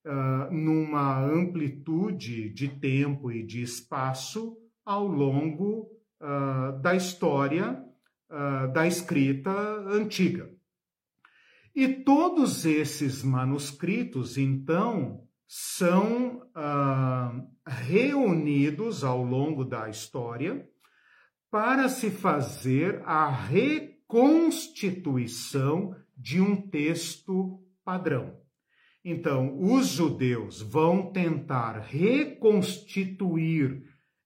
uh, 0.06 0.50
numa 0.50 1.22
amplitude 1.22 2.48
de 2.48 2.68
tempo 2.80 3.30
e 3.30 3.44
de 3.44 3.60
espaço 3.60 4.56
ao 4.86 5.06
longo 5.06 5.90
uh, 6.18 6.80
da 6.80 6.96
história 6.96 7.84
uh, 8.30 8.72
da 8.72 8.86
escrita 8.86 9.52
antiga. 9.86 10.50
E 11.76 11.88
todos 11.88 12.64
esses 12.64 13.22
manuscritos, 13.22 14.38
então, 14.38 15.28
são 15.46 16.40
reunidos 17.66 19.04
ao 19.04 19.22
longo 19.22 19.62
da 19.62 19.90
história 19.90 20.66
para 21.54 21.88
se 21.88 22.10
fazer 22.10 23.00
a 23.06 23.30
reconstituição 23.30 25.94
de 26.16 26.40
um 26.40 26.60
texto 26.60 27.62
padrão. 27.84 28.40
Então, 29.04 29.56
os 29.62 29.86
judeus 29.86 30.60
vão 30.60 31.12
tentar 31.12 31.78
reconstituir, 31.78 33.84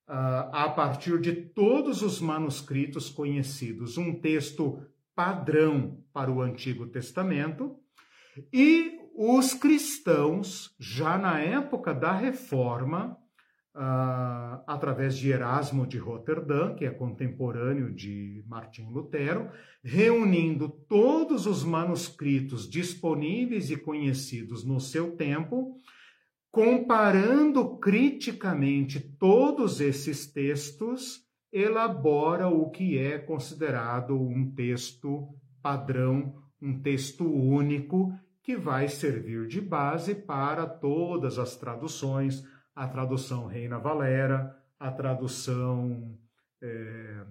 uh, 0.08 0.48
a 0.52 0.72
partir 0.74 1.20
de 1.20 1.34
todos 1.34 2.00
os 2.00 2.18
manuscritos 2.18 3.10
conhecidos, 3.10 3.98
um 3.98 4.18
texto 4.18 4.80
padrão 5.14 6.02
para 6.14 6.32
o 6.32 6.40
Antigo 6.40 6.86
Testamento, 6.86 7.76
e 8.50 8.98
os 9.14 9.52
cristãos, 9.52 10.74
já 10.80 11.18
na 11.18 11.38
época 11.38 11.92
da 11.92 12.14
Reforma, 12.14 13.18
uh, 13.78 14.60
através 14.66 15.16
de 15.16 15.30
Erasmo 15.30 15.86
de 15.86 15.98
Roterdã, 15.98 16.74
que 16.74 16.84
é 16.84 16.90
contemporâneo 16.90 17.94
de 17.94 18.44
Martim 18.48 18.90
Lutero, 18.90 19.48
reunindo 19.84 20.68
todos 20.88 21.46
os 21.46 21.62
manuscritos 21.62 22.68
disponíveis 22.68 23.70
e 23.70 23.76
conhecidos 23.76 24.64
no 24.64 24.80
seu 24.80 25.16
tempo, 25.16 25.80
comparando 26.50 27.78
criticamente 27.78 28.98
todos 28.98 29.80
esses 29.80 30.26
textos, 30.26 31.22
elabora 31.52 32.48
o 32.48 32.68
que 32.70 32.98
é 32.98 33.16
considerado 33.16 34.20
um 34.20 34.50
texto 34.50 35.28
padrão, 35.62 36.34
um 36.60 36.80
texto 36.80 37.24
único, 37.24 38.12
que 38.42 38.56
vai 38.56 38.88
servir 38.88 39.46
de 39.46 39.60
base 39.60 40.14
para 40.14 40.66
todas 40.66 41.38
as 41.38 41.56
traduções, 41.56 42.42
a 42.78 42.86
tradução 42.86 43.46
Reina 43.46 43.76
Valera, 43.76 44.56
a 44.78 44.92
tradução 44.92 46.16
é, 46.62 47.24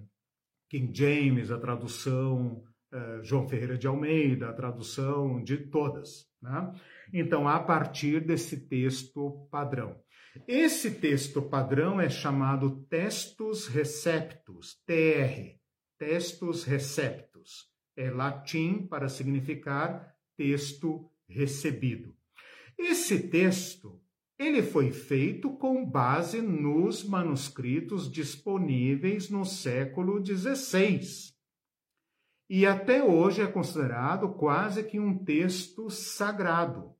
King 0.68 0.94
James, 0.94 1.50
a 1.50 1.58
tradução 1.58 2.62
é, 2.92 3.22
João 3.22 3.48
Ferreira 3.48 3.78
de 3.78 3.86
Almeida, 3.86 4.50
a 4.50 4.52
tradução 4.52 5.42
de 5.42 5.56
todas. 5.56 6.26
Né? 6.42 6.74
Então, 7.14 7.48
a 7.48 7.58
partir 7.60 8.20
desse 8.20 8.68
texto 8.68 9.48
padrão. 9.50 9.98
Esse 10.46 10.90
texto 10.90 11.40
padrão 11.40 11.98
é 11.98 12.10
chamado 12.10 12.82
Textus 12.82 13.68
Receptus, 13.68 14.76
TR, 14.84 15.56
Textus 15.98 16.64
Receptus. 16.64 17.72
É 17.96 18.10
latim 18.10 18.86
para 18.86 19.08
significar 19.08 20.14
texto 20.36 21.10
recebido. 21.26 22.14
Esse 22.76 23.28
texto 23.28 23.98
ele 24.38 24.62
foi 24.62 24.92
feito 24.92 25.50
com 25.50 25.84
base 25.84 26.40
nos 26.40 27.02
manuscritos 27.02 28.10
disponíveis 28.10 29.28
no 29.28 29.44
século 29.44 30.24
XVI. 30.24 31.00
E 32.48 32.64
até 32.64 33.02
hoje 33.02 33.42
é 33.42 33.46
considerado 33.46 34.28
quase 34.34 34.84
que 34.84 35.00
um 35.00 35.22
texto 35.24 35.90
sagrado. 35.90 36.94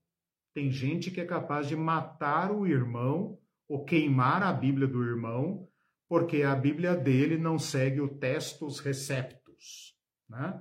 Tem 0.53 0.71
gente 0.71 1.11
que 1.13 1.21
é 1.21 1.25
capaz 1.25 1.69
de 1.69 1.77
matar 1.77 2.51
o 2.51 2.67
irmão 2.67 3.39
ou 3.69 3.85
queimar 3.85 4.43
a 4.43 4.53
Bíblia 4.53 4.89
do 4.89 5.05
irmão, 5.05 5.69
porque 6.09 6.43
a 6.43 6.57
Bíblia 6.57 6.97
dele 6.97 7.39
não 7.39 7.59
segue 7.59 8.01
o 8.01 8.09
textus 8.19 8.81
receptus. 8.81 9.95
Né? 10.29 10.61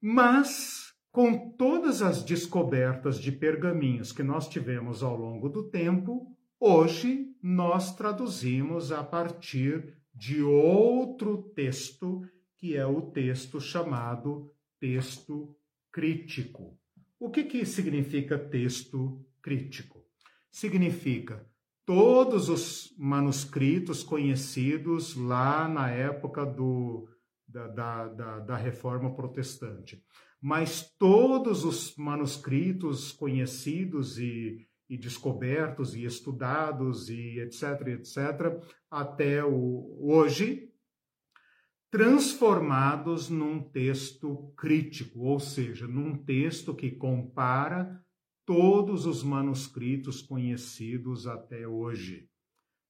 Mas 0.00 0.87
com 1.18 1.50
todas 1.50 2.00
as 2.00 2.22
descobertas 2.22 3.18
de 3.18 3.32
pergaminhos 3.32 4.12
que 4.12 4.22
nós 4.22 4.48
tivemos 4.48 5.02
ao 5.02 5.16
longo 5.16 5.48
do 5.48 5.64
tempo, 5.64 6.32
hoje 6.60 7.34
nós 7.42 7.96
traduzimos 7.96 8.92
a 8.92 9.02
partir 9.02 9.98
de 10.14 10.40
outro 10.40 11.42
texto 11.56 12.22
que 12.56 12.76
é 12.76 12.86
o 12.86 13.02
texto 13.02 13.60
chamado 13.60 14.48
texto 14.78 15.56
crítico. 15.90 16.78
O 17.18 17.28
que, 17.28 17.42
que 17.42 17.66
significa 17.66 18.38
texto 18.38 19.20
crítico? 19.42 20.06
Significa 20.52 21.44
todos 21.84 22.48
os 22.48 22.94
manuscritos 22.96 24.04
conhecidos 24.04 25.16
lá 25.16 25.66
na 25.66 25.90
época 25.90 26.46
do, 26.46 27.08
da, 27.44 27.66
da, 27.66 28.06
da, 28.06 28.38
da 28.38 28.56
Reforma 28.56 29.12
Protestante. 29.12 30.00
Mas 30.40 30.94
todos 30.98 31.64
os 31.64 31.96
manuscritos 31.96 33.12
conhecidos 33.12 34.18
e, 34.18 34.66
e 34.88 34.96
descobertos 34.96 35.94
e 35.94 36.04
estudados 36.04 37.08
e 37.08 37.40
etc, 37.40 37.88
etc, 37.88 38.62
até 38.90 39.44
o, 39.44 39.98
hoje, 40.00 40.68
transformados 41.90 43.28
num 43.28 43.60
texto 43.60 44.52
crítico, 44.56 45.20
ou 45.20 45.40
seja, 45.40 45.86
num 45.86 46.16
texto 46.16 46.74
que 46.74 46.90
compara 46.90 48.00
todos 48.46 49.06
os 49.06 49.22
manuscritos 49.22 50.22
conhecidos 50.22 51.26
até 51.26 51.66
hoje. 51.66 52.28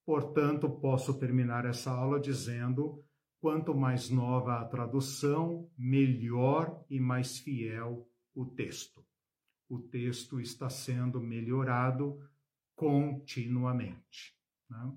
Portanto, 0.06 0.70
posso 0.70 1.18
terminar 1.18 1.64
essa 1.64 1.90
aula 1.90 2.20
dizendo: 2.20 3.04
quanto 3.40 3.74
mais 3.74 4.10
nova 4.10 4.60
a 4.60 4.64
tradução, 4.64 5.70
melhor 5.76 6.84
e 6.90 6.98
mais 6.98 7.38
fiel 7.38 8.08
o 8.34 8.44
texto. 8.44 9.04
O 9.68 9.78
texto 9.78 10.40
está 10.40 10.68
sendo 10.70 11.20
melhorado 11.20 12.18
continuamente. 12.74 14.34
Né? 14.68 14.92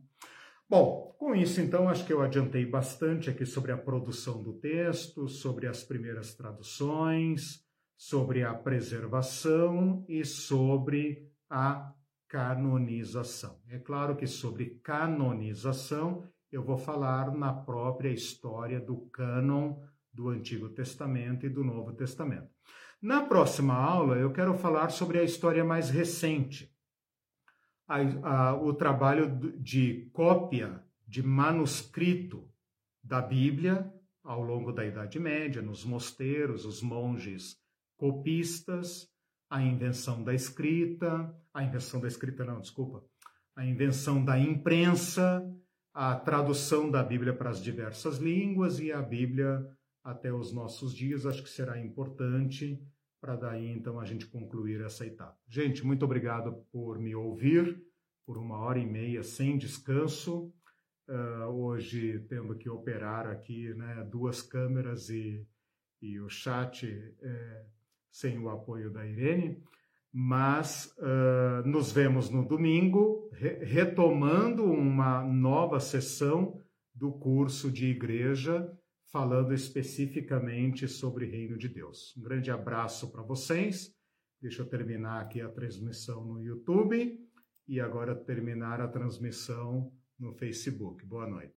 Bom, 0.70 1.16
com 1.20 1.36
isso, 1.36 1.60
então, 1.60 1.90
acho 1.90 2.06
que 2.06 2.14
eu 2.14 2.22
adiantei 2.22 2.66
bastante 2.66 3.30
aqui 3.30 3.46
sobre 3.46 3.72
a 3.72 3.78
produção 3.78 4.42
do 4.42 4.54
texto, 4.54 5.28
sobre 5.28 5.68
as 5.68 5.84
primeiras 5.84 6.34
traduções 6.34 7.66
sobre 8.02 8.44
a 8.44 8.52
preservação 8.52 10.04
e 10.10 10.26
sobre 10.26 11.32
a 11.48 11.94
canonização. 12.28 13.62
É 13.70 13.78
claro 13.78 14.16
que 14.16 14.26
sobre 14.26 14.80
canonização 14.82 16.28
eu 16.52 16.64
vou 16.64 16.78
falar 16.78 17.32
na 17.34 17.54
própria 17.54 18.10
história 18.10 18.80
do 18.80 18.98
cânon 19.10 19.80
do 20.14 20.30
Antigo 20.30 20.70
Testamento 20.70 21.46
e 21.46 21.50
do 21.50 21.64
Novo 21.64 21.94
Testamento. 21.94 22.50
Na 23.02 23.24
próxima 23.24 23.74
aula, 23.74 24.18
eu 24.18 24.32
quero 24.32 24.54
falar 24.54 24.90
sobre 24.90 25.18
a 25.18 25.24
história 25.24 25.64
mais 25.64 25.90
recente, 25.90 26.72
a, 27.88 27.98
a, 28.50 28.56
o 28.56 28.74
trabalho 28.74 29.56
de 29.60 30.10
cópia 30.14 30.84
de 31.08 31.24
manuscrito 31.24 32.48
da 33.04 33.22
Bíblia 33.22 33.92
ao 34.24 34.44
longo 34.44 34.72
da 34.72 34.86
Idade 34.86 35.20
Média, 35.20 35.62
nos 35.62 35.84
mosteiros, 35.84 36.66
os 36.66 36.82
monges 36.82 37.58
copistas, 37.98 39.10
a 39.50 39.62
invenção 39.62 40.24
da 40.24 40.34
escrita, 40.34 41.36
a 41.54 41.64
invenção 41.64 42.00
da 42.00 42.08
escrita 42.08 42.46
não, 42.46 42.62
desculpa, 42.62 43.04
a 43.56 43.66
invenção 43.66 44.24
da 44.24 44.40
imprensa, 44.40 45.44
a 45.94 46.16
tradução 46.16 46.90
da 46.90 47.04
Bíblia 47.04 47.34
para 47.34 47.50
as 47.50 47.62
diversas 47.62 48.18
línguas 48.18 48.80
e 48.80 48.92
a 48.92 49.02
Bíblia 49.02 49.66
até 50.04 50.34
os 50.34 50.52
nossos 50.52 50.96
dias, 50.96 51.26
acho 51.26 51.44
que 51.44 51.50
será 51.50 51.80
importante 51.80 52.82
para 53.20 53.36
daí 53.36 53.68
então 53.68 54.00
a 54.00 54.06
gente 54.06 54.26
concluir 54.26 54.82
essa 54.82 55.06
etapa. 55.06 55.38
Gente, 55.48 55.86
muito 55.86 56.04
obrigado 56.04 56.66
por 56.72 56.98
me 56.98 57.14
ouvir 57.14 57.80
por 58.26 58.38
uma 58.38 58.58
hora 58.58 58.80
e 58.80 58.86
meia 58.86 59.22
sem 59.22 59.58
descanso. 59.58 60.52
Uh, 61.08 61.46
hoje 61.50 62.20
tendo 62.30 62.56
que 62.56 62.70
operar 62.70 63.28
aqui 63.28 63.74
né, 63.74 64.08
duas 64.10 64.42
câmeras 64.42 65.10
e, 65.10 65.46
e 66.02 66.20
o 66.20 66.30
chat 66.30 66.88
é, 67.22 67.66
sem 68.10 68.40
o 68.40 68.50
apoio 68.50 68.90
da 68.90 69.06
Irene, 69.06 69.62
mas 70.14 70.94
uh, 70.98 71.68
nos 71.68 71.92
vemos 71.92 72.30
no 72.30 72.46
domingo, 72.46 73.30
re 73.34 73.64
retomando 73.64 74.66
uma 74.66 75.24
nova 75.24 75.80
sessão 75.80 76.62
do 76.94 77.12
curso 77.14 77.72
de 77.72 77.88
igreja, 77.88 78.70
falando 79.12 79.54
especificamente 79.54 80.88
sobre 80.88 81.26
Reino 81.26 81.58
de 81.58 81.70
Deus. 81.70 82.16
Um 82.18 82.22
grande 82.22 82.52
abraço 82.52 83.12
para 83.12 83.24
vocês. 83.24 83.94
Deixa 84.42 84.62
eu 84.62 84.66
terminar 84.66 85.22
aqui 85.22 85.40
a 85.42 85.50
transmissão 85.50 86.26
no 86.26 86.42
YouTube 86.42 87.18
e 87.68 87.80
agora 87.80 88.16
terminar 88.16 88.82
a 88.82 88.88
transmissão 88.88 89.92
no 90.20 90.34
Facebook. 90.34 91.06
Boa 91.06 91.28
noite. 91.28 91.50